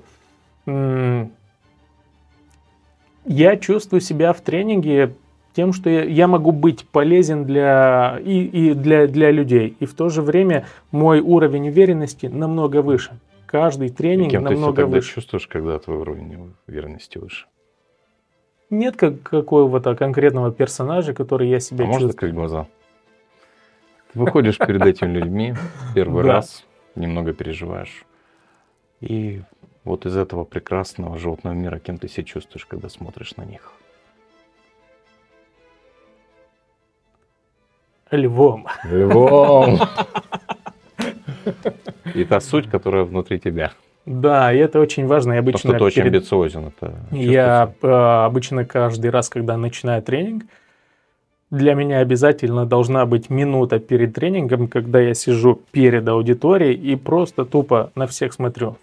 я 3.26 3.58
чувствую 3.58 4.02
себя 4.02 4.34
в 4.34 4.42
тренинге 4.42 5.14
тем, 5.54 5.72
что 5.72 5.90
я, 5.90 6.04
я 6.04 6.28
могу 6.28 6.52
быть 6.52 6.86
полезен 6.90 7.46
для, 7.46 8.20
и, 8.26 8.44
и 8.44 8.74
для, 8.74 9.08
для 9.08 9.32
людей. 9.32 9.78
И 9.80 9.86
в 9.86 9.94
то 9.94 10.10
же 10.10 10.22
время 10.22 10.66
мой 10.92 11.22
уровень 11.22 11.70
уверенности 11.70 12.26
намного 12.26 12.82
выше 12.82 13.12
каждый 13.46 13.90
тренинг 13.90 14.32
кем 14.32 14.44
намного 14.44 14.76
ты 14.76 14.82
себя 14.82 14.86
выше. 14.88 15.14
чувствуешь, 15.14 15.48
когда 15.48 15.80
твой 15.80 15.98
уровень 15.98 16.54
уверенности 16.68 17.20
выше? 17.20 17.46
Нет 18.70 18.98
как, 18.98 19.22
какого-то 19.22 19.96
конкретного 19.96 20.52
персонажа, 20.52 21.14
который 21.14 21.48
я 21.48 21.60
себе 21.60 21.86
а 21.86 21.88
чувствую. 21.88 21.94
можно 21.94 22.08
закрыть 22.08 22.34
глаза? 22.34 22.68
Выходишь 24.16 24.58
перед 24.58 24.82
этими 24.82 25.18
людьми 25.18 25.54
первый 25.94 26.24
раз, 26.24 26.66
немного 26.96 27.34
переживаешь. 27.34 28.06
И 29.02 29.42
вот 29.84 30.06
из 30.06 30.16
этого 30.16 30.46
прекрасного 30.46 31.18
животного 31.18 31.54
мира 31.54 31.80
кем 31.80 31.98
ты 31.98 32.08
себя 32.08 32.24
чувствуешь, 32.24 32.66
когда 32.66 32.88
смотришь 32.90 33.36
на 33.36 33.44
них? 33.44 33.74
Львом. 38.10 38.68
Львом. 38.86 39.80
И 42.14 42.24
та 42.24 42.40
суть, 42.40 42.70
которая 42.70 43.04
внутри 43.04 43.40
тебя. 43.40 43.74
Да, 44.06 44.54
и 44.54 44.58
это 44.58 44.80
очень 44.80 45.08
важно. 45.08 45.34
Я 45.34 45.40
обычно 45.40 45.72
Потому 45.72 45.90
что 45.90 46.00
ты 46.00 46.02
перед... 46.02 46.16
очень 46.16 46.18
амбициозен. 46.18 46.68
Это 46.68 46.94
я 47.12 47.74
э, 47.82 47.88
обычно 47.88 48.64
каждый 48.64 49.10
раз, 49.10 49.30
когда 49.30 49.58
начинаю 49.58 50.04
тренинг, 50.04 50.44
для 51.56 51.74
меня 51.74 52.00
обязательно 52.00 52.66
должна 52.66 53.06
быть 53.06 53.30
минута 53.30 53.80
перед 53.80 54.14
тренингом, 54.14 54.68
когда 54.68 55.00
я 55.00 55.14
сижу 55.14 55.62
перед 55.72 56.08
аудиторией 56.08 56.74
и 56.74 56.96
просто 56.96 57.46
тупо 57.46 57.92
на 57.96 58.08
всех 58.08 58.34
смотрю. 58.34 58.78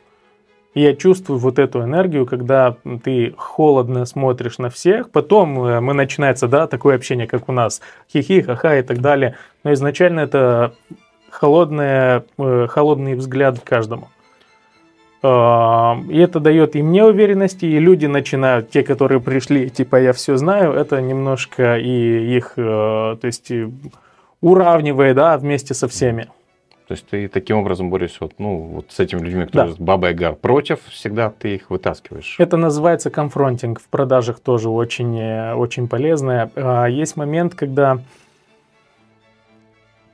Я 0.75 0.97
чувствую 0.97 1.39
вот 1.39 1.59
эту 1.59 1.83
энергию, 1.83 2.25
когда 2.25 2.77
ты 3.05 3.35
холодно 3.37 4.07
смотришь 4.07 4.57
на 4.57 4.71
всех. 4.71 5.11
Потом 5.11 5.63
э, 5.63 5.81
мы 5.81 5.93
начинается, 5.93 6.49
да, 6.49 6.67
такое 6.67 6.97
общение, 6.97 7.27
как 7.27 7.51
у 7.51 7.53
нас, 7.53 7.83
хихи, 8.11 8.41
ха-ха 8.41 8.79
и 8.79 8.83
так 8.83 9.03
далее. 9.03 9.37
Но 9.65 9.75
изначально 9.75 10.21
это 10.21 10.73
холодное, 11.29 12.25
э, 12.39 12.67
холодный 12.71 13.17
взгляд 13.17 13.61
каждому. 13.61 14.09
А, 15.25 16.01
и 16.11 16.19
это 16.19 16.41
дает 16.41 16.75
и 16.75 16.83
мне 16.83 17.05
уверенности, 17.05 17.65
и 17.65 17.79
люди 17.79 18.07
начинают, 18.07 18.71
те, 18.71 18.83
которые 18.83 19.21
пришли, 19.21 19.71
типа 19.71 19.97
я 19.97 20.13
все 20.13 20.37
знаю, 20.37 20.73
это 20.73 21.01
немножко 21.01 21.77
и 21.79 22.37
их, 22.37 22.55
э, 22.57 23.17
то 23.21 23.27
есть 23.27 23.53
уравнивает, 24.41 25.15
да, 25.15 25.39
вместе 25.39 25.75
со 25.75 25.87
всеми. 25.87 26.29
То 26.89 26.95
есть 26.95 27.07
ты 27.07 27.29
таким 27.29 27.59
образом 27.59 27.89
борешься 27.89 28.19
вот, 28.23 28.35
ну, 28.39 28.57
вот 28.57 28.87
с 28.91 28.99
этими 28.99 29.21
людьми, 29.21 29.47
которые 29.47 29.75
да. 29.75 29.85
баба 29.85 30.09
Яга 30.09 30.33
против, 30.33 30.81
всегда 30.89 31.31
ты 31.31 31.55
их 31.55 31.71
вытаскиваешь. 31.71 32.35
Это 32.39 32.57
называется 32.57 33.09
confronting. 33.09 33.81
В 33.81 33.87
продажах 33.87 34.41
тоже 34.41 34.69
очень, 34.69 35.19
э, 35.19 35.55
очень 35.55 35.87
полезное. 35.87 36.51
Есть 36.89 37.17
момент, 37.17 37.55
когда 37.55 38.01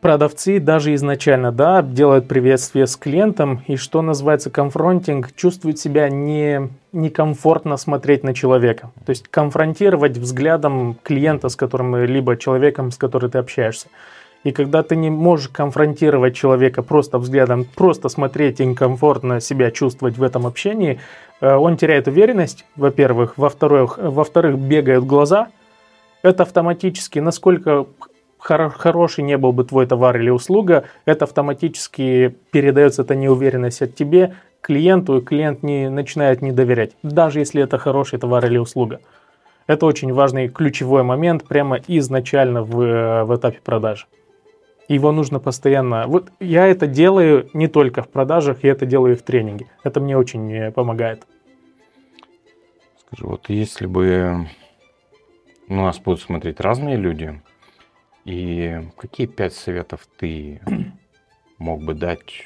продавцы 0.08 0.58
даже 0.58 0.94
изначально, 0.94 1.52
да, 1.52 1.82
делают 1.82 2.28
приветствие 2.28 2.86
с 2.86 2.96
клиентом, 2.96 3.62
и 3.66 3.76
что 3.76 4.00
называется 4.00 4.48
confronting, 4.48 5.36
чувствуют 5.36 5.78
себя 5.78 6.08
не, 6.08 6.70
некомфортно 6.92 7.76
смотреть 7.76 8.24
на 8.24 8.32
человека. 8.32 8.90
То 9.04 9.10
есть 9.10 9.28
конфронтировать 9.28 10.16
взглядом 10.16 10.96
клиента, 11.02 11.50
с 11.50 11.56
которым, 11.56 11.94
либо 12.06 12.38
человеком, 12.38 12.90
с 12.90 12.96
которым 12.96 13.32
ты 13.32 13.36
общаешься. 13.36 13.88
И 14.44 14.52
когда 14.52 14.82
ты 14.82 14.96
не 14.96 15.10
можешь 15.10 15.48
конфронтировать 15.48 16.34
человека 16.34 16.82
просто 16.82 17.18
взглядом, 17.18 17.66
просто 17.66 18.08
смотреть 18.08 18.60
и 18.60 18.64
некомфортно 18.64 19.42
себя 19.42 19.70
чувствовать 19.70 20.16
в 20.16 20.22
этом 20.22 20.46
общении, 20.46 21.00
э, 21.42 21.54
он 21.54 21.76
теряет 21.76 22.08
уверенность, 22.08 22.64
во-первых. 22.76 23.34
Во-вторых, 23.36 23.98
во-вторых, 24.00 24.56
бегают 24.56 25.04
глаза. 25.04 25.48
Это 26.22 26.44
автоматически, 26.44 27.18
насколько 27.18 27.84
хор- 28.38 28.70
хороший 28.70 29.24
не 29.24 29.36
был 29.36 29.52
бы 29.52 29.64
твой 29.64 29.86
товар 29.86 30.18
или 30.18 30.30
услуга, 30.30 30.84
это 31.04 31.24
автоматически 31.24 32.36
передается 32.50 33.02
эта 33.02 33.14
неуверенность 33.14 33.82
от 33.82 33.94
тебе 33.94 34.34
клиенту, 34.60 35.18
и 35.18 35.20
клиент 35.20 35.62
не, 35.62 35.88
начинает 35.88 36.42
не 36.42 36.52
доверять, 36.52 36.92
даже 37.02 37.40
если 37.40 37.62
это 37.62 37.78
хороший 37.78 38.18
товар 38.18 38.44
или 38.46 38.58
услуга. 38.58 39.00
Это 39.66 39.84
очень 39.86 40.12
важный 40.12 40.48
ключевой 40.48 41.02
момент 41.02 41.46
прямо 41.46 41.78
изначально 41.86 42.62
в, 42.62 42.80
э, 42.80 43.24
в 43.24 43.36
этапе 43.36 43.60
продажи. 43.62 44.06
Его 44.88 45.12
нужно 45.12 45.38
постоянно... 45.38 46.06
Вот 46.06 46.32
я 46.40 46.66
это 46.66 46.86
делаю 46.86 47.50
не 47.52 47.68
только 47.68 48.02
в 48.02 48.08
продажах, 48.08 48.64
я 48.64 48.72
это 48.72 48.86
делаю 48.86 49.12
и 49.12 49.16
в 49.16 49.22
тренинге. 49.22 49.66
Это 49.84 50.00
мне 50.00 50.16
очень 50.16 50.50
э, 50.50 50.72
помогает. 50.72 51.26
Скажи, 53.06 53.26
вот 53.26 53.50
если 53.50 53.86
бы 53.86 54.48
ну, 55.68 55.84
нас 55.84 55.98
будут 55.98 56.22
смотреть 56.22 56.60
разные 56.60 56.96
люди, 56.96 57.40
и 58.28 58.82
какие 58.98 59.26
пять 59.26 59.54
советов 59.54 60.06
ты 60.18 60.60
мог 61.58 61.82
бы 61.82 61.94
дать 61.94 62.44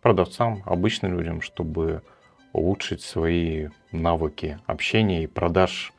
продавцам, 0.00 0.62
обычным 0.64 1.18
людям, 1.18 1.40
чтобы 1.40 2.02
улучшить 2.52 3.02
свои 3.02 3.68
навыки 3.90 4.60
общения 4.66 5.24
и 5.24 5.26
продаж 5.26 5.92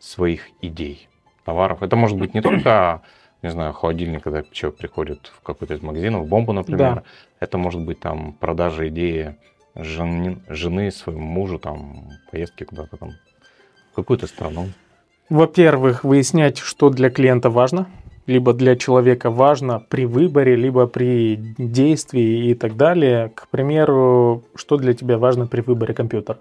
своих 0.00 0.48
идей, 0.60 1.08
товаров? 1.44 1.84
Это 1.84 1.94
может 1.94 2.18
быть 2.18 2.34
не 2.34 2.40
только 2.42 3.02
не 3.42 3.50
знаю, 3.50 3.72
холодильник, 3.74 4.24
когда 4.24 4.42
человек 4.50 4.78
приходит 4.78 5.30
в 5.36 5.40
какой-то 5.42 5.74
из 5.74 5.82
магазинов, 5.82 6.26
бомбу, 6.26 6.52
например, 6.52 6.94
да. 6.96 7.02
это 7.38 7.58
может 7.58 7.80
быть 7.80 8.00
там 8.00 8.32
продажа 8.32 8.88
идеи 8.88 9.36
жены, 9.76 10.38
жены 10.48 10.90
своему 10.90 11.26
мужу, 11.26 11.60
там, 11.60 12.08
поездки 12.32 12.64
куда-то 12.64 12.96
там, 12.96 13.10
в 13.92 13.94
какую-то 13.94 14.26
страну. 14.26 14.68
Во-первых, 15.28 16.04
выяснять, 16.04 16.58
что 16.58 16.88
для 16.90 17.10
клиента 17.10 17.50
важно, 17.50 17.88
либо 18.32 18.52
для 18.52 18.76
человека 18.76 19.30
важно 19.30 19.78
при 19.78 20.06
выборе, 20.06 20.56
либо 20.56 20.86
при 20.86 21.36
действии 21.58 22.50
и 22.50 22.54
так 22.54 22.76
далее. 22.76 23.30
К 23.34 23.48
примеру, 23.48 24.42
что 24.54 24.76
для 24.76 24.94
тебя 24.94 25.18
важно 25.18 25.46
при 25.46 25.60
выборе 25.60 25.94
компьютера? 25.94 26.38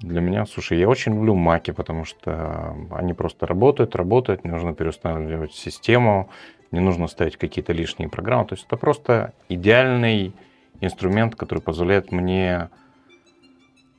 Для 0.00 0.20
меня, 0.20 0.46
слушай, 0.46 0.78
я 0.78 0.88
очень 0.88 1.14
люблю 1.14 1.34
маки, 1.34 1.72
потому 1.72 2.04
что 2.04 2.76
они 2.90 3.14
просто 3.14 3.46
работают, 3.46 3.96
работают, 3.96 4.44
не 4.44 4.50
нужно 4.50 4.72
переустанавливать 4.72 5.52
систему, 5.52 6.30
не 6.70 6.80
нужно 6.80 7.08
ставить 7.08 7.36
какие-то 7.36 7.72
лишние 7.72 8.08
программы. 8.08 8.46
То 8.46 8.54
есть 8.54 8.66
это 8.66 8.76
просто 8.76 9.32
идеальный 9.48 10.32
инструмент, 10.80 11.34
который 11.34 11.60
позволяет 11.60 12.12
мне 12.12 12.68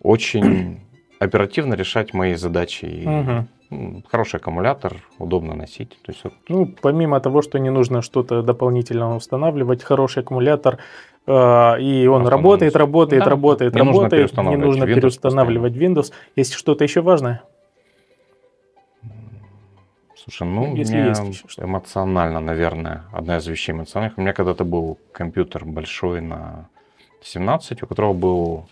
очень 0.02 0.80
оперативно 1.20 1.74
решать 1.74 2.14
мои 2.14 2.36
задачи. 2.36 2.86
И 2.86 3.06
угу. 3.06 3.46
Хороший 4.08 4.38
аккумулятор, 4.38 4.98
удобно 5.20 5.56
носить. 5.56 5.98
То 6.02 6.12
есть. 6.12 6.24
Ну, 6.48 6.74
помимо 6.82 7.20
того, 7.20 7.42
что 7.42 7.60
не 7.60 7.70
нужно 7.70 8.02
что-то 8.02 8.42
дополнительно 8.42 9.16
устанавливать, 9.16 9.84
хороший 9.84 10.24
аккумулятор 10.24 10.80
а, 11.28 11.76
и 11.76 12.08
он 12.08 12.28
работает, 12.28 12.76
работает, 12.76 13.24
да. 13.24 13.30
работает, 13.30 13.76
не 13.76 13.82
работает. 13.82 14.36
Нужно 14.36 14.50
не 14.50 14.56
нужно 14.56 14.84
Windows 14.86 14.96
переустанавливать 14.96 15.74
постоянно. 15.74 16.00
Windows. 16.00 16.14
Есть 16.36 16.54
что-то 16.54 16.84
еще 16.84 17.02
важное? 17.02 17.44
Слушай, 20.16 20.48
ну, 20.48 20.76
Если 20.76 20.96
мне 20.96 21.08
есть 21.10 21.44
эмоционально, 21.58 22.40
наверное, 22.40 23.04
одна 23.12 23.38
из 23.38 23.48
вещей 23.48 23.74
эмоциональных. 23.74 24.18
У 24.18 24.22
меня 24.22 24.34
когда-то 24.34 24.64
был 24.64 24.98
компьютер 25.12 25.66
большой 25.66 26.22
на 26.22 26.68
17, 27.22 27.84
у 27.84 27.88
которого 27.88 28.14
был 28.14 28.66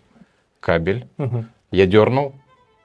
кабель. 0.59 1.07
Угу. 1.19 1.45
Я 1.71 1.85
дернул, 1.85 2.33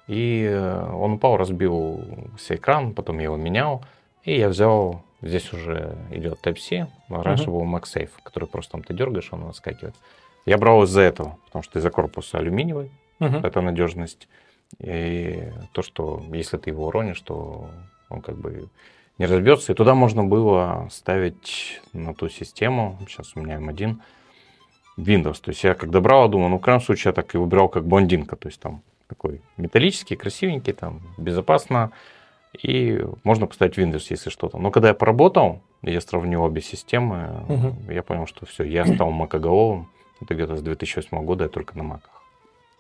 и 0.07 0.45
э, 0.51 0.93
он 0.93 1.13
упал, 1.13 1.37
разбил 1.37 2.05
все 2.37 2.57
экран, 2.57 2.95
потом 2.95 3.19
я 3.19 3.25
его 3.25 3.37
менял. 3.37 3.85
И 4.25 4.37
я 4.37 4.49
взял 4.49 5.03
Здесь 5.23 5.53
уже 5.53 5.97
идет 6.11 6.45
Type-C, 6.45 6.89
раньше 7.09 7.45
uh-huh. 7.45 7.53
был 7.53 7.63
MagSafe, 7.63 8.11
который 8.25 8.49
просто 8.49 8.73
там 8.73 8.83
ты 8.83 8.93
дергаешь, 8.93 9.29
он 9.33 9.45
выскакивает. 9.45 9.95
Я 10.47 10.59
брал 10.59 10.83
из-за 10.83 11.01
этого, 11.01 11.39
потому 11.47 11.63
что 11.63 11.79
из-за 11.79 11.91
корпуса 11.91 12.39
алюминиевый, 12.39 12.91
uh-huh. 13.21 13.47
это 13.47 13.61
надежность. 13.61 14.27
И 14.81 15.53
то, 15.71 15.83
что 15.83 16.21
если 16.33 16.57
ты 16.57 16.71
его 16.71 16.89
уронишь, 16.89 17.21
то 17.21 17.69
он 18.09 18.21
как 18.21 18.37
бы 18.37 18.69
не 19.19 19.27
разбьется. 19.27 19.71
И 19.71 19.77
туда 19.77 19.95
можно 19.95 20.25
было 20.25 20.89
ставить 20.91 21.81
на 21.93 22.15
ту 22.15 22.29
систему, 22.29 22.99
сейчас 23.07 23.37
у 23.37 23.41
меня 23.41 23.59
M1, 23.59 23.99
Windows. 24.99 25.41
То 25.41 25.51
есть 25.53 25.63
я 25.63 25.75
когда 25.75 26.01
брал, 26.01 26.29
думал, 26.29 26.49
ну 26.49 26.59
в 26.59 26.63
крайнем 26.63 26.83
случае 26.83 27.11
я 27.11 27.15
так 27.15 27.33
и 27.37 27.39
выбирал 27.39 27.69
как 27.69 27.87
блондинка. 27.87 28.35
То 28.35 28.49
есть 28.49 28.61
там 28.61 28.83
такой 29.15 29.41
металлический, 29.57 30.17
красивенький, 30.17 30.73
там 30.73 31.01
безопасно 31.19 31.93
и 32.63 33.05
можно 33.25 33.47
поставить 33.47 33.79
Windows, 33.79 34.07
если 34.11 34.31
что-то. 34.31 34.59
Но 34.59 34.71
когда 34.71 34.89
я 34.89 34.95
поработал, 34.95 35.61
я 35.83 36.01
сравнил 36.01 36.43
обе 36.43 36.61
системы, 36.61 37.45
угу. 37.49 37.93
я 37.93 38.03
понял, 38.03 38.27
что 38.27 38.47
все, 38.47 38.65
я 38.65 38.87
стал 38.87 39.11
макоголовым. 39.11 39.89
Это 40.21 40.35
где-то 40.35 40.57
с 40.57 40.63
2008 40.63 41.25
года 41.25 41.45
я 41.45 41.51
только 41.51 41.77
на 41.77 41.83
маках. 41.83 42.23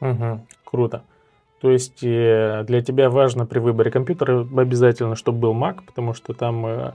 Угу. 0.01 0.47
Круто. 0.65 1.03
То 1.61 1.71
есть 1.71 2.03
э, 2.03 2.65
для 2.67 2.83
тебя 2.83 3.09
важно 3.09 3.47
при 3.47 3.61
выборе 3.61 3.91
компьютера 3.91 4.41
обязательно, 4.41 5.17
чтобы 5.17 5.39
был 5.39 5.55
Mac, 5.55 5.81
потому 5.87 6.13
что 6.13 6.35
там 6.35 6.67
э, 6.67 6.93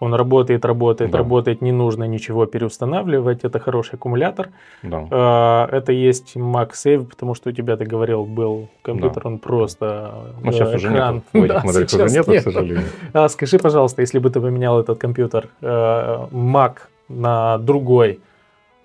он 0.00 0.14
работает, 0.14 0.64
работает, 0.64 1.10
да. 1.10 1.18
работает, 1.18 1.60
не 1.60 1.72
нужно 1.72 2.04
ничего 2.04 2.46
переустанавливать. 2.46 3.44
Это 3.44 3.60
хороший 3.60 3.96
аккумулятор. 3.96 4.48
Да. 4.82 5.06
А, 5.10 5.68
это 5.70 5.92
есть 5.92 6.36
MagSafe, 6.36 7.04
потому 7.04 7.34
что 7.34 7.50
у 7.50 7.52
тебя, 7.52 7.76
ты 7.76 7.84
говорил, 7.84 8.24
был 8.24 8.68
компьютер, 8.82 9.22
да. 9.22 9.28
он 9.28 9.38
просто 9.38 10.34
ну, 10.42 10.52
сейчас 10.52 10.74
экран. 10.74 11.22
уже 11.32 11.38
нет. 11.38 11.48
Да, 11.48 11.60
сейчас 11.60 11.94
уже 11.94 12.18
нету, 12.18 12.30
нет. 12.32 12.40
к 12.40 12.44
сожалению. 12.44 12.84
А, 13.12 13.28
скажи, 13.28 13.58
пожалуйста, 13.58 14.00
если 14.00 14.18
бы 14.18 14.30
ты 14.30 14.40
поменял 14.40 14.80
этот 14.80 14.98
компьютер 14.98 15.48
э, 15.60 16.26
Mac 16.32 16.76
на 17.08 17.58
другой, 17.58 18.20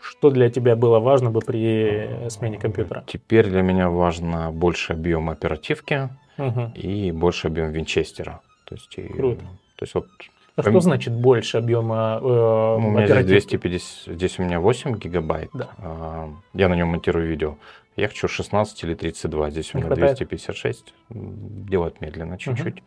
что 0.01 0.29
для 0.29 0.49
тебя 0.49 0.75
было 0.75 0.99
важно 0.99 1.31
бы 1.31 1.39
при 1.39 2.09
смене 2.29 2.57
компьютера? 2.57 3.03
Теперь 3.07 3.47
для 3.47 3.61
меня 3.61 3.89
важно 3.89 4.51
больше 4.51 4.93
объем 4.93 5.29
оперативки 5.29 6.09
угу. 6.37 6.71
и 6.75 7.11
больше 7.11 7.47
объем 7.47 7.71
винчестера. 7.71 8.41
То 8.65 8.75
есть, 8.75 9.13
Круто. 9.15 9.41
То 9.77 9.83
есть 9.83 9.95
вот 9.95 10.07
а 10.55 10.61
что 10.61 10.79
значит 10.79 11.13
больше 11.13 11.57
объема 11.57 12.19
э, 12.21 12.25
ну, 12.25 12.87
У 12.87 12.91
меня 12.91 13.07
здесь 13.23 13.45
250, 13.45 14.15
здесь 14.15 14.39
у 14.39 14.43
меня 14.43 14.59
8 14.59 14.97
гигабайт. 14.97 15.49
Да. 15.53 15.69
Э, 15.77 16.27
я 16.53 16.69
на 16.69 16.75
нем 16.75 16.89
монтирую 16.89 17.27
видео. 17.27 17.57
Я 17.95 18.07
хочу 18.07 18.27
16 18.27 18.83
или 18.83 18.93
32, 18.93 19.49
здесь 19.49 19.73
у 19.73 19.77
меня 19.77 19.87
хватает? 19.87 20.17
256. 20.17 20.93
Делать 21.09 22.01
медленно 22.01 22.37
чуть-чуть. 22.37 22.83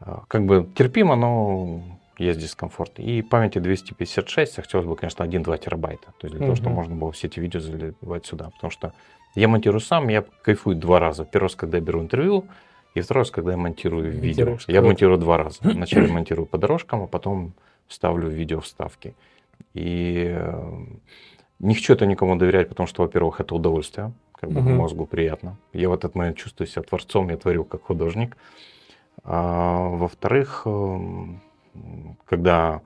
Угу. 0.00 0.24
Как 0.28 0.44
бы 0.44 0.68
терпимо, 0.74 1.16
но 1.16 1.82
есть 2.18 2.40
дискомфорт. 2.40 2.98
И 2.98 3.22
памяти 3.22 3.58
256, 3.58 4.56
хотелось 4.56 4.86
бы, 4.86 4.96
конечно, 4.96 5.22
1-2 5.22 5.58
терабайта. 5.58 6.12
То 6.18 6.26
есть 6.26 6.36
для 6.36 6.38
угу. 6.38 6.44
того, 6.46 6.54
чтобы 6.56 6.74
можно 6.74 6.94
было 6.94 7.12
все 7.12 7.28
эти 7.28 7.40
видео 7.40 7.60
заливать 7.60 8.26
сюда. 8.26 8.50
Потому 8.50 8.70
что 8.70 8.92
я 9.34 9.48
монтирую 9.48 9.80
сам, 9.80 10.08
я 10.08 10.24
кайфую 10.42 10.76
два 10.76 10.98
раза. 10.98 11.24
Первый 11.24 11.46
раз, 11.46 11.54
когда 11.54 11.78
я 11.78 11.84
беру 11.84 12.00
интервью, 12.00 12.46
и 12.94 13.00
второй 13.00 13.22
раз, 13.22 13.30
когда 13.30 13.52
я 13.52 13.56
монтирую 13.56 14.10
видео. 14.10 14.58
Я 14.66 14.82
монтирую 14.82 15.18
два 15.18 15.38
раза. 15.38 15.58
Вначале 15.62 16.08
монтирую 16.08 16.46
по 16.46 16.58
дорожкам, 16.58 17.02
а 17.02 17.06
потом 17.06 17.52
ставлю 17.88 18.28
видео 18.28 18.60
вставки. 18.60 19.14
И 19.74 20.26
э, 20.30 20.84
не 21.58 21.74
хочу 21.74 21.94
это 21.94 22.06
никому 22.06 22.36
доверять, 22.36 22.68
потому 22.68 22.86
что, 22.86 23.02
во-первых, 23.02 23.40
это 23.40 23.54
удовольствие, 23.54 24.12
как 24.32 24.50
бы 24.50 24.60
угу. 24.60 24.70
мозгу 24.70 25.06
приятно. 25.06 25.56
Я 25.72 25.88
в 25.88 25.92
этот 25.92 26.14
момент 26.14 26.36
чувствую 26.36 26.66
себя 26.66 26.82
творцом, 26.82 27.30
я 27.30 27.36
творю 27.36 27.64
как 27.64 27.82
художник. 27.82 28.36
А, 29.24 29.88
во-вторых, 29.88 30.62
э, 30.64 30.98
когда 32.26 32.82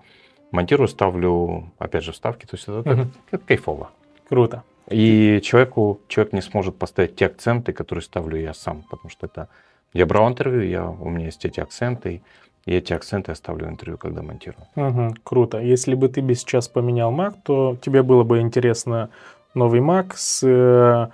монтирую, 0.51 0.89
ставлю, 0.89 1.71
опять 1.79 2.05
же, 2.05 2.13
вставки, 2.13 2.47
то 2.47 2.57
есть 2.57 2.65
это, 2.65 2.81
угу. 2.81 2.91
это, 2.91 3.09
это 3.31 3.45
кайфово. 3.45 3.91
Круто. 4.29 4.63
И 4.91 5.41
человеку, 5.43 6.01
человек 6.09 6.33
не 6.33 6.43
сможет 6.43 6.77
поставить 6.77 7.17
те 7.17 7.27
акценты, 7.27 7.73
которые 7.73 8.03
ставлю 8.03 8.39
я 8.39 8.55
сам, 8.55 8.83
потому 8.91 9.11
что 9.11 9.27
это... 9.27 9.49
Я 9.93 10.07
брал 10.07 10.29
интервью, 10.29 10.63
я, 10.63 10.89
у 10.89 11.09
меня 11.09 11.27
есть 11.27 11.45
эти 11.45 11.61
акценты, 11.61 12.23
и 12.65 12.75
эти 12.75 12.93
акценты 12.93 13.33
я 13.33 13.35
ставлю 13.35 13.67
в 13.67 13.71
интервью, 13.71 13.99
когда 13.99 14.23
монтирую. 14.23 14.67
Угу, 14.77 15.17
круто. 15.25 15.59
Если 15.59 15.95
бы 15.95 16.09
ты 16.09 16.23
бы 16.23 16.35
сейчас 16.35 16.69
поменял 16.69 17.13
Mac, 17.13 17.35
то 17.45 17.77
тебе 17.81 18.03
было 18.03 18.23
бы 18.23 18.41
интересно 18.41 19.11
новый 19.55 19.81
Mac 19.81 20.13
с, 20.15 20.43
э, 20.47 21.09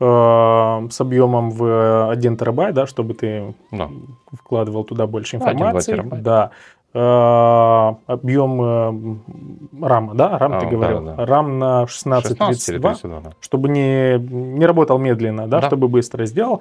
э 0.00 0.88
с 0.90 1.00
объемом 1.00 1.50
в 1.50 2.10
1 2.10 2.36
терабайт, 2.36 2.74
да, 2.74 2.86
чтобы 2.86 3.14
ты 3.14 3.54
да. 3.70 3.88
вкладывал 4.32 4.84
туда 4.84 5.06
больше 5.06 5.36
информации. 5.36 5.92
1, 5.92 6.22
да. 6.22 6.50
Э, 6.94 7.94
объем 8.06 8.60
э, 8.60 9.84
RAM, 9.86 10.14
да, 10.14 10.36
RAM 10.38 10.56
а, 10.56 10.60
ты 10.60 10.66
говорил, 10.66 11.02
да, 11.02 11.14
да. 11.14 11.24
RAM 11.24 11.46
на 11.56 11.82
1632, 11.82 12.94
16 12.94 13.24
да. 13.24 13.30
чтобы 13.40 13.70
не, 13.70 14.18
не 14.18 14.66
работал 14.66 14.98
медленно, 14.98 15.48
да, 15.48 15.60
да, 15.60 15.66
чтобы 15.66 15.88
быстро 15.88 16.26
сделал. 16.26 16.60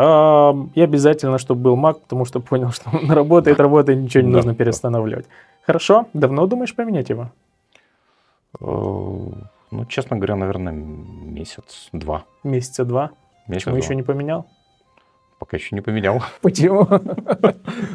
Э, 0.00 0.54
и 0.74 0.80
обязательно, 0.80 1.38
чтобы 1.38 1.62
был 1.62 1.76
Mac, 1.76 2.00
потому 2.00 2.24
что 2.24 2.40
понял, 2.40 2.70
что 2.72 2.90
он 2.92 3.10
работает, 3.10 3.60
работает, 3.60 3.98
ничего 3.98 4.22
не 4.24 4.30
да, 4.30 4.36
нужно 4.36 4.54
перестанавливать. 4.54 5.26
Хорошо, 5.66 6.06
давно 6.14 6.46
думаешь 6.46 6.74
поменять 6.74 7.10
его? 7.10 7.30
Ну, 8.60 9.84
честно 9.88 10.16
говоря, 10.16 10.36
наверное, 10.36 10.72
месяц-два. 10.72 12.24
Месяца 12.42 12.84
два? 12.84 13.10
Месяц 13.46 13.64
Почему 13.64 13.76
еще 13.76 13.94
не 13.94 14.02
поменял? 14.02 14.46
Пока 15.38 15.56
еще 15.56 15.74
не 15.76 15.80
поменял. 15.80 16.22
Почему? 16.42 16.88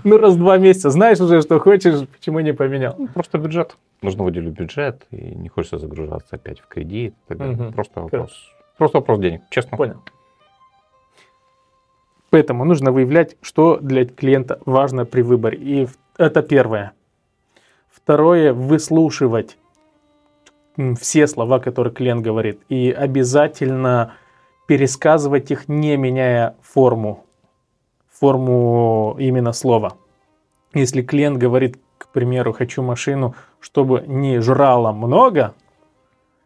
Ну, 0.03 0.17
раз 0.17 0.37
два 0.37 0.57
месяца 0.57 0.89
знаешь 0.89 1.19
уже, 1.19 1.41
что 1.41 1.59
хочешь, 1.59 2.07
почему 2.07 2.39
не 2.39 2.53
поменял? 2.53 2.95
Ну, 2.97 3.07
просто 3.07 3.37
бюджет. 3.37 3.75
Нужно 4.01 4.23
выделить 4.23 4.53
бюджет, 4.53 5.05
и 5.11 5.35
не 5.35 5.49
хочется 5.49 5.77
загружаться 5.77 6.35
опять 6.35 6.59
в 6.59 6.67
кредит. 6.67 7.13
Просто 7.27 8.01
вопрос. 8.01 8.31
Просто 8.77 8.97
вопрос 8.99 9.19
денег, 9.19 9.41
честно. 9.49 9.77
Понял. 9.77 10.01
Поэтому 12.35 12.65
нужно 12.65 12.91
выявлять, 12.91 13.37
что 13.41 13.77
для 13.77 14.05
клиента 14.05 14.59
важно 14.65 15.05
при 15.05 15.21
выборе. 15.21 15.57
И 15.57 15.87
это 16.17 16.41
первое. 16.41 16.91
Второе, 17.89 18.51
выслушивать 18.51 19.57
все 20.99 21.27
слова, 21.27 21.59
которые 21.59 21.93
клиент 21.93 22.23
говорит. 22.23 22.59
И 22.67 22.91
обязательно 22.91 24.15
пересказывать 24.67 25.49
их, 25.49 25.69
не 25.69 25.95
меняя 25.95 26.57
форму 26.61 27.23
форму 28.11 29.15
именно 29.17 29.53
слова. 29.53 29.93
Если 30.73 31.03
клиент 31.03 31.37
говорит, 31.37 31.79
к 31.97 32.09
примеру, 32.09 32.51
хочу 32.51 32.83
машину, 32.83 33.33
чтобы 33.61 34.03
не 34.07 34.41
жрала 34.41 34.91
много, 34.91 35.53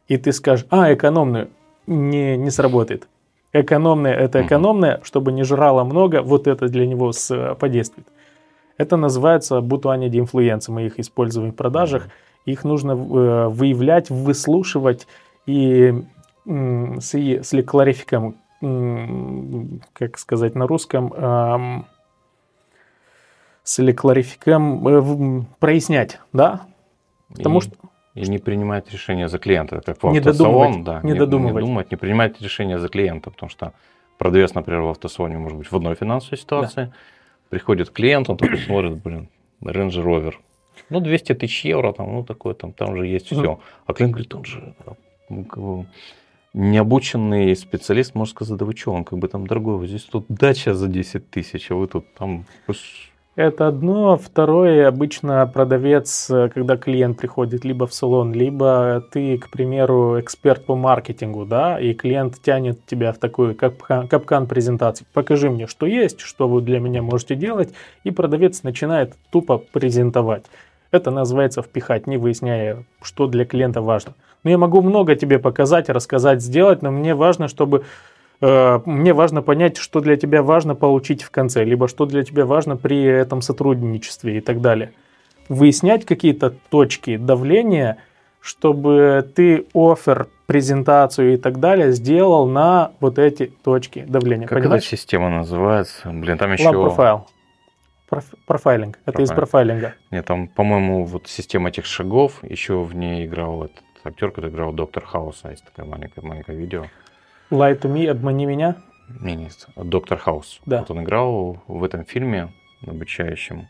и 0.08 0.18
ты 0.18 0.34
скажешь, 0.34 0.68
а, 0.70 0.94
экономную, 0.94 1.50
не, 1.88 2.38
не 2.38 2.52
сработает. 2.52 3.08
Экономная– 3.52 4.14
это 4.16 4.46
экономная, 4.46 5.02
чтобы 5.04 5.32
не 5.32 5.44
жрала 5.44 5.84
много, 5.84 6.22
вот 6.22 6.48
это 6.48 6.68
для 6.68 6.86
него 6.86 7.12
с, 7.12 7.56
подействует. 7.56 8.08
Это 8.78 8.96
называется 8.96 9.60
бутуани 9.62 10.08
инфлюенции. 10.08 10.72
Мы 10.72 10.86
их 10.86 11.00
используем 11.00 11.52
в 11.52 11.56
продажах. 11.56 12.08
Их 12.46 12.64
нужно 12.64 12.92
э, 12.92 13.48
выявлять, 13.50 14.10
выслушивать 14.10 15.08
и 15.46 16.04
с, 16.46 17.14
с 17.14 17.64
кларификом 17.64 18.36
как 19.94 20.18
сказать 20.18 20.56
на 20.56 20.68
русском, 20.68 21.86
с 23.64 23.94
кларификом 23.94 24.88
э, 24.88 25.46
прояснять, 25.60 26.20
да? 26.34 26.62
Потому 27.30 27.60
и, 27.60 27.62
что... 27.62 27.76
И 28.16 28.28
не 28.28 28.40
принимать 28.40 28.92
решения 28.92 29.30
за 29.30 29.38
клиента, 29.38 29.82
как 29.86 30.02
в 30.02 30.08
автосалон, 30.08 30.84
да. 30.84 31.02
Не, 31.04 31.12
не 31.12 31.20
додумывать. 31.20 31.64
Не 31.64 31.68
думать, 31.68 31.92
не 31.92 31.98
принимать 31.98 32.42
решения 32.42 32.80
за 32.80 32.90
клиента, 32.90 33.30
потому 33.32 33.50
что 33.50 33.74
продавец, 34.18 34.54
например, 34.54 34.82
в 34.82 34.90
автосалоне 34.90 35.38
может 35.38 35.58
быть 35.58 35.72
в 35.72 35.76
одной 35.76 35.96
финансовой 35.96 36.38
ситуации, 36.38 36.86
да. 36.86 36.94
приходит 37.50 37.92
клиент, 37.92 38.30
он 38.30 38.38
такой 38.38 38.58
смотрит, 38.58 38.98
блин, 38.98 39.30
Range 39.62 40.04
Rover, 40.04 40.34
ну, 40.90 41.00
200 41.02 41.36
тысяч 41.36 41.66
евро, 41.66 41.94
там, 41.94 42.14
ну, 42.14 42.24
такое, 42.24 42.54
там, 42.54 42.74
там 42.74 42.96
же 42.96 43.06
есть 43.06 43.28
все. 43.28 43.60
А 43.86 43.94
клиент 43.94 44.14
говорит, 44.14 44.36
он 44.36 44.46
же 44.46 44.76
необученный 46.54 47.56
специалист 47.56 48.16
может 48.16 48.36
сказать, 48.36 48.58
да 48.58 48.66
вы 48.66 48.76
что, 48.76 48.92
он 48.92 49.04
как 49.04 49.20
бы 49.20 49.28
там 49.28 49.46
дорогой, 49.46 49.78
вот 49.78 49.88
здесь 49.88 50.04
тут 50.04 50.26
дача 50.30 50.74
за 50.74 50.88
10 50.88 51.30
тысяч, 51.30 51.70
а 51.72 51.76
вы 51.76 51.88
тут 51.88 52.12
там... 52.16 52.46
Это 53.40 53.70
одно. 53.70 54.18
Второе, 54.18 54.86
обычно 54.90 55.48
продавец, 55.48 56.30
когда 56.54 56.76
клиент 56.76 57.18
приходит 57.18 57.64
либо 57.64 57.88
в 57.88 57.94
салон, 57.94 58.34
либо 58.34 59.02
ты, 59.14 59.38
к 59.38 59.50
примеру, 59.50 60.20
эксперт 60.20 60.66
по 60.66 60.76
маркетингу, 60.76 61.46
да, 61.46 61.80
и 61.80 61.94
клиент 61.94 62.42
тянет 62.42 62.86
тебя 62.86 63.14
в 63.14 63.18
такую 63.18 63.56
капкан, 63.56 64.10
капкан 64.10 64.46
презентации. 64.46 65.06
Покажи 65.14 65.50
мне, 65.50 65.68
что 65.68 65.86
есть, 65.86 66.20
что 66.20 66.50
вы 66.50 66.60
для 66.60 66.82
меня 66.82 67.02
можете 67.02 67.36
делать, 67.36 67.70
и 68.04 68.12
продавец 68.12 68.64
начинает 68.64 69.14
тупо 69.32 69.58
презентовать. 69.58 70.44
Это 70.92 71.10
называется 71.10 71.62
впихать, 71.62 72.08
не 72.08 72.18
выясняя, 72.18 72.84
что 73.02 73.28
для 73.28 73.46
клиента 73.46 73.82
важно. 73.82 74.16
Но 74.44 74.50
я 74.50 74.58
могу 74.58 74.82
много 74.82 75.16
тебе 75.16 75.40
показать, 75.40 75.88
рассказать, 75.88 76.42
сделать, 76.42 76.82
но 76.82 76.92
мне 76.92 77.16
важно, 77.16 77.48
чтобы 77.48 77.78
э, 77.78 77.84
мне 78.42 79.14
важно 79.14 79.42
понять, 79.42 79.78
что 79.78 80.00
для 80.00 80.16
тебя 80.16 80.44
важно 80.44 80.76
получить 80.76 81.24
в 81.24 81.32
конце, 81.32 81.64
либо 81.64 81.88
что 81.88 82.06
для 82.06 82.24
тебя 82.24 82.46
важно 82.46 82.78
при 82.78 83.04
этом 83.04 83.42
сотрудничестве 83.42 84.38
и 84.38 84.42
так 84.42 84.62
далее. 84.62 84.94
Выяснять 85.50 86.06
какие-то 86.06 86.52
точки 86.70 87.18
давления, 87.18 87.98
чтобы 88.40 89.30
ты 89.36 89.66
офер, 89.74 90.28
презентацию 90.46 91.34
и 91.34 91.38
так 91.38 91.60
далее 91.60 91.92
сделал 91.92 92.48
на 92.48 92.94
вот 93.00 93.20
эти 93.20 93.48
точки 93.48 94.06
давления. 94.08 94.48
Как 94.48 94.60
Понимаешь? 94.60 94.84
эта 94.84 94.98
система 94.98 95.30
называется? 95.30 96.10
Блин, 96.10 96.38
там 96.38 96.54
еще... 96.54 96.64
Profile. 96.64 97.22
Профайлинг. 98.48 98.98
Это 99.06 99.12
Профайл. 99.12 99.24
из 99.24 99.32
профайлинга. 99.32 99.94
Нет, 100.10 100.26
там, 100.26 100.48
по-моему, 100.48 101.06
вот 101.06 101.28
система 101.28 101.70
этих 101.70 101.86
шагов, 101.86 102.44
еще 102.44 102.82
в 102.82 102.96
ней 102.96 103.28
играл 103.28 103.66
этот 103.66 103.84
актер, 104.04 104.32
который 104.32 104.50
играл 104.50 104.74
Доктор 104.74 105.06
Хауса. 105.06 105.50
Есть 105.50 105.66
такое 105.66 105.86
маленькое, 105.86 106.26
маленькое 106.26 106.58
видео. 106.58 106.86
Lie 107.52 107.80
to 107.82 107.92
me, 107.92 108.08
обмани 108.08 108.46
меня? 108.46 108.76
Не, 109.22 109.36
не, 109.36 109.50
Доктор 109.76 110.20
Хаус. 110.20 110.62
Да. 110.66 110.80
Вот 110.80 110.92
он 110.92 111.04
играл 111.04 111.64
в 111.68 111.84
этом 111.84 112.06
фильме 112.06 112.54
обучающем. 112.86 113.68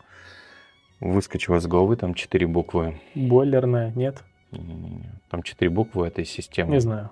Выскочил 1.00 1.54
из 1.56 1.66
головы 1.66 1.96
там 1.96 2.12
четыре 2.12 2.46
буквы. 2.46 3.00
Бойлерная, 3.14 3.90
нет? 3.94 4.22
Не-не-не. 4.50 5.10
Там 5.30 5.42
четыре 5.42 5.70
буквы 5.70 6.06
этой 6.06 6.26
системы. 6.26 6.72
Не 6.72 6.80
знаю. 6.80 7.10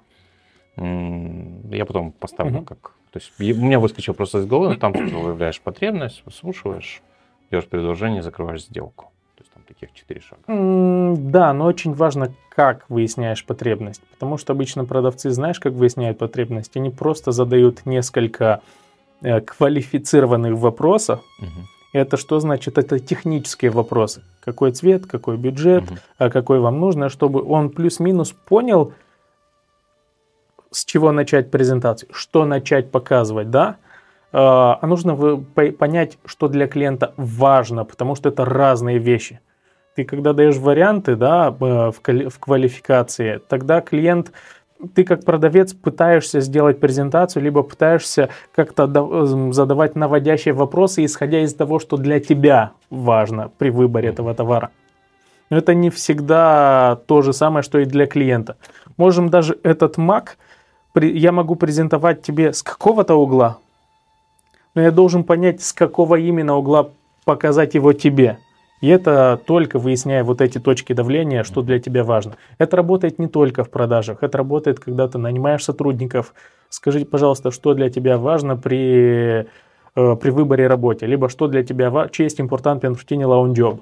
Я 0.77 1.87
потом 1.87 2.13
поставлю 2.13 2.59
угу. 2.59 2.67
как... 2.67 2.93
То 3.13 3.19
есть 3.19 3.33
у 3.41 3.65
меня 3.65 3.81
выскочил 3.81 4.13
просто 4.13 4.39
из 4.39 4.47
головы, 4.47 4.77
там 4.77 4.93
ты 4.93 5.05
выявляешь 5.05 5.61
потребность, 5.63 6.23
выслушиваешь, 6.27 7.01
делаешь 7.51 7.67
предложение, 7.67 8.23
закрываешь 8.23 8.67
сделку 8.67 9.11
таких 9.69 9.93
четыре 9.93 10.21
шага. 10.21 10.43
да, 10.47 11.53
но 11.53 11.67
очень 11.67 11.93
важно, 11.93 12.33
как 12.49 12.85
выясняешь 12.89 13.45
потребность. 13.45 14.03
Потому 14.13 14.39
что 14.39 14.53
обычно 14.55 14.85
продавцы, 14.85 15.31
знаешь, 15.31 15.61
как 15.61 15.75
выясняют 15.75 16.19
потребность? 16.19 16.77
Они 16.77 16.91
просто 16.91 17.33
задают 17.33 17.87
несколько 17.87 18.63
э, 19.23 19.41
квалифицированных 19.41 20.55
вопросов. 20.55 21.21
Угу. 21.39 21.67
Это 21.93 22.17
что 22.17 22.41
значит? 22.41 22.79
Это 22.79 22.99
технические 22.99 23.71
вопросы. 23.71 24.23
Какой 24.41 24.73
цвет, 24.73 25.07
какой 25.07 25.37
бюджет, 25.37 25.85
угу. 25.85 26.31
какой 26.31 26.61
вам 26.61 26.81
нужно, 26.81 27.09
чтобы 27.09 27.43
он 27.43 27.71
плюс-минус 27.71 28.33
понял, 28.33 28.95
с 30.71 30.85
чего 30.85 31.13
начать 31.13 31.51
презентацию, 31.51 32.11
что 32.13 32.45
начать 32.45 32.91
показывать, 32.91 33.51
да? 33.51 33.77
А, 34.33 34.79
а 34.83 34.87
нужно 34.87 35.17
понять, 35.79 36.19
что 36.27 36.49
для 36.49 36.67
клиента 36.69 37.15
важно, 37.17 37.85
потому 37.85 38.15
что 38.15 38.29
это 38.29 38.45
разные 38.45 38.99
вещи 38.99 39.41
ты 39.99 40.05
когда 40.05 40.33
даешь 40.33 40.59
варианты 40.59 41.17
да, 41.17 41.51
в 41.51 41.93
квалификации, 42.39 43.41
тогда 43.49 43.81
клиент 43.81 44.31
ты 44.95 45.03
как 45.03 45.25
продавец 45.25 45.75
пытаешься 45.75 46.41
сделать 46.41 46.79
презентацию, 46.79 47.43
либо 47.43 47.65
пытаешься 47.65 48.29
как-то 48.55 48.87
задавать 49.51 49.97
наводящие 49.97 50.55
вопросы, 50.55 51.05
исходя 51.05 51.41
из 51.41 51.53
того, 51.53 51.81
что 51.81 51.97
для 51.97 52.21
тебя 52.21 52.71
важно 52.91 53.51
при 53.59 53.71
выборе 53.71 54.11
этого 54.11 54.35
товара. 54.35 54.71
Но 55.51 55.57
это 55.57 55.75
не 55.75 55.91
всегда 55.91 57.01
то 57.09 57.23
же 57.23 57.33
самое, 57.33 57.65
что 57.65 57.81
и 57.81 57.85
для 57.85 58.07
клиента. 58.07 58.57
Можем 58.97 59.31
даже 59.31 59.59
этот 59.65 59.99
Mac, 59.99 60.29
я 60.95 61.33
могу 61.33 61.57
презентовать 61.57 62.23
тебе 62.23 62.53
с 62.53 62.63
какого-то 62.63 63.17
угла, 63.17 63.59
но 64.77 64.83
я 64.83 64.93
должен 64.93 65.25
понять, 65.25 65.61
с 65.61 65.73
какого 65.73 66.15
именно 66.15 66.57
угла 66.57 66.91
показать 67.25 67.75
его 67.75 67.93
тебе. 67.93 68.39
И 68.81 68.89
это 68.89 69.41
только 69.45 69.79
выясняя 69.79 70.23
вот 70.23 70.41
эти 70.41 70.59
точки 70.59 70.93
давления, 70.93 71.43
что 71.43 71.63
для 71.63 71.81
тебя 71.81 72.05
важно. 72.05 72.35
Это 72.59 72.77
работает 72.77 73.19
не 73.19 73.27
только 73.27 73.65
в 73.65 73.71
продажах, 73.71 74.23
это 74.23 74.39
работает, 74.39 74.79
когда 74.79 75.09
ты 75.09 75.19
нанимаешь 75.19 75.65
сотрудников. 75.65 76.35
Скажите, 76.69 77.07
пожалуйста, 77.07 77.51
что 77.51 77.75
для 77.75 77.91
тебя 77.91 78.19
важно 78.19 78.57
при, 78.57 79.47
э, 79.97 80.17
при 80.17 80.31
выборе 80.31 80.67
работы, 80.67 81.07
либо 81.07 81.29
что 81.29 81.49
для 81.49 81.65
тебя 81.65 81.91
важно, 81.91 82.13
честь 82.13 82.41
импортант 82.41 82.83
пенфутини 82.83 83.25
лаунджоб. 83.25 83.81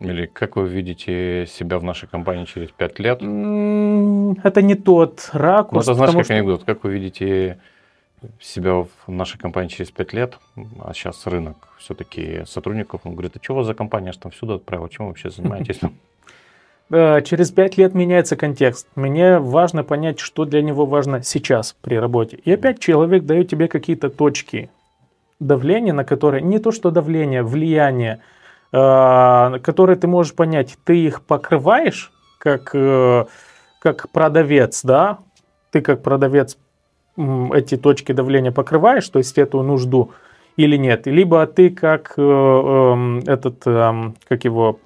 Или 0.00 0.24
как 0.24 0.56
вы 0.56 0.68
видите 0.68 1.46
себя 1.46 1.78
в 1.78 1.84
нашей 1.84 2.08
компании 2.08 2.46
через 2.46 2.70
пять 2.70 2.98
лет? 2.98 3.18
Это 3.18 4.62
не 4.62 4.74
тот 4.74 5.28
ракурс. 5.34 5.86
Ну, 5.86 5.92
это 5.92 5.94
знаешь, 5.94 6.14
как 6.14 6.24
что... 6.24 6.34
анекдот. 6.34 6.64
Как 6.64 6.84
вы 6.84 6.94
видите 6.94 7.58
себя 8.40 8.84
в 9.06 9.10
нашей 9.10 9.38
компании 9.38 9.68
через 9.68 9.90
5 9.90 10.12
лет, 10.12 10.38
а 10.80 10.92
сейчас 10.94 11.26
рынок 11.26 11.56
все-таки 11.78 12.44
сотрудников, 12.46 13.02
он 13.04 13.12
говорит, 13.12 13.36
а 13.36 13.42
что 13.42 13.54
у 13.54 13.56
вас 13.56 13.66
за 13.66 13.74
компания, 13.74 14.12
что 14.12 14.22
там 14.22 14.32
всюду 14.32 14.54
отправил, 14.54 14.88
чем 14.88 15.06
вы 15.06 15.10
вообще 15.12 15.30
занимаетесь? 15.30 15.80
Через 16.90 17.50
5 17.50 17.78
лет 17.78 17.94
меняется 17.94 18.36
контекст. 18.36 18.86
Мне 18.96 19.38
важно 19.38 19.82
понять, 19.82 20.18
что 20.18 20.44
для 20.44 20.60
него 20.60 20.84
важно 20.84 21.22
сейчас 21.22 21.74
при 21.80 21.94
работе. 21.94 22.36
И 22.44 22.52
опять 22.52 22.80
человек 22.80 23.24
дает 23.24 23.48
тебе 23.48 23.66
какие-то 23.66 24.10
точки 24.10 24.68
давления, 25.40 25.94
на 25.94 26.04
которые, 26.04 26.42
не 26.42 26.58
то 26.58 26.70
что 26.70 26.90
давление, 26.90 27.42
влияние, 27.42 28.20
а, 28.72 29.58
которые 29.60 29.96
ты 29.96 30.06
можешь 30.06 30.34
понять, 30.34 30.76
ты 30.84 30.98
их 30.98 31.22
покрываешь 31.22 32.12
как, 32.38 32.74
э, 32.74 33.24
как 33.78 34.10
продавец, 34.10 34.82
да, 34.82 35.18
ты 35.70 35.80
как 35.80 36.02
продавец 36.02 36.58
эти 37.16 37.76
точки 37.76 38.12
давления 38.12 38.52
покрываешь, 38.52 39.08
то 39.08 39.18
есть 39.18 39.38
эту 39.38 39.62
нужду 39.62 40.12
или 40.56 40.76
нет, 40.76 41.06
либо 41.06 41.46
ты 41.46 41.70
как 41.70 42.14
э, 42.16 42.22
э, 42.22 43.20
этот, 43.26 43.62
э, 43.66 44.12
как 44.28 44.44
его 44.44 44.78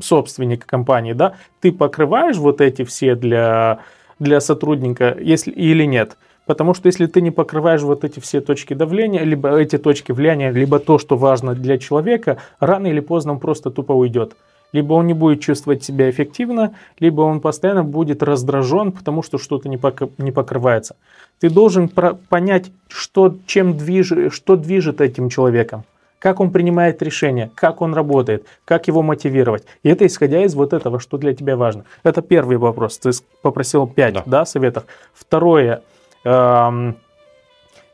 собственник 0.00 0.64
компании, 0.64 1.12
да, 1.12 1.34
ты 1.60 1.72
покрываешь 1.72 2.36
вот 2.36 2.60
эти 2.60 2.84
все 2.84 3.14
для 3.14 3.80
для 4.18 4.40
сотрудника, 4.40 5.16
если 5.20 5.50
или 5.50 5.84
нет. 5.84 6.16
Потому 6.46 6.74
что 6.74 6.86
если 6.86 7.06
ты 7.06 7.20
не 7.20 7.30
покрываешь 7.30 7.82
вот 7.82 8.04
эти 8.04 8.20
все 8.20 8.40
точки 8.40 8.74
давления, 8.74 9.24
либо 9.24 9.56
эти 9.56 9.78
точки 9.78 10.12
влияния, 10.12 10.50
либо 10.50 10.78
то, 10.78 10.98
что 10.98 11.16
важно 11.16 11.54
для 11.54 11.78
человека, 11.78 12.38
рано 12.60 12.86
или 12.86 13.00
поздно 13.00 13.32
он 13.32 13.40
просто 13.40 13.70
тупо 13.70 13.92
уйдет. 13.92 14.36
Либо 14.72 14.94
он 14.94 15.06
не 15.06 15.14
будет 15.14 15.40
чувствовать 15.40 15.84
себя 15.84 16.10
эффективно, 16.10 16.74
либо 16.98 17.20
он 17.22 17.40
постоянно 17.40 17.84
будет 17.84 18.22
раздражен, 18.22 18.92
потому 18.92 19.22
что 19.22 19.38
что-то 19.38 19.68
не, 19.68 19.76
пок- 19.76 20.12
не 20.18 20.32
покрывается. 20.32 20.96
Ты 21.40 21.50
должен 21.50 21.88
про- 21.88 22.14
понять, 22.14 22.70
что, 22.88 23.36
чем 23.46 23.72
движ- 23.72 24.30
что 24.30 24.56
движет 24.56 25.00
этим 25.00 25.28
человеком, 25.28 25.84
как 26.18 26.40
он 26.40 26.50
принимает 26.50 27.02
решения, 27.02 27.50
как 27.54 27.82
он 27.82 27.94
работает, 27.94 28.46
как 28.64 28.88
его 28.88 29.02
мотивировать. 29.02 29.64
И 29.82 29.88
это 29.90 30.06
исходя 30.06 30.42
из 30.44 30.54
вот 30.54 30.72
этого, 30.72 31.00
что 31.00 31.18
для 31.18 31.34
тебя 31.34 31.56
важно. 31.56 31.84
Это 32.02 32.22
первый 32.22 32.56
вопрос. 32.56 32.98
Ты 32.98 33.10
попросил 33.42 33.86
пять 33.86 34.14
да. 34.14 34.22
Да, 34.24 34.44
советов. 34.44 34.84
Второе. 35.12 35.82
Эм, 36.24 36.96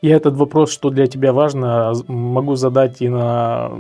я 0.01 0.17
этот 0.17 0.35
вопрос, 0.35 0.71
что 0.71 0.91
для 0.91 1.07
тебя 1.09 1.33
важно, 1.33 1.93
могу 2.07 2.55
задать 2.55 3.01
и 3.03 3.09
на 3.09 3.73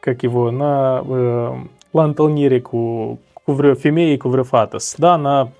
как 0.00 0.24
его, 0.24 0.50
на 0.50 1.02
э, 1.06 1.54
ланталнирику 1.92 3.18
куврёфемеи 3.46 4.16
куврёфатос, 4.16 4.96
да, 4.98 5.18
на 5.18 5.52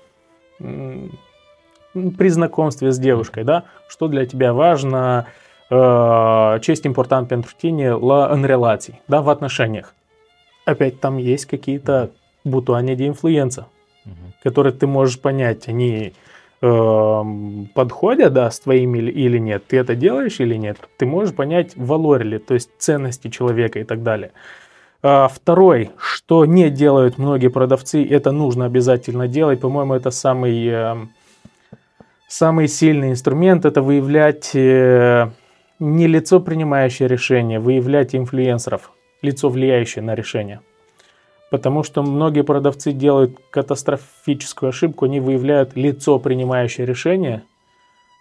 при 0.59 2.29
знакомстве 2.29 2.91
с 2.91 2.99
девушкой, 2.99 3.43
да, 3.43 3.63
что 3.87 4.07
для 4.07 4.25
тебя 4.25 4.53
важно, 4.53 5.27
э, 5.69 6.59
честь 6.61 6.87
импортант 6.87 7.29
пентрутини 7.29 7.89
ла 7.89 8.35
релаций, 8.35 8.99
да, 9.07 9.21
в 9.21 9.29
отношениях. 9.29 9.93
Опять 10.65 10.99
там 10.99 11.17
есть 11.17 11.45
какие-то 11.45 12.09
бутуани 12.43 12.95
де 12.95 13.07
инфлюенса, 13.07 13.67
угу. 14.05 14.13
которые 14.43 14.73
ты 14.73 14.87
можешь 14.87 15.19
понять, 15.19 15.67
они 15.67 16.13
э, 16.61 17.23
подходят, 17.75 18.33
да, 18.33 18.49
с 18.49 18.59
твоими 18.59 18.99
или 18.99 19.37
нет, 19.37 19.67
ты 19.67 19.77
это 19.77 19.95
делаешь 19.95 20.39
или 20.39 20.55
нет, 20.55 20.77
ты 20.97 21.05
можешь 21.05 21.35
понять 21.35 21.75
валорили, 21.75 22.37
то 22.37 22.53
есть 22.53 22.69
ценности 22.79 23.29
человека 23.29 23.79
и 23.79 23.83
так 23.83 24.03
далее. 24.03 24.31
Второй, 25.03 25.91
что 25.97 26.45
не 26.45 26.69
делают 26.69 27.17
многие 27.17 27.49
продавцы, 27.49 28.07
это 28.07 28.31
нужно 28.31 28.65
обязательно 28.65 29.27
делать. 29.27 29.59
По-моему, 29.59 29.93
это 29.95 30.11
самый, 30.11 30.65
э, 30.65 30.95
самый 32.27 32.67
сильный 32.69 33.11
инструмент, 33.11 33.65
это 33.65 33.81
выявлять 33.81 34.51
э, 34.55 35.29
не 35.79 36.07
лицо, 36.07 36.39
принимающее 36.39 37.09
решение, 37.09 37.59
выявлять 37.59 38.15
инфлюенсеров, 38.15 38.91
лицо, 39.21 39.49
влияющее 39.49 40.01
на 40.01 40.15
решение. 40.15 40.61
Потому 41.51 41.83
что 41.83 42.01
многие 42.01 42.43
продавцы 42.43 42.93
делают 42.93 43.37
катастрофическую 43.49 44.69
ошибку, 44.69 45.05
они 45.05 45.19
выявляют 45.19 45.75
лицо, 45.75 46.17
принимающее 46.17 46.85
решение– 46.85 47.43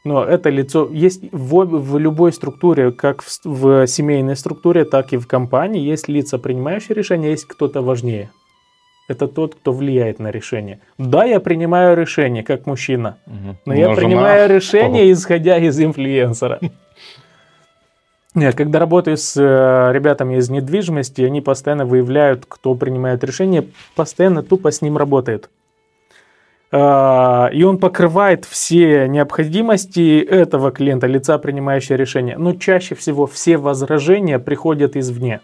но 0.05 0.25
это 0.25 0.51
лицо 0.51 0.89
есть 0.91 1.23
в, 1.33 1.65
в 1.65 1.99
любой 1.99 2.33
структуре, 2.33 2.91
как 2.91 3.23
в, 3.23 3.29
в 3.45 3.87
семейной 3.87 4.37
структуре, 4.37 4.85
так 4.85 5.13
и 5.13 5.17
в 5.17 5.27
компании, 5.27 5.81
есть 5.81 6.09
лица, 6.09 6.39
принимающие 6.39 6.95
решения, 6.95 7.31
есть 7.31 7.47
кто-то 7.47 7.83
важнее. 7.83 8.31
Это 9.09 9.29
тот, 9.29 9.55
кто 9.55 9.73
влияет 9.73 10.19
на 10.19 10.31
решение. 10.31 10.81
Да, 10.99 11.25
я 11.25 11.41
принимаю 11.41 11.97
решение 11.97 12.43
как 12.43 12.67
мужчина, 12.67 13.19
угу. 13.27 13.57
но, 13.67 13.73
но 13.73 13.75
я 13.75 13.95
принимаю 13.95 14.49
жена... 14.49 14.55
решение, 14.55 15.13
исходя 15.13 15.59
из 15.59 15.79
инфлюенсера. 15.81 16.61
Нет, 18.35 18.55
когда 18.55 18.79
работаю 18.79 19.17
с 19.19 19.37
э, 19.37 19.93
ребятами 19.93 20.37
из 20.37 20.49
недвижимости, 20.49 21.21
они 21.21 21.43
постоянно 21.43 21.85
выявляют, 21.85 22.47
кто 22.49 22.75
принимает 22.75 23.23
решение, 23.23 23.69
постоянно 23.95 24.43
тупо 24.43 24.71
с 24.71 24.81
ним 24.81 24.97
работает. 24.97 25.51
А, 26.75 27.51
и 27.53 27.63
он 27.65 27.79
покрывает 27.79 28.47
все 28.47 29.07
необходимости 29.07 30.21
этого 30.21 30.71
клиента, 30.71 31.07
лица, 31.07 31.37
принимающего 31.37 31.97
решение. 31.97 32.39
Но 32.39 32.55
чаще 32.55 32.95
всего 32.95 33.27
все 33.27 33.59
возражения 33.59 34.39
приходят 34.39 34.97
извне. 34.97 35.41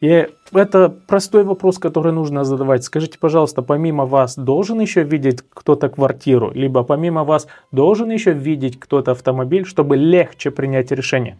И 0.00 0.28
это 0.52 0.88
простой 1.06 1.44
вопрос, 1.44 1.78
который 1.78 2.12
нужно 2.12 2.44
задавать. 2.44 2.84
Скажите, 2.84 3.18
пожалуйста, 3.18 3.62
помимо 3.62 4.06
вас 4.06 4.36
должен 4.36 4.80
еще 4.80 5.02
видеть 5.02 5.42
кто-то 5.48 5.88
квартиру, 5.88 6.50
либо 6.52 6.82
помимо 6.82 7.24
вас 7.24 7.46
должен 7.72 8.10
еще 8.10 8.32
видеть 8.32 8.78
кто-то 8.78 9.12
автомобиль, 9.12 9.64
чтобы 9.64 9.96
легче 9.96 10.50
принять 10.50 10.90
решение? 10.90 11.38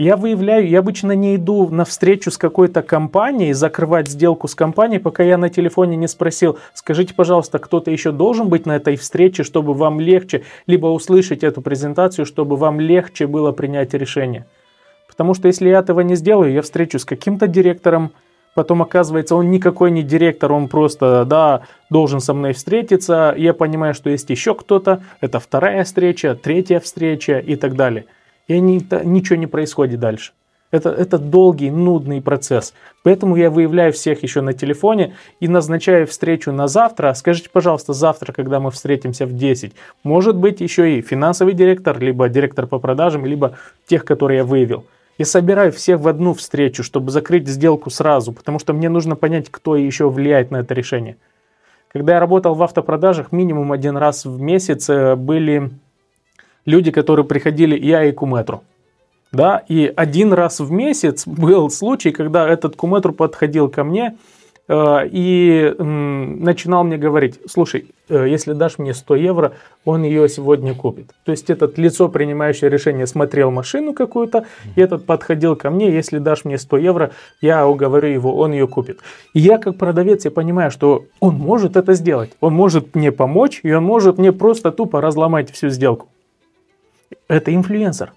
Я 0.00 0.16
выявляю, 0.16 0.68
я 0.68 0.78
обычно 0.78 1.10
не 1.10 1.34
иду 1.34 1.70
на 1.70 1.84
встречу 1.84 2.30
с 2.30 2.38
какой-то 2.38 2.82
компанией, 2.82 3.52
закрывать 3.52 4.06
сделку 4.06 4.46
с 4.46 4.54
компанией, 4.54 5.00
пока 5.00 5.24
я 5.24 5.36
на 5.36 5.48
телефоне 5.48 5.96
не 5.96 6.06
спросил, 6.06 6.56
скажите, 6.72 7.14
пожалуйста, 7.14 7.58
кто-то 7.58 7.90
еще 7.90 8.12
должен 8.12 8.48
быть 8.48 8.64
на 8.64 8.76
этой 8.76 8.94
встрече, 8.94 9.42
чтобы 9.42 9.74
вам 9.74 9.98
легче, 9.98 10.44
либо 10.68 10.86
услышать 10.86 11.42
эту 11.42 11.62
презентацию, 11.62 12.26
чтобы 12.26 12.54
вам 12.54 12.78
легче 12.78 13.26
было 13.26 13.50
принять 13.50 13.92
решение. 13.92 14.46
Потому 15.08 15.34
что 15.34 15.48
если 15.48 15.68
я 15.68 15.80
этого 15.80 16.02
не 16.02 16.14
сделаю, 16.14 16.52
я 16.52 16.62
встречу 16.62 17.00
с 17.00 17.04
каким-то 17.04 17.48
директором, 17.48 18.12
потом 18.54 18.82
оказывается, 18.82 19.34
он 19.34 19.50
никакой 19.50 19.90
не 19.90 20.04
директор, 20.04 20.52
он 20.52 20.68
просто, 20.68 21.24
да, 21.24 21.62
должен 21.90 22.20
со 22.20 22.34
мной 22.34 22.52
встретиться, 22.52 23.34
я 23.36 23.52
понимаю, 23.52 23.94
что 23.94 24.10
есть 24.10 24.30
еще 24.30 24.54
кто-то, 24.54 25.02
это 25.20 25.40
вторая 25.40 25.82
встреча, 25.82 26.36
третья 26.36 26.78
встреча 26.78 27.40
и 27.40 27.56
так 27.56 27.74
далее– 27.74 28.04
и 28.48 28.54
они, 28.54 28.84
ничего 29.04 29.36
не 29.36 29.46
происходит 29.46 30.00
дальше. 30.00 30.32
Это, 30.70 30.90
это 30.90 31.16
долгий, 31.18 31.70
нудный 31.70 32.20
процесс. 32.20 32.74
Поэтому 33.02 33.36
я 33.36 33.50
выявляю 33.50 33.92
всех 33.92 34.22
еще 34.22 34.42
на 34.42 34.52
телефоне 34.52 35.14
и 35.40 35.48
назначаю 35.48 36.06
встречу 36.06 36.52
на 36.52 36.68
завтра. 36.68 37.14
Скажите, 37.14 37.48
пожалуйста, 37.50 37.94
завтра, 37.94 38.32
когда 38.32 38.60
мы 38.60 38.70
встретимся 38.70 39.24
в 39.24 39.32
10, 39.32 39.72
может 40.04 40.36
быть 40.36 40.60
еще 40.60 40.98
и 40.98 41.00
финансовый 41.02 41.54
директор, 41.54 41.98
либо 41.98 42.28
директор 42.28 42.66
по 42.66 42.78
продажам, 42.78 43.24
либо 43.24 43.56
тех, 43.86 44.04
которые 44.04 44.38
я 44.38 44.44
выявил. 44.44 44.84
Я 45.16 45.24
собираю 45.24 45.72
всех 45.72 46.00
в 46.00 46.06
одну 46.06 46.34
встречу, 46.34 46.82
чтобы 46.82 47.10
закрыть 47.10 47.48
сделку 47.48 47.88
сразу, 47.90 48.32
потому 48.32 48.58
что 48.58 48.72
мне 48.74 48.88
нужно 48.90 49.16
понять, 49.16 49.48
кто 49.50 49.74
еще 49.74 50.10
влияет 50.10 50.50
на 50.50 50.58
это 50.58 50.74
решение. 50.74 51.16
Когда 51.88 52.14
я 52.14 52.20
работал 52.20 52.54
в 52.54 52.62
автопродажах, 52.62 53.32
минимум 53.32 53.72
один 53.72 53.96
раз 53.96 54.26
в 54.26 54.38
месяц 54.38 54.90
э, 54.90 55.16
были 55.16 55.70
люди, 56.68 56.90
которые 56.90 57.24
приходили, 57.24 57.78
я 57.78 58.04
и 58.04 58.12
куметру. 58.12 58.62
Да, 59.32 59.62
и 59.68 59.92
один 59.94 60.32
раз 60.32 60.60
в 60.60 60.70
месяц 60.70 61.26
был 61.26 61.68
случай, 61.70 62.12
когда 62.12 62.48
этот 62.48 62.76
куметру 62.76 63.12
подходил 63.12 63.68
ко 63.68 63.84
мне 63.84 64.16
Э, 64.68 65.06
и 65.10 65.74
начинал 65.78 66.84
мне 66.84 66.98
говорить, 66.98 67.40
слушай, 67.46 67.86
э, 68.10 68.28
если 68.28 68.52
дашь 68.52 68.78
мне 68.78 68.92
100 68.92 69.16
евро, 69.16 69.52
он 69.86 70.02
ее 70.02 70.28
сегодня 70.28 70.74
купит. 70.74 71.10
То 71.24 71.32
есть 71.32 71.48
этот 71.48 71.78
лицо, 71.78 72.08
принимающее 72.08 72.68
решение, 72.68 73.06
смотрел 73.06 73.50
машину 73.50 73.94
какую-то, 73.94 74.44
и 74.76 74.80
этот 74.80 75.06
подходил 75.06 75.56
ко 75.56 75.70
мне, 75.70 75.90
если 75.90 76.18
дашь 76.18 76.44
мне 76.44 76.58
100 76.58 76.76
евро, 76.76 77.12
я 77.40 77.66
уговорю 77.66 78.08
его, 78.08 78.36
он 78.36 78.52
ее 78.52 78.68
купит. 78.68 79.00
И 79.32 79.40
я 79.40 79.56
как 79.56 79.78
продавец, 79.78 80.26
я 80.26 80.30
понимаю, 80.30 80.70
что 80.70 81.06
он 81.18 81.36
может 81.36 81.76
это 81.76 81.94
сделать, 81.94 82.30
он 82.40 82.52
может 82.52 82.94
мне 82.94 83.10
помочь, 83.10 83.60
и 83.62 83.72
он 83.72 83.84
может 83.84 84.18
мне 84.18 84.32
просто 84.32 84.70
тупо 84.70 85.00
разломать 85.00 85.50
всю 85.50 85.70
сделку. 85.70 86.08
Это 87.28 87.54
инфлюенсер. 87.54 88.12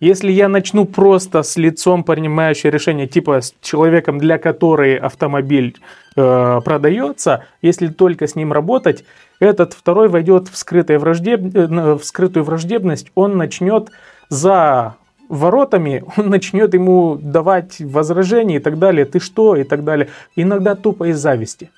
Если 0.00 0.32
я 0.32 0.48
начну 0.48 0.86
просто 0.86 1.42
с 1.42 1.58
лицом, 1.58 2.04
принимающим 2.04 2.70
решение, 2.70 3.06
типа 3.06 3.42
с 3.42 3.54
человеком, 3.60 4.18
для 4.18 4.38
которой 4.38 4.96
автомобиль 4.96 5.76
э, 6.16 6.60
продается, 6.64 7.44
если 7.60 7.88
только 7.88 8.26
с 8.26 8.34
ним 8.34 8.52
работать, 8.52 9.04
этот 9.40 9.74
второй 9.74 10.08
войдет 10.08 10.48
в, 10.48 10.56
враждеб... 10.98 11.54
Э, 11.54 11.94
в 11.96 12.02
скрытую 12.02 12.44
враждебность, 12.44 13.10
он 13.14 13.36
начнет 13.36 13.90
за 14.30 14.96
воротами, 15.28 16.02
он 16.16 16.30
начнет 16.30 16.72
ему 16.72 17.16
давать 17.16 17.80
возражения 17.80 18.56
и 18.56 18.60
так 18.60 18.78
далее, 18.78 19.04
ты 19.04 19.20
что 19.20 19.54
и 19.54 19.64
так 19.64 19.84
далее. 19.84 20.08
Иногда 20.34 20.76
тупо 20.76 21.10
из 21.10 21.18
зависти. 21.18 21.70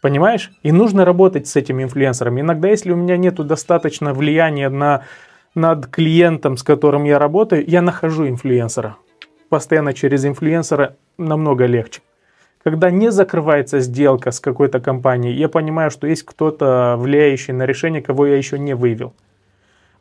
Понимаешь? 0.00 0.50
И 0.62 0.72
нужно 0.72 1.04
работать 1.04 1.46
с 1.46 1.56
этим 1.56 1.82
инфлюенсером. 1.82 2.40
Иногда, 2.40 2.68
если 2.68 2.92
у 2.92 2.96
меня 2.96 3.16
нет 3.16 3.34
достаточно 3.34 4.14
влияния 4.14 4.68
на 4.68 5.02
над 5.54 5.86
клиентом, 5.88 6.56
с 6.56 6.62
которым 6.62 7.04
я 7.04 7.18
работаю, 7.18 7.64
я 7.66 7.82
нахожу 7.82 8.28
инфлюенсера. 8.28 8.96
Постоянно 9.48 9.92
через 9.92 10.24
инфлюенсера 10.24 10.96
намного 11.18 11.66
легче. 11.66 12.02
Когда 12.62 12.90
не 12.90 13.10
закрывается 13.10 13.80
сделка 13.80 14.30
с 14.30 14.40
какой-то 14.40 14.80
компанией, 14.80 15.34
я 15.34 15.48
понимаю, 15.48 15.90
что 15.90 16.06
есть 16.06 16.24
кто-то 16.24 16.96
влияющий 16.98 17.54
на 17.54 17.64
решение, 17.64 18.02
кого 18.02 18.26
я 18.26 18.36
еще 18.36 18.58
не 18.58 18.74
выявил. 18.74 19.14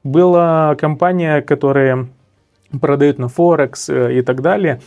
Была 0.03 0.75
компания, 0.75 1.41
которая 1.41 2.07
продают 2.81 3.17
на 3.17 3.27
Форекс 3.27 3.89
э, 3.89 4.19
и 4.19 4.21
так 4.21 4.41
далее. 4.41 4.81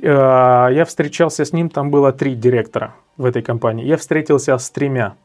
Э, 0.00 0.68
я 0.72 0.84
встречался 0.84 1.44
с 1.44 1.52
ним, 1.52 1.68
там 1.68 1.90
было 1.90 2.12
три 2.12 2.34
директора 2.34 2.94
в 3.16 3.24
этой 3.24 3.42
компании. 3.42 3.86
Я 3.86 3.96
встретился 3.96 4.56
с 4.56 4.70
тремя. 4.70 5.16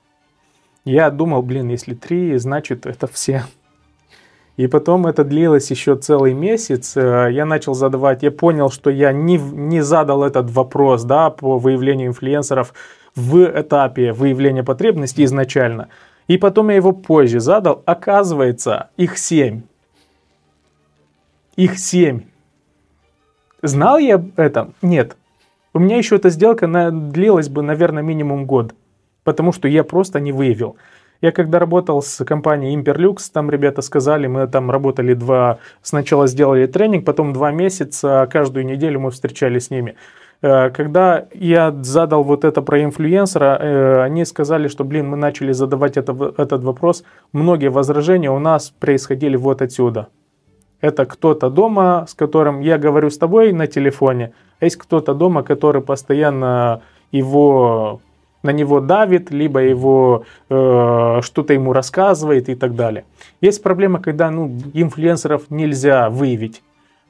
Я 0.85 1.09
думал, 1.09 1.41
блин, 1.41 1.69
если 1.69 1.93
три, 1.93 2.37
значит 2.37 2.85
это 2.85 3.07
все 3.07 3.43
и 4.57 4.67
потом 4.67 5.07
это 5.07 5.23
длилось 5.23 5.71
еще 5.71 5.95
целый 5.95 6.33
месяц. 6.33 6.95
Э, 6.95 7.29
я 7.31 7.45
начал 7.45 7.73
задавать, 7.73 8.23
я 8.23 8.31
понял, 8.31 8.69
что 8.69 8.89
я 8.89 9.11
не, 9.11 9.37
не 9.37 9.81
задал 9.81 10.23
этот 10.23 10.51
вопрос 10.51 11.03
да, 11.03 11.29
по 11.29 11.57
выявлению 11.57 12.09
инфлюенсеров 12.09 12.73
в 13.15 13.43
этапе 13.43 14.13
выявления 14.13 14.63
потребностей 14.63 15.23
изначально. 15.23 15.89
И 16.27 16.37
потом 16.37 16.69
я 16.69 16.75
его 16.75 16.91
позже 16.91 17.39
задал. 17.39 17.81
Оказывается, 17.85 18.89
их 18.97 19.17
семь. 19.17 19.63
Их 21.55 21.79
семь. 21.79 22.21
Знал 23.61 23.97
я 23.97 24.23
это? 24.35 24.71
Нет. 24.81 25.15
У 25.73 25.79
меня 25.79 25.97
еще 25.97 26.15
эта 26.15 26.29
сделка 26.29 26.67
длилась 26.67 27.49
бы, 27.49 27.61
наверное, 27.61 28.03
минимум 28.03 28.45
год. 28.45 28.73
Потому 29.23 29.51
что 29.51 29.67
я 29.67 29.83
просто 29.83 30.19
не 30.19 30.31
выявил. 30.31 30.75
Я 31.21 31.31
когда 31.31 31.59
работал 31.59 32.01
с 32.01 32.25
компанией 32.25 32.75
Imperlux, 32.75 33.17
там 33.31 33.51
ребята 33.51 33.83
сказали, 33.83 34.25
мы 34.25 34.47
там 34.47 34.71
работали 34.71 35.13
два, 35.13 35.59
сначала 35.83 36.25
сделали 36.25 36.65
тренинг, 36.65 37.05
потом 37.05 37.31
два 37.31 37.51
месяца, 37.51 38.27
каждую 38.31 38.65
неделю 38.65 38.99
мы 38.99 39.11
встречались 39.11 39.65
с 39.65 39.69
ними. 39.69 39.95
Э, 40.41 40.71
когда 40.71 41.27
я 41.31 41.71
задал 41.83 42.23
вот 42.23 42.43
это 42.43 42.63
про 42.63 42.83
инфлюенсера, 42.83 43.59
э, 43.61 44.01
они 44.01 44.25
сказали, 44.25 44.67
что, 44.67 44.83
блин, 44.83 45.09
мы 45.09 45.17
начали 45.17 45.51
задавать 45.51 45.95
это, 45.95 46.33
этот 46.37 46.63
вопрос. 46.63 47.03
Многие 47.33 47.69
возражения 47.69 48.31
у 48.31 48.39
нас 48.39 48.71
происходили 48.71 49.35
вот 49.35 49.61
отсюда. 49.61 50.07
Это 50.81 51.05
кто-то 51.05 51.49
дома, 51.49 52.05
с 52.07 52.13
которым 52.13 52.59
я 52.61 52.77
говорю 52.77 53.09
с 53.09 53.17
тобой 53.17 53.53
на 53.53 53.67
телефоне, 53.67 54.33
а 54.59 54.65
есть 54.65 54.77
кто-то 54.77 55.13
дома, 55.13 55.43
который 55.43 55.81
постоянно 55.81 56.81
его 57.11 58.01
на 58.43 58.51
него 58.51 58.79
давит, 58.79 59.31
либо 59.31 59.59
его 59.59 60.23
э, 60.49 61.19
что-то 61.21 61.53
ему 61.53 61.73
рассказывает 61.73 62.49
и 62.49 62.55
так 62.55 62.75
далее. 62.75 63.05
Есть 63.39 63.61
проблема, 63.61 63.99
когда 63.99 64.31
ну, 64.31 64.57
инфлюенсеров 64.73 65.51
нельзя 65.51 66.09
выявить. 66.09 66.63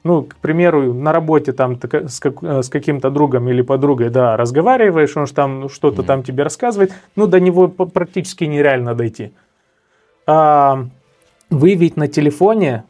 Ну, 0.04 0.24
к 0.24 0.34
примеру, 0.36 0.92
на 0.92 1.12
работе 1.12 1.52
там 1.52 1.78
с, 1.80 2.20
как, 2.20 2.42
с 2.42 2.68
каким-то 2.68 3.08
другом 3.08 3.48
или 3.48 3.62
подругой, 3.62 4.10
да, 4.10 4.36
разговариваешь, 4.36 5.16
он 5.16 5.26
же 5.26 5.32
там 5.32 5.68
что-то 5.68 6.02
там 6.02 6.22
тебе 6.22 6.42
рассказывает, 6.42 6.92
ну, 7.16 7.26
до 7.26 7.38
него 7.40 7.68
практически 7.68 8.44
нереально 8.44 8.94
дойти. 8.94 9.32
А 10.26 10.84
выявить 11.50 11.96
на 11.96 12.08
телефоне 12.08 12.84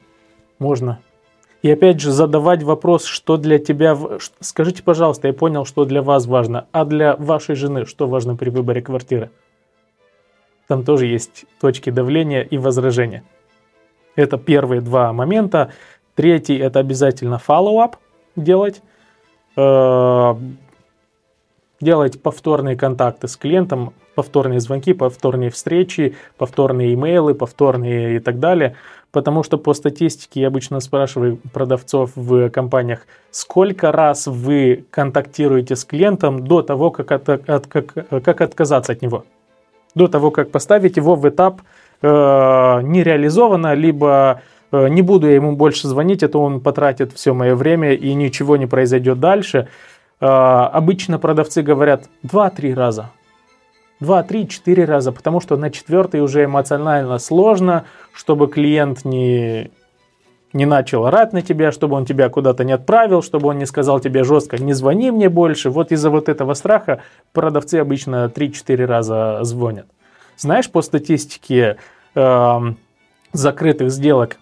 можно. 0.63 1.01
И 1.63 1.71
опять 1.71 2.01
же 2.01 2.11
задавать 2.11 2.63
вопрос, 2.63 3.05
что 3.05 3.37
для 3.37 3.59
тебя... 3.59 3.97
Скажите, 4.41 4.83
пожалуйста, 4.83 5.29
я 5.29 5.35
понял, 5.35 5.65
что 5.65 5.85
для 5.85 6.03
вас 6.03 6.27
важно, 6.27 6.67
а 6.73 6.85
для 6.85 7.15
вашей 7.17 7.55
жены 7.55 7.87
что 7.87 8.07
важно 8.07 8.37
при 8.37 8.51
выборе 8.51 8.83
квартиры? 8.83 9.31
Там 10.67 10.85
тоже 10.85 11.07
есть 11.07 11.45
точки 11.61 11.91
давления 11.91 12.43
и 12.43 12.59
возражения. 12.59 13.23
Это 14.17 14.39
первые 14.39 14.81
два 14.81 15.13
момента. 15.13 15.71
Третий– 16.15 16.57
это 16.59 16.81
обязательно 16.81 17.41
follow-up 17.47 17.95
делать. 18.37 18.83
Э, 19.57 20.35
делать 21.81 22.23
повторные 22.23 22.77
контакты 22.77 23.29
с 23.29 23.37
клиентом, 23.37 23.93
повторные 24.15 24.61
звонки, 24.61 24.93
повторные 24.95 25.51
встречи, 25.51 26.17
повторные 26.39 26.95
имейлы, 26.95 27.35
повторные 27.35 28.17
и 28.17 28.19
так 28.21 28.39
далее. 28.39 28.77
Потому 29.13 29.43
что 29.43 29.59
по 29.59 29.75
статистике 29.75 30.41
я 30.41 30.49
обычно 30.49 30.81
спрашиваю 30.81 31.39
продавцов 31.53 32.13
в 32.17 32.49
компаниях, 32.49 33.07
сколько 33.31 33.93
раз 33.93 34.27
вы 34.27 34.87
контактируете 34.91 35.77
с 35.77 35.85
клиентом 35.85 36.47
до 36.47 36.63
того, 36.63 36.91
как, 36.91 37.13
от, 37.13 37.29
от, 37.29 37.67
как, 37.67 37.93
как 38.09 38.41
отказаться 38.41 38.93
от 38.93 39.03
него. 39.03 39.25
До 39.95 40.09
того, 40.09 40.31
как 40.31 40.51
поставить 40.51 40.97
его 40.97 41.15
в 41.15 41.29
этап 41.29 41.61
э, 42.01 42.09
нереализованно, 42.09 43.75
либо 43.75 44.41
э, 44.73 44.89
не 44.89 45.03
буду 45.03 45.29
я 45.29 45.35
ему 45.35 45.57
больше 45.57 45.89
звонить, 45.89 46.23
это 46.23 46.39
он 46.39 46.61
потратит 46.61 47.13
все 47.13 47.35
мое 47.35 47.55
время 47.55 47.93
и 47.93 48.15
ничего 48.15 48.57
не 48.57 48.67
произойдет 48.67 49.21
дальше. 49.21 49.69
Э, 50.21 50.27
обычно 50.73 51.19
продавцы 51.19 51.61
говорят 51.61 52.09
2-3 52.25 52.75
раза. 52.75 53.11
2, 54.03 54.23
3, 54.25 54.49
4 54.49 54.85
раза, 54.85 55.13
потому 55.13 55.41
что 55.41 55.57
на 55.57 55.71
четвертый 55.71 56.21
уже 56.21 56.45
эмоционально 56.45 57.19
сложно, 57.19 57.85
чтобы 58.13 58.49
клиент 58.49 59.05
не, 59.05 59.71
не 60.53 60.67
начал 60.67 61.07
орать 61.07 61.33
на 61.33 61.41
тебя, 61.41 61.73
чтобы 61.73 61.97
он 61.97 62.05
тебя 62.05 62.29
куда-то 62.29 62.65
не 62.65 62.73
отправил, 62.73 63.23
чтобы 63.23 63.49
он 63.49 63.59
не 63.59 63.67
сказал 63.67 64.01
тебе 64.01 64.25
жестко, 64.25 64.59
не 64.59 64.73
звони 64.73 65.11
мне 65.11 65.29
больше. 65.29 65.71
Вот 65.71 65.93
из-за 65.93 66.11
вот 66.11 66.29
этого 66.29 66.55
страха 66.55 67.03
продавцы 67.33 67.77
обычно 67.77 68.31
3-4 68.35 68.85
раза 68.85 69.39
звонят. 69.43 69.87
Знаешь, 70.37 70.69
по 70.69 70.83
статистике 70.83 71.77
э, 72.15 72.61
закрытых 73.33 73.91
сделок 73.91 74.39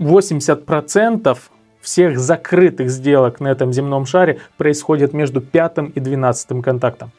80% 0.00 1.38
всех 1.82 2.18
закрытых 2.18 2.90
сделок 2.90 3.40
на 3.40 3.48
этом 3.48 3.72
земном 3.72 4.06
шаре 4.06 4.40
происходит 4.56 5.12
между 5.12 5.40
пятым 5.40 5.86
и 5.86 6.00
двенадцатым 6.00 6.62
контактом. 6.62 7.12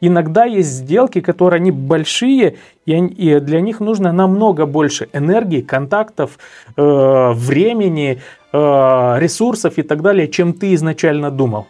Иногда 0.00 0.44
есть 0.44 0.70
сделки, 0.70 1.20
которые 1.20 1.58
они 1.58 1.70
большие, 1.70 2.56
и 2.86 3.40
для 3.40 3.60
них 3.60 3.80
нужно 3.80 4.12
намного 4.12 4.66
больше 4.66 5.08
энергии, 5.12 5.60
контактов, 5.60 6.38
э, 6.76 7.32
времени, 7.32 8.20
э, 8.52 9.16
ресурсов 9.18 9.78
и 9.78 9.82
так 9.82 10.00
далее, 10.00 10.28
чем 10.28 10.54
ты 10.54 10.74
изначально 10.74 11.30
думал. 11.30 11.66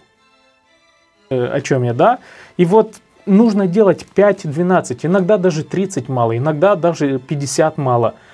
Э, 1.28 1.46
о 1.56 1.60
чем 1.60 1.82
я, 1.82 1.92
да? 1.92 2.18
И 2.56 2.64
вот 2.64 3.00
нужно 3.26 3.66
делать 3.66 4.06
5-12, 4.14 5.06
иногда 5.06 5.36
даже 5.36 5.64
30 5.64 6.08
мало, 6.08 6.36
иногда 6.36 6.76
даже 6.76 7.18
50 7.18 7.78
мало– 7.78 8.14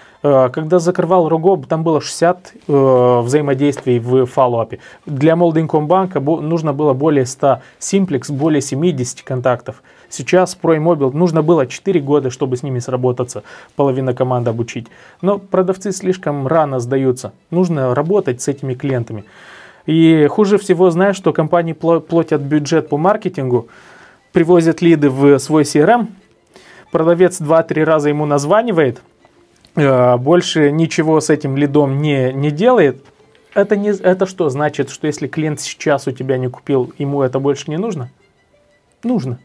когда 0.48 0.78
закрывал 0.78 1.28
Рогоб, 1.28 1.66
там 1.66 1.82
было 1.82 2.00
60 2.00 2.52
э, 2.68 3.20
взаимодействий 3.22 3.98
в 3.98 4.26
фоллоуапе. 4.26 4.78
Для 5.04 5.36
Молдинкомбанка 5.36 6.20
нужно 6.20 6.72
было 6.72 6.94
более 6.94 7.26
100, 7.26 7.60
Simplex 7.78 8.32
более 8.32 8.60
70 8.60 9.22
контактов. 9.22 9.82
Сейчас 10.08 10.56
Pro 10.60 10.78
Mobile 10.78 11.12
нужно 11.12 11.42
было 11.42 11.66
4 11.66 12.00
года, 12.00 12.30
чтобы 12.30 12.56
с 12.56 12.62
ними 12.62 12.78
сработаться, 12.78 13.42
половина 13.76 14.14
команды 14.14 14.50
обучить. 14.50 14.86
Но 15.20 15.38
продавцы 15.38 15.92
слишком 15.92 16.46
рано 16.46 16.80
сдаются. 16.80 17.32
Нужно 17.50 17.94
работать 17.94 18.40
с 18.40 18.48
этими 18.48 18.74
клиентами. 18.74 19.24
И 19.84 20.26
хуже 20.28 20.56
всего, 20.58 20.90
знаешь, 20.90 21.16
что 21.16 21.32
компании 21.32 21.72
платят 21.74 22.40
бюджет 22.40 22.88
по 22.88 22.96
маркетингу, 22.96 23.68
привозят 24.32 24.82
лиды 24.82 25.10
в 25.10 25.38
свой 25.38 25.64
CRM, 25.64 26.06
продавец 26.90 27.40
2-3 27.40 27.84
раза 27.84 28.08
ему 28.08 28.24
названивает– 28.26 29.02
Э, 29.15 29.15
больше 29.76 30.70
ничего 30.70 31.20
с 31.20 31.30
этим 31.30 31.56
лидом 31.56 32.00
не, 32.00 32.32
не 32.32 32.50
делает, 32.50 33.04
это, 33.54 33.76
не, 33.76 33.90
это 33.90 34.26
что 34.26 34.50
значит, 34.50 34.90
что 34.90 35.06
если 35.06 35.26
клиент 35.26 35.60
сейчас 35.60 36.06
у 36.06 36.12
тебя 36.12 36.36
не 36.36 36.48
купил, 36.48 36.92
ему 36.98 37.22
это 37.22 37.38
больше 37.38 37.70
не 37.70 37.78
нужно? 37.78 38.10
Нужно. 39.02 39.38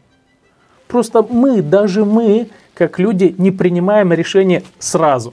Просто 0.86 1.22
мы, 1.22 1.62
даже 1.62 2.04
мы, 2.04 2.50
как 2.74 2.98
люди, 2.98 3.34
не 3.38 3.50
принимаем 3.50 4.12
решение 4.12 4.62
сразу. 4.78 5.32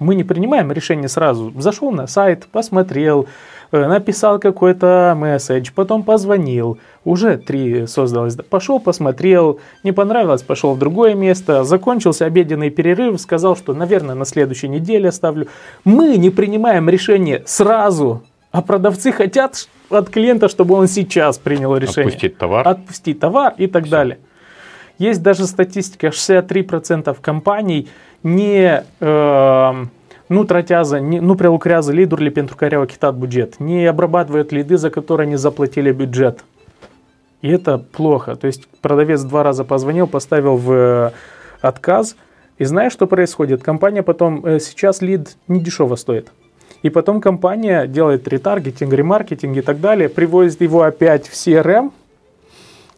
Мы 0.00 0.16
не 0.16 0.24
принимаем 0.24 0.72
решение 0.72 1.08
сразу. 1.08 1.52
Зашел 1.56 1.92
на 1.92 2.08
сайт, 2.08 2.48
посмотрел, 2.50 3.28
Э, 3.72 3.86
написал 3.86 4.40
какой-то 4.40 5.14
месседж, 5.16 5.70
потом 5.72 6.02
позвонил, 6.02 6.78
уже 7.04 7.36
три 7.36 7.86
создалось. 7.86 8.34
Пошел, 8.34 8.80
посмотрел, 8.80 9.60
не 9.84 9.92
понравилось, 9.92 10.42
пошел 10.42 10.74
в 10.74 10.78
другое 10.78 11.14
место, 11.14 11.62
закончился 11.62 12.24
обеденный 12.24 12.70
перерыв, 12.70 13.20
сказал, 13.20 13.56
что, 13.56 13.72
наверное, 13.72 14.16
на 14.16 14.24
следующей 14.24 14.68
неделе 14.68 15.10
оставлю. 15.10 15.46
Мы 15.84 16.16
не 16.16 16.30
принимаем 16.30 16.88
решение 16.88 17.44
сразу, 17.46 18.24
а 18.50 18.60
продавцы 18.60 19.12
хотят 19.12 19.68
от 19.88 20.10
клиента, 20.10 20.48
чтобы 20.48 20.74
он 20.74 20.88
сейчас 20.88 21.38
принял 21.38 21.76
решение. 21.76 22.08
Отпустить 22.08 22.38
товар. 22.38 22.66
Отпустить 22.66 23.20
tовар 23.20 23.54
и 23.56 23.68
так 23.68 23.84
Все. 23.84 23.90
далее. 23.92 24.18
Есть 24.98 25.22
даже 25.22 25.46
статистика, 25.46 26.08
63% 26.08 27.16
компаний 27.22 27.88
не... 28.22 28.84
Nu 30.26 30.44
tratează, 30.44 30.98
nu 30.98 31.34
prelucrează 31.34 31.92
lead-urile 31.92 32.30
pentru 32.30 32.56
care 32.56 32.74
au 32.74 32.82
achitat 32.82 33.14
не 33.58 33.88
обрабатывают 33.88 34.52
лиды, 34.52 34.76
за 34.76 34.90
которые 34.90 35.26
они 35.26 35.36
заплатили 35.36 35.90
бюджет. 35.92 36.44
И 37.42 37.48
это 37.48 37.78
плохо. 37.78 38.36
То 38.36 38.46
есть 38.46 38.68
продавец 38.80 39.22
два 39.22 39.42
раза 39.42 39.64
позвонил, 39.64 40.06
поставил 40.06 40.56
в 40.56 40.72
э, 40.72 41.10
отказ, 41.60 42.16
и 42.58 42.64
знаешь, 42.64 42.92
что 42.92 43.06
происходит? 43.06 43.62
Компания 43.62 44.02
потом, 44.02 44.44
э, 44.44 44.60
сейчас 44.60 45.00
лид 45.00 45.36
не 45.48 45.60
дешево 45.60 45.96
стоит. 45.96 46.30
И 46.82 46.90
потом 46.90 47.20
компания 47.20 47.86
делает 47.86 48.28
ретаргетинг, 48.28 48.92
ремаркетинг 48.92 49.56
и 49.56 49.62
так 49.62 49.80
далее, 49.80 50.08
привозит 50.08 50.60
его 50.60 50.82
опять 50.82 51.26
в 51.26 51.32
CRM, 51.32 51.90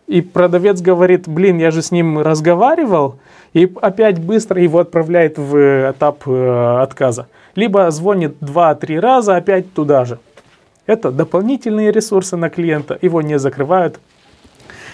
и 0.07 0.21
продавец 0.21 0.81
говорит, 0.81 1.29
блин, 1.29 1.59
я 1.59 1.71
же 1.71 1.83
с 1.83 1.91
ним 1.91 2.19
разговаривал, 2.19 3.19
и 3.53 3.71
опять 3.81 4.19
быстро 4.19 4.61
его 4.61 4.81
отправляет 4.81 5.39
в 5.39 5.91
этап 5.91 6.27
э, 6.27 6.83
отказа. 6.83 7.29
Либо 7.55 7.91
звонит 7.91 8.37
2-3 8.41 8.99
раза 9.01 9.37
опять 9.37 9.73
туда 9.73 10.05
же. 10.05 10.19
Это 10.87 11.11
дополнительные 11.11 11.93
ресурсы 11.93 12.37
на 12.37 12.51
клиента, 12.51 12.99
его 13.01 13.23
не 13.23 13.39
закрывают. 13.39 14.01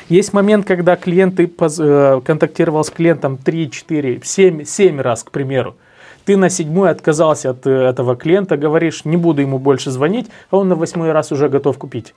Есть 0.08 0.32
момент, 0.32 0.66
когда 0.66 0.96
клиент 0.96 1.38
э, 1.38 2.20
контактировал 2.24 2.84
с 2.84 2.90
клиентом 2.90 3.36
3, 3.36 3.70
4, 3.70 4.20
7, 4.22 4.64
7 4.64 5.00
раз, 5.00 5.22
к 5.22 5.30
примеру. 5.30 5.76
Ты 6.24 6.36
на 6.36 6.50
седьмой 6.50 6.90
отказался 6.90 7.50
от 7.50 7.66
э, 7.66 7.70
этого 7.70 8.16
клиента, 8.16 8.56
говоришь, 8.56 9.04
не 9.04 9.16
буду 9.16 9.42
ему 9.42 9.58
больше 9.58 9.90
звонить, 9.90 10.26
а 10.50 10.58
он 10.58 10.68
на 10.68 10.74
восьмой 10.74 11.12
раз 11.12 11.32
уже 11.32 11.48
готов 11.48 11.78
купить. 11.78 12.14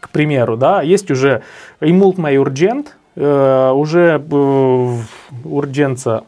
К 0.00 0.08
примеру, 0.08 0.56
да, 0.56 0.82
есть 0.82 1.10
уже 1.10 1.42
Imult 1.80 2.16
My 2.16 2.42
Urgent, 2.42 2.86
Э, 3.16 3.72
уже 3.74 4.22
э, 4.30 4.96
урдженца, 5.44 6.24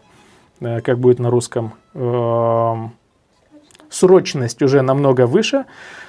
э, 0.61 0.81
как 0.81 0.99
будет 0.99 1.18
на 1.18 1.31
русском, 1.31 1.73
срочность 3.91 4.62
уже 4.62 4.83
намного 4.83 5.27
выше, 5.27 5.64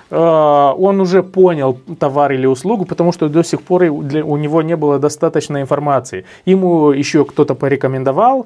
он 0.10 1.02
уже 1.02 1.24
понял 1.24 1.78
товар 2.00 2.32
или 2.32 2.46
услугу, 2.46 2.86
потому 2.86 3.12
что 3.12 3.28
до 3.28 3.44
сих 3.44 3.62
пор 3.62 3.84
у 3.84 4.38
него 4.38 4.62
не 4.62 4.78
было 4.78 5.00
достаточной 5.00 5.62
информации. 5.62 6.24
Ему 6.46 6.92
еще 6.92 7.26
кто-то 7.26 7.56
порекомендовал, 7.56 8.46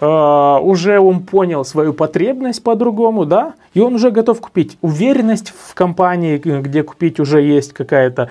уже 0.00 0.98
он 1.00 1.20
понял 1.20 1.64
свою 1.64 1.92
потребность 1.92 2.62
по-другому, 2.62 3.26
да, 3.26 3.54
и 3.74 3.80
он 3.80 3.94
уже 3.94 4.10
готов 4.10 4.40
купить. 4.40 4.78
Уверенность 4.80 5.52
в 5.68 5.74
компании, 5.74 6.38
где 6.38 6.82
купить 6.82 7.20
уже 7.20 7.42
есть 7.42 7.74
какая-то 7.74 8.30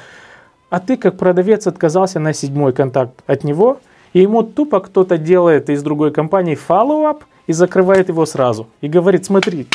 а 0.70 0.80
ты 0.80 0.98
как 0.98 1.18
продавец 1.18 1.68
отказался 1.68 2.20
на 2.20 2.34
седьмой 2.34 2.74
контакт 2.74 3.24
от 3.28 3.44
него, 3.44 3.80
и 4.14 4.22
ему 4.22 4.44
тупо 4.44 4.80
кто-то 4.80 5.18
делает 5.18 5.70
из 5.70 5.84
другой 5.84 6.12
компании 6.12 6.58
follow-up 6.58 7.22
и 7.48 7.54
закрывает 7.54 8.10
его 8.10 8.26
сразу. 8.26 8.68
И 8.82 8.88
говорит, 8.88 9.26
смотри, 9.26 9.68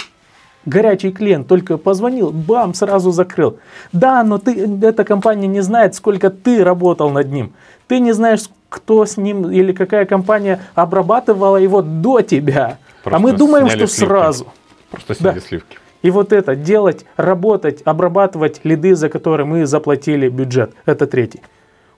горячий 0.66 1.12
клиент 1.12 1.48
только 1.48 1.78
позвонил, 1.78 2.30
бам, 2.30 2.74
сразу 2.74 3.10
закрыл. 3.10 3.58
Да, 3.92 4.22
но 4.22 4.38
ты, 4.38 4.68
эта 4.82 5.04
компания 5.04 5.46
не 5.46 5.60
знает, 5.60 5.94
сколько 5.94 6.30
ты 6.30 6.64
работал 6.64 7.10
над 7.10 7.30
ним. 7.30 7.52
Ты 7.88 8.00
не 8.00 8.12
знаешь, 8.12 8.42
кто 8.68 9.04
с 9.04 9.16
ним 9.16 9.50
или 9.50 9.72
какая 9.72 10.06
компания 10.06 10.60
обрабатывала 10.74 11.56
его 11.56 11.82
до 11.82 12.22
тебя. 12.22 12.78
Просто 13.02 13.16
а 13.16 13.20
мы 13.20 13.32
думаем, 13.32 13.68
что 13.68 13.86
сливки. 13.86 13.98
сразу. 13.98 14.46
Просто 14.90 15.14
сняли 15.14 15.34
да. 15.34 15.40
сливки. 15.40 15.78
И 16.02 16.10
вот 16.10 16.32
это 16.32 16.56
делать, 16.56 17.06
работать, 17.16 17.82
обрабатывать 17.84 18.60
лиды, 18.64 18.94
за 18.94 19.08
которые 19.08 19.46
мы 19.46 19.66
заплатили 19.66 20.28
бюджет. 20.28 20.72
Это 20.84 21.06
третий, 21.06 21.40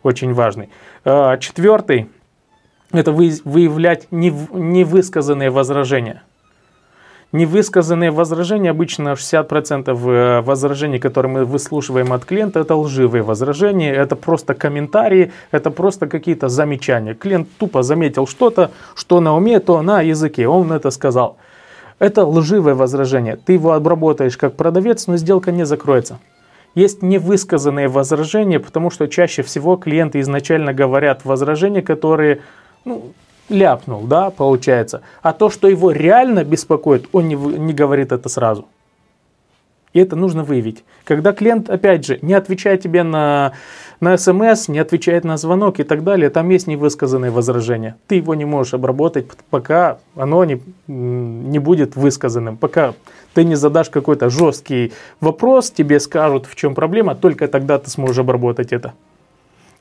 очень 0.03 0.35
важный. 0.35 0.69
А, 1.05 1.39
четвертый– 1.39 2.09
это 2.93 3.13
выявлять 3.13 4.07
невысказанные 4.11 5.51
возражения. 5.51 6.23
Невысказанные 7.33 8.13
возражения, 8.13 8.71
обычно 8.71 9.15
60% 9.15 9.89
э, 9.89 10.41
возражений, 10.43 11.01
которые 11.01 11.33
мы 11.33 11.45
выслушиваем 11.45 12.13
от 12.13 12.25
клиента, 12.25 12.61
это 12.61 12.77
лживые 12.77 13.25
возражения, 13.25 13.93
это 13.93 14.15
просто 14.15 14.55
комментарии, 14.55 15.33
это 15.51 15.73
просто 15.73 16.07
какие-то 16.07 16.49
замечания. 16.49 17.15
Клиент 17.15 17.49
тупо 17.59 17.83
заметил 17.83 18.29
что-то, 18.29 18.71
что 18.95 19.19
на 19.19 19.37
уме, 19.37 19.59
то 19.59 19.83
на 19.83 20.01
языке, 20.01 20.47
он 20.47 20.71
это 20.71 20.93
сказал. 20.93 21.37
Это 22.05 22.27
лживое 22.27 22.75
возражение. 22.75 23.37
Ты 23.37 23.55
его 23.55 23.73
обработаешь 23.73 24.37
как 24.37 24.57
продавец, 24.57 25.07
но 25.07 25.17
сделка 25.17 25.53
не 25.53 25.65
закроется. 25.65 26.19
Есть 26.75 27.01
невысказанные 27.01 27.89
возражения, 27.89 28.61
потому 28.61 28.91
что 28.91 29.09
чаще 29.09 29.41
всего 29.43 29.77
клиенты 29.77 30.21
изначально 30.21 30.75
говорят 30.75 31.25
возражения, 31.25 31.81
которые 31.81 32.43
ну, 32.85 33.15
ляпнул, 33.49 34.03
да, 34.03 34.29
получается. 34.29 35.01
А 35.23 35.33
то, 35.33 35.49
что 35.49 35.67
его 35.67 35.93
реально 35.93 36.45
беспокоит, 36.45 37.09
он 37.13 37.27
не, 37.27 37.37
не 37.37 37.73
говорит 37.73 38.13
это 38.13 38.29
сразу. 38.29 38.67
И 39.95 40.01
это 40.01 40.17
нужно 40.17 40.43
выявить. 40.43 40.85
Когда 41.05 41.33
клиент, 41.33 41.71
опять 41.71 42.05
же, 42.05 42.19
не 42.21 42.35
отвечает 42.35 42.83
тебе 42.83 43.05
на, 43.05 43.53
на 44.01 44.19
смс, 44.19 44.67
не 44.67 44.81
отвечает 44.81 45.25
на 45.25 45.37
звонок 45.37 45.79
и 45.79 45.85
так 45.85 46.03
далее, 46.03 46.31
там 46.31 46.51
есть 46.51 46.67
невысказанные 46.67 47.31
возражения. 47.31 47.97
Ты 48.09 48.17
его 48.17 48.35
не 48.35 48.45
можешь 48.45 48.75
обработать, 48.75 49.27
пока 49.51 49.99
оно 50.17 50.45
не, 50.45 50.61
не 50.89 51.61
будет 51.61 51.95
высказанным. 51.95 52.57
Пока 52.57 52.95
ты 53.35 53.45
не 53.45 53.55
задашь 53.55 53.89
какой-то 53.89 54.31
жесткий 54.31 54.93
вопрос, 55.21 55.71
тебе 55.71 56.01
скажут, 56.01 56.47
в 56.47 56.57
чем 56.57 56.75
проблема, 56.75 57.15
только 57.15 57.47
тогда 57.47 57.79
ты 57.79 57.89
сможешь 57.89 58.19
обработать 58.19 58.73
это. 58.73 58.95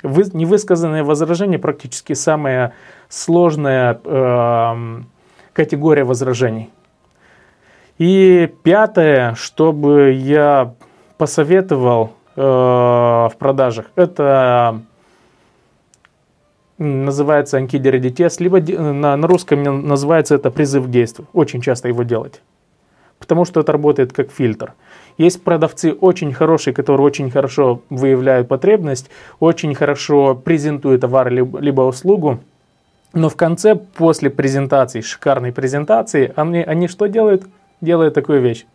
Вы, 0.04 0.26
невысказанные 0.32 1.02
возражения 1.02 1.58
практически 1.58 2.14
самая 2.14 2.74
сложная 3.10 4.00
э, 4.04 5.02
категория 5.54 6.04
возражений. 6.04 6.70
И 7.98 8.52
пятое, 8.64 9.36
чтобы 9.36 10.12
я 10.14 10.74
посоветовал 11.18 12.14
э, 12.36 12.42
в 12.42 13.34
продажах, 13.38 13.86
это 13.96 14.82
называется 16.78 17.58
анкидеридитес, 17.58 18.40
либо 18.40 18.60
на, 18.60 19.16
на 19.16 19.28
русском 19.28 19.88
называется 19.88 20.36
это 20.36 20.50
призыв 20.52 20.88
к 20.88 20.90
действию. 20.90 21.28
Очень 21.34 21.62
часто 21.62 21.88
его 21.88 22.04
делать. 22.04 22.42
Потому 23.20 23.46
что 23.46 23.62
это 23.62 23.72
работает 23.72 24.12
как 24.12 24.32
фильтр. 24.32 24.74
Есть 25.18 25.44
продавцы 25.44 25.94
очень 25.94 26.34
хорошие, 26.34 26.74
которые 26.74 27.06
очень 27.06 27.30
хорошо 27.30 27.82
выявляют 27.90 28.48
потребность, 28.48 29.10
очень 29.40 29.76
хорошо 29.76 30.36
презентуют 30.36 31.02
товар 31.02 31.30
либо, 31.30 31.60
либо 31.60 31.82
услугу, 31.82 32.40
но 33.14 33.30
в 33.30 33.36
конце, 33.36 33.76
после 33.76 34.32
презентации, 34.32 35.02
шикарной 35.02 35.52
презентации, 35.52 36.34
они, 36.36 36.64
они 36.64 36.88
что 36.88 37.06
делают? 37.06 37.44
Делает 37.84 38.14
такую 38.14 38.42
вещь. 38.42 38.66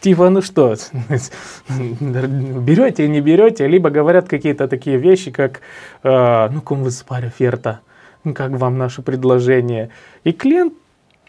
Типа, 0.00 0.30
ну 0.30 0.42
что, 0.42 0.74
берете, 1.70 3.08
не 3.08 3.20
берете, 3.20 3.66
либо 3.66 3.90
говорят 3.90 4.28
какие-то 4.28 4.68
такие 4.68 4.98
вещи, 4.98 5.30
как, 5.30 5.62
э, 6.02 6.48
ну, 6.50 6.60
кому 6.60 6.84
вы 6.84 6.90
спарь 6.90 7.26
оферта, 7.26 7.80
ну, 8.22 8.34
как 8.34 8.52
вам 8.52 8.78
наше 8.78 9.02
предложение. 9.02 9.90
И 10.22 10.32
клиент 10.32 10.74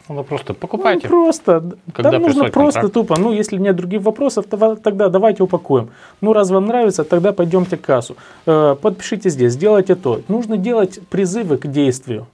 ну, 0.10 0.24
просто 0.24 0.54
покупайте. 0.54 1.08
Ну, 1.10 1.10
просто. 1.10 1.64
Когда 1.94 2.12
Там 2.12 2.22
нужно 2.22 2.46
просто 2.46 2.82
контракт. 2.82 2.94
тупо. 2.94 3.20
Ну, 3.20 3.34
если 3.34 3.58
нет 3.58 3.76
других 3.76 4.02
вопросов, 4.02 4.46
то, 4.46 4.76
тогда 4.76 5.10
давайте 5.10 5.44
упакуем. 5.44 5.90
Ну, 6.22 6.34
раз 6.34 6.50
вам 6.50 6.68
нравится, 6.68 7.04
тогда 7.04 7.34
пойдемте 7.34 7.78
к 7.78 7.82
кассу. 7.82 8.16
Э, 8.46 8.76
подпишите 8.82 9.30
здесь, 9.30 9.54
сделайте 9.54 9.96
то. 9.96 10.22
Нужно 10.28 10.58
делать 10.58 11.00
призывы 11.10 11.58
к 11.58 11.68
действию. 11.68 12.28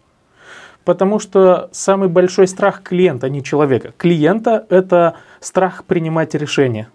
Потому 0.86 1.20
что 1.20 1.70
самый 1.72 2.10
большой 2.10 2.48
страх 2.48 2.84
клиента, 2.84 3.28
а 3.28 3.30
не 3.30 3.44
человека. 3.44 3.94
Клиента– 3.98 4.66
это 4.70 5.16
страх 5.40 5.86
принимать 5.86 6.36
решения. 6.36 6.90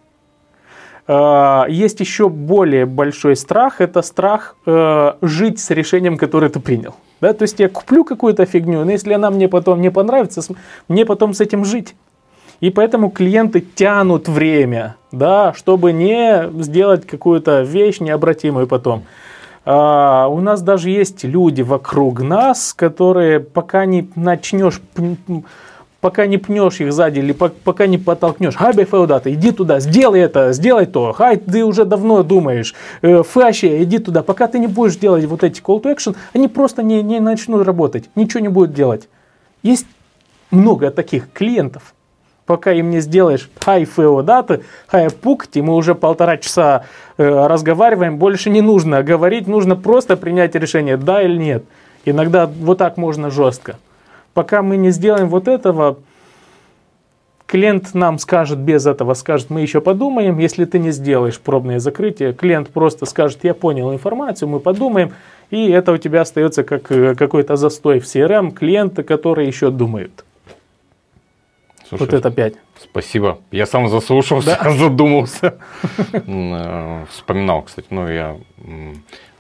А, 1.07 1.65
есть 1.69 2.01
еще 2.01 2.29
более 2.29 2.85
большой 2.85 3.35
страх, 3.35 3.81
это 3.81 4.03
страх 4.03 4.57
э, 4.67 5.13
жить 5.23 5.59
с 5.59 5.71
решением, 5.71 6.19
которое 6.19 6.51
ты 6.51 6.61
принял. 6.61 6.95
Да? 7.23 7.33
То 7.33 7.45
есть 7.45 7.59
я 7.59 7.71
куплю 7.71 8.05
какую-то 8.05 8.45
фигню, 8.45 8.85
но 8.85 8.91
если 8.91 9.15
она 9.15 9.31
мне 9.31 9.49
потом 9.49 9.81
не 9.81 9.91
понравится, 9.91 10.43
мне 10.87 11.07
потом 11.07 11.33
с 11.33 11.41
этим 11.41 11.65
жить. 11.65 11.95
И 12.61 12.71
поэтому 12.71 13.11
клиенты 13.11 13.61
тянут 13.61 14.29
время, 14.29 14.97
да, 15.13 15.55
чтобы 15.55 15.93
не 15.93 16.51
сделать 16.63 17.07
какую-то 17.07 17.63
вещь 17.63 18.01
необратимую 18.01 18.67
потом. 18.67 19.05
А, 19.71 20.29
у 20.29 20.41
нас 20.41 20.63
даже 20.63 20.89
есть 20.89 21.25
люди 21.25 21.61
вокруг 21.61 22.23
нас, 22.23 22.73
которые 22.73 23.39
пока 23.39 23.85
не 23.85 24.11
начнешь 24.15 24.81
пока 26.01 26.27
не 26.27 26.39
пнешь 26.39 26.81
их 26.81 26.91
сзади 26.91 27.19
или 27.19 27.33
пока 27.33 27.87
не 27.87 27.99
подтолкнешь. 27.99 28.57
Хаби 28.57 28.85
Феодата, 28.85 29.31
иди 29.35 29.51
туда, 29.53 29.81
сделай 29.81 30.21
это, 30.21 30.55
сделай 30.55 30.87
то. 30.87 31.13
Хай, 31.13 31.37
ты 31.37 31.67
уже 31.67 31.85
давно 31.85 32.23
думаешь. 32.23 32.75
Э, 33.03 33.23
Фаши, 33.23 33.83
иди 33.83 33.99
туда. 33.99 34.23
Пока 34.23 34.47
ты 34.47 34.59
не 34.59 34.69
будешь 34.69 34.97
делать 34.97 35.27
вот 35.27 35.45
эти 35.45 35.61
call 35.61 35.83
to 35.83 35.95
action, 35.95 36.17
они 36.33 36.49
просто 36.49 36.83
не, 36.83 37.03
не 37.03 37.21
начнут 37.21 37.67
работать, 37.67 38.09
ничего 38.15 38.41
не 38.41 38.49
будут 38.49 38.73
делать. 38.73 39.07
Есть 39.63 39.87
много 40.51 40.91
таких 40.91 41.31
клиентов. 41.31 41.95
Пока 42.49 42.73
им 42.73 42.89
не 42.89 43.01
сделаешь 43.01 43.51
хай 43.61 43.85
феодаты, 43.85 44.63
хай 44.87 45.11
пукти, 45.11 45.59
мы 45.59 45.75
уже 45.75 45.95
полтора 45.95 46.39
часа 46.39 46.87
э, 47.19 47.47
разговариваем, 47.47 48.17
больше 48.17 48.49
не 48.49 48.63
нужно 48.63 49.03
говорить, 49.03 49.47
нужно 49.47 49.77
просто 49.77 50.17
принять 50.17 50.55
решение, 50.55 50.97
да 50.97 51.21
или 51.23 51.37
нет. 51.37 51.65
Иногда 52.07 52.47
вот 52.47 52.79
так 52.79 52.97
можно 52.97 53.31
жестко. 53.31 53.77
Пока 54.33 54.63
мы 54.63 54.79
не 54.79 54.93
сделаем 54.93 55.29
вот 55.29 55.47
этого, 55.47 55.99
клиент 57.45 57.93
нам 57.93 58.19
скажет 58.19 58.59
без 58.59 58.87
этого, 58.87 59.13
скажет, 59.13 59.51
мы 59.51 59.61
еще 59.61 59.83
подумаем. 59.83 60.39
Если 60.39 60.65
ты 60.65 60.79
не 60.79 60.91
сделаешь 60.91 61.39
пробное 61.39 61.81
закрытие, 61.81 62.33
клиент 62.33 62.71
просто 62.71 63.05
скажет, 63.05 63.41
я 63.43 63.53
понял 63.53 63.93
информацию, 63.93 64.49
мы 64.49 64.59
подумаем. 64.59 65.13
И 65.51 65.69
это 65.69 65.93
у 65.93 65.99
тебя 65.99 66.23
остается 66.23 66.65
как 66.65 66.91
э, 66.91 67.15
какой-то 67.15 67.57
застой 67.57 68.01
в 68.01 68.05
CRM, 68.05 68.53
клиенты, 68.53 69.03
которые 69.03 69.49
еще 69.49 69.69
думают. 69.69 70.25
Слушай, 71.89 72.01
вот 72.03 72.13
это 72.13 72.31
пять. 72.31 72.55
Спасибо. 72.79 73.39
Я 73.51 73.65
сам 73.65 73.89
заслушался, 73.89 74.59
да? 74.63 74.71
задумался. 74.77 75.59
Э, 76.13 77.05
вспоминал, 77.11 77.63
кстати, 77.63 77.87
ну 77.91 78.07
я 78.07 78.37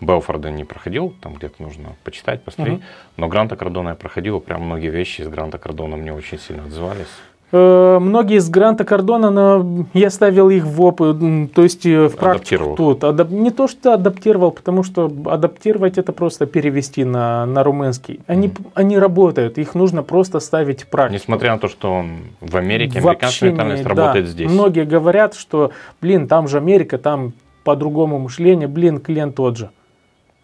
Белфорда 0.00 0.50
не 0.50 0.64
проходил, 0.64 1.14
там 1.20 1.34
где-то 1.34 1.62
нужно 1.62 1.96
почитать, 2.04 2.42
посмотреть. 2.42 2.80
Но 3.16 3.28
Гранта 3.28 3.56
Кардона 3.56 3.90
я 3.90 3.94
проходил, 3.94 4.40
прям 4.40 4.62
многие 4.62 4.90
вещи 4.90 5.20
из 5.20 5.28
Гранта 5.28 5.58
Кардона 5.58 5.96
мне 5.96 6.12
очень 6.12 6.38
сильно 6.38 6.64
отзывались. 6.64 7.08
Э, 7.50 7.98
многие 7.98 8.36
из 8.36 8.50
Гранта 8.50 8.84
Кардона, 8.84 9.30
но 9.30 9.86
я 9.94 10.10
ставил 10.10 10.50
их 10.50 10.64
в 10.64 10.82
опыт, 10.82 11.16
то 11.54 11.62
есть 11.62 11.86
э, 11.86 12.08
в 12.08 12.16
практику 12.16 12.74
тут. 12.76 13.04
Адап, 13.04 13.30
не 13.30 13.50
то, 13.50 13.68
что 13.68 13.94
адаптировал, 13.94 14.50
потому 14.50 14.82
что 14.82 15.10
адаптировать 15.26 15.96
это 15.96 16.12
просто 16.12 16.44
перевести 16.44 17.04
на, 17.04 17.46
на 17.46 17.62
румынский. 17.62 18.20
Они, 18.26 18.48
mm. 18.48 18.66
они 18.74 18.98
работают, 18.98 19.56
их 19.56 19.74
нужно 19.74 20.02
просто 20.02 20.40
ставить 20.40 20.82
в 20.82 20.88
практику. 20.88 21.22
Несмотря 21.22 21.52
на 21.52 21.58
то, 21.58 21.68
что 21.68 21.90
он 21.90 22.18
в 22.40 22.54
Америке, 22.56 22.98
американская 22.98 23.50
ментальность 23.50 23.86
работает 23.86 24.26
да. 24.26 24.30
здесь. 24.30 24.50
Многие 24.50 24.84
говорят, 24.84 25.34
что, 25.34 25.70
блин, 26.02 26.28
там 26.28 26.48
же 26.48 26.58
Америка, 26.58 26.98
там 26.98 27.32
по-другому 27.64 28.18
мышление, 28.18 28.68
блин, 28.68 29.00
клиент 29.00 29.36
тот 29.36 29.56
же. 29.56 29.70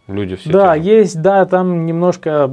Люди 0.07 0.37
все. 0.37 0.51
Да, 0.51 0.79
те 0.79 0.99
есть, 0.99 1.23
да, 1.23 1.47
там 1.47 1.87
немножко 1.87 2.51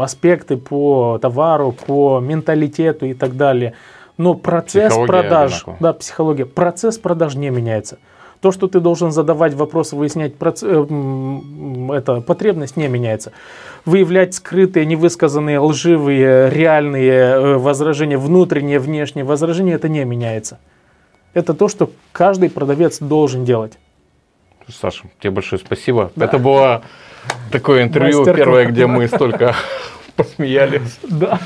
аспекты 0.00 0.56
по 0.56 1.18
товару, 1.22 1.72
по 1.72 2.18
менталитету 2.20 3.06
и 3.06 3.14
так 3.14 3.36
далее. 3.36 3.74
Но 4.16 4.34
процесс 4.34 4.92
психология 4.92 5.06
продаж, 5.06 5.52
одинаково. 5.52 5.76
да, 5.80 5.92
психология, 5.92 6.46
процесс 6.46 6.98
продаж 6.98 7.34
не 7.34 7.50
меняется. 7.50 7.98
То, 8.40 8.50
что 8.52 8.68
ты 8.68 8.80
должен 8.80 9.12
задавать 9.12 9.54
вопросы, 9.54 9.96
выяснять 9.96 10.36
проц... 10.36 10.62
Э, 10.62 10.86
это, 11.94 12.20
потребность 12.20 12.76
не 12.76 12.88
меняется. 12.88 13.32
Выявлять 13.84 14.34
скрытые, 14.34 14.86
невысказанные, 14.86 15.58
лживые, 15.58 16.50
реальные 16.50 17.10
э, 17.12 17.56
возражения, 17.56 18.18
внутренние, 18.18 18.78
внешние 18.78 19.24
возражения, 19.24 19.72
это 19.74 19.88
не 19.88 20.04
меняется. 20.04 20.58
Это 21.32 21.54
то, 21.54 21.68
что 21.68 21.90
каждый 22.12 22.50
продавец 22.50 22.98
должен 22.98 23.44
делать. 23.44 23.78
Саша, 24.68 25.04
тебе 25.20 25.30
большое 25.30 25.60
спасибо. 25.64 26.10
Да. 26.16 26.24
Это 26.26 26.38
было 26.38 26.82
такое 27.50 27.82
интервью 27.84 28.24
первое, 28.24 28.66
где 28.66 28.86
мы 28.86 29.06
столько 29.08 29.54
посмеялись. 30.16 30.98
Да. 31.02 31.38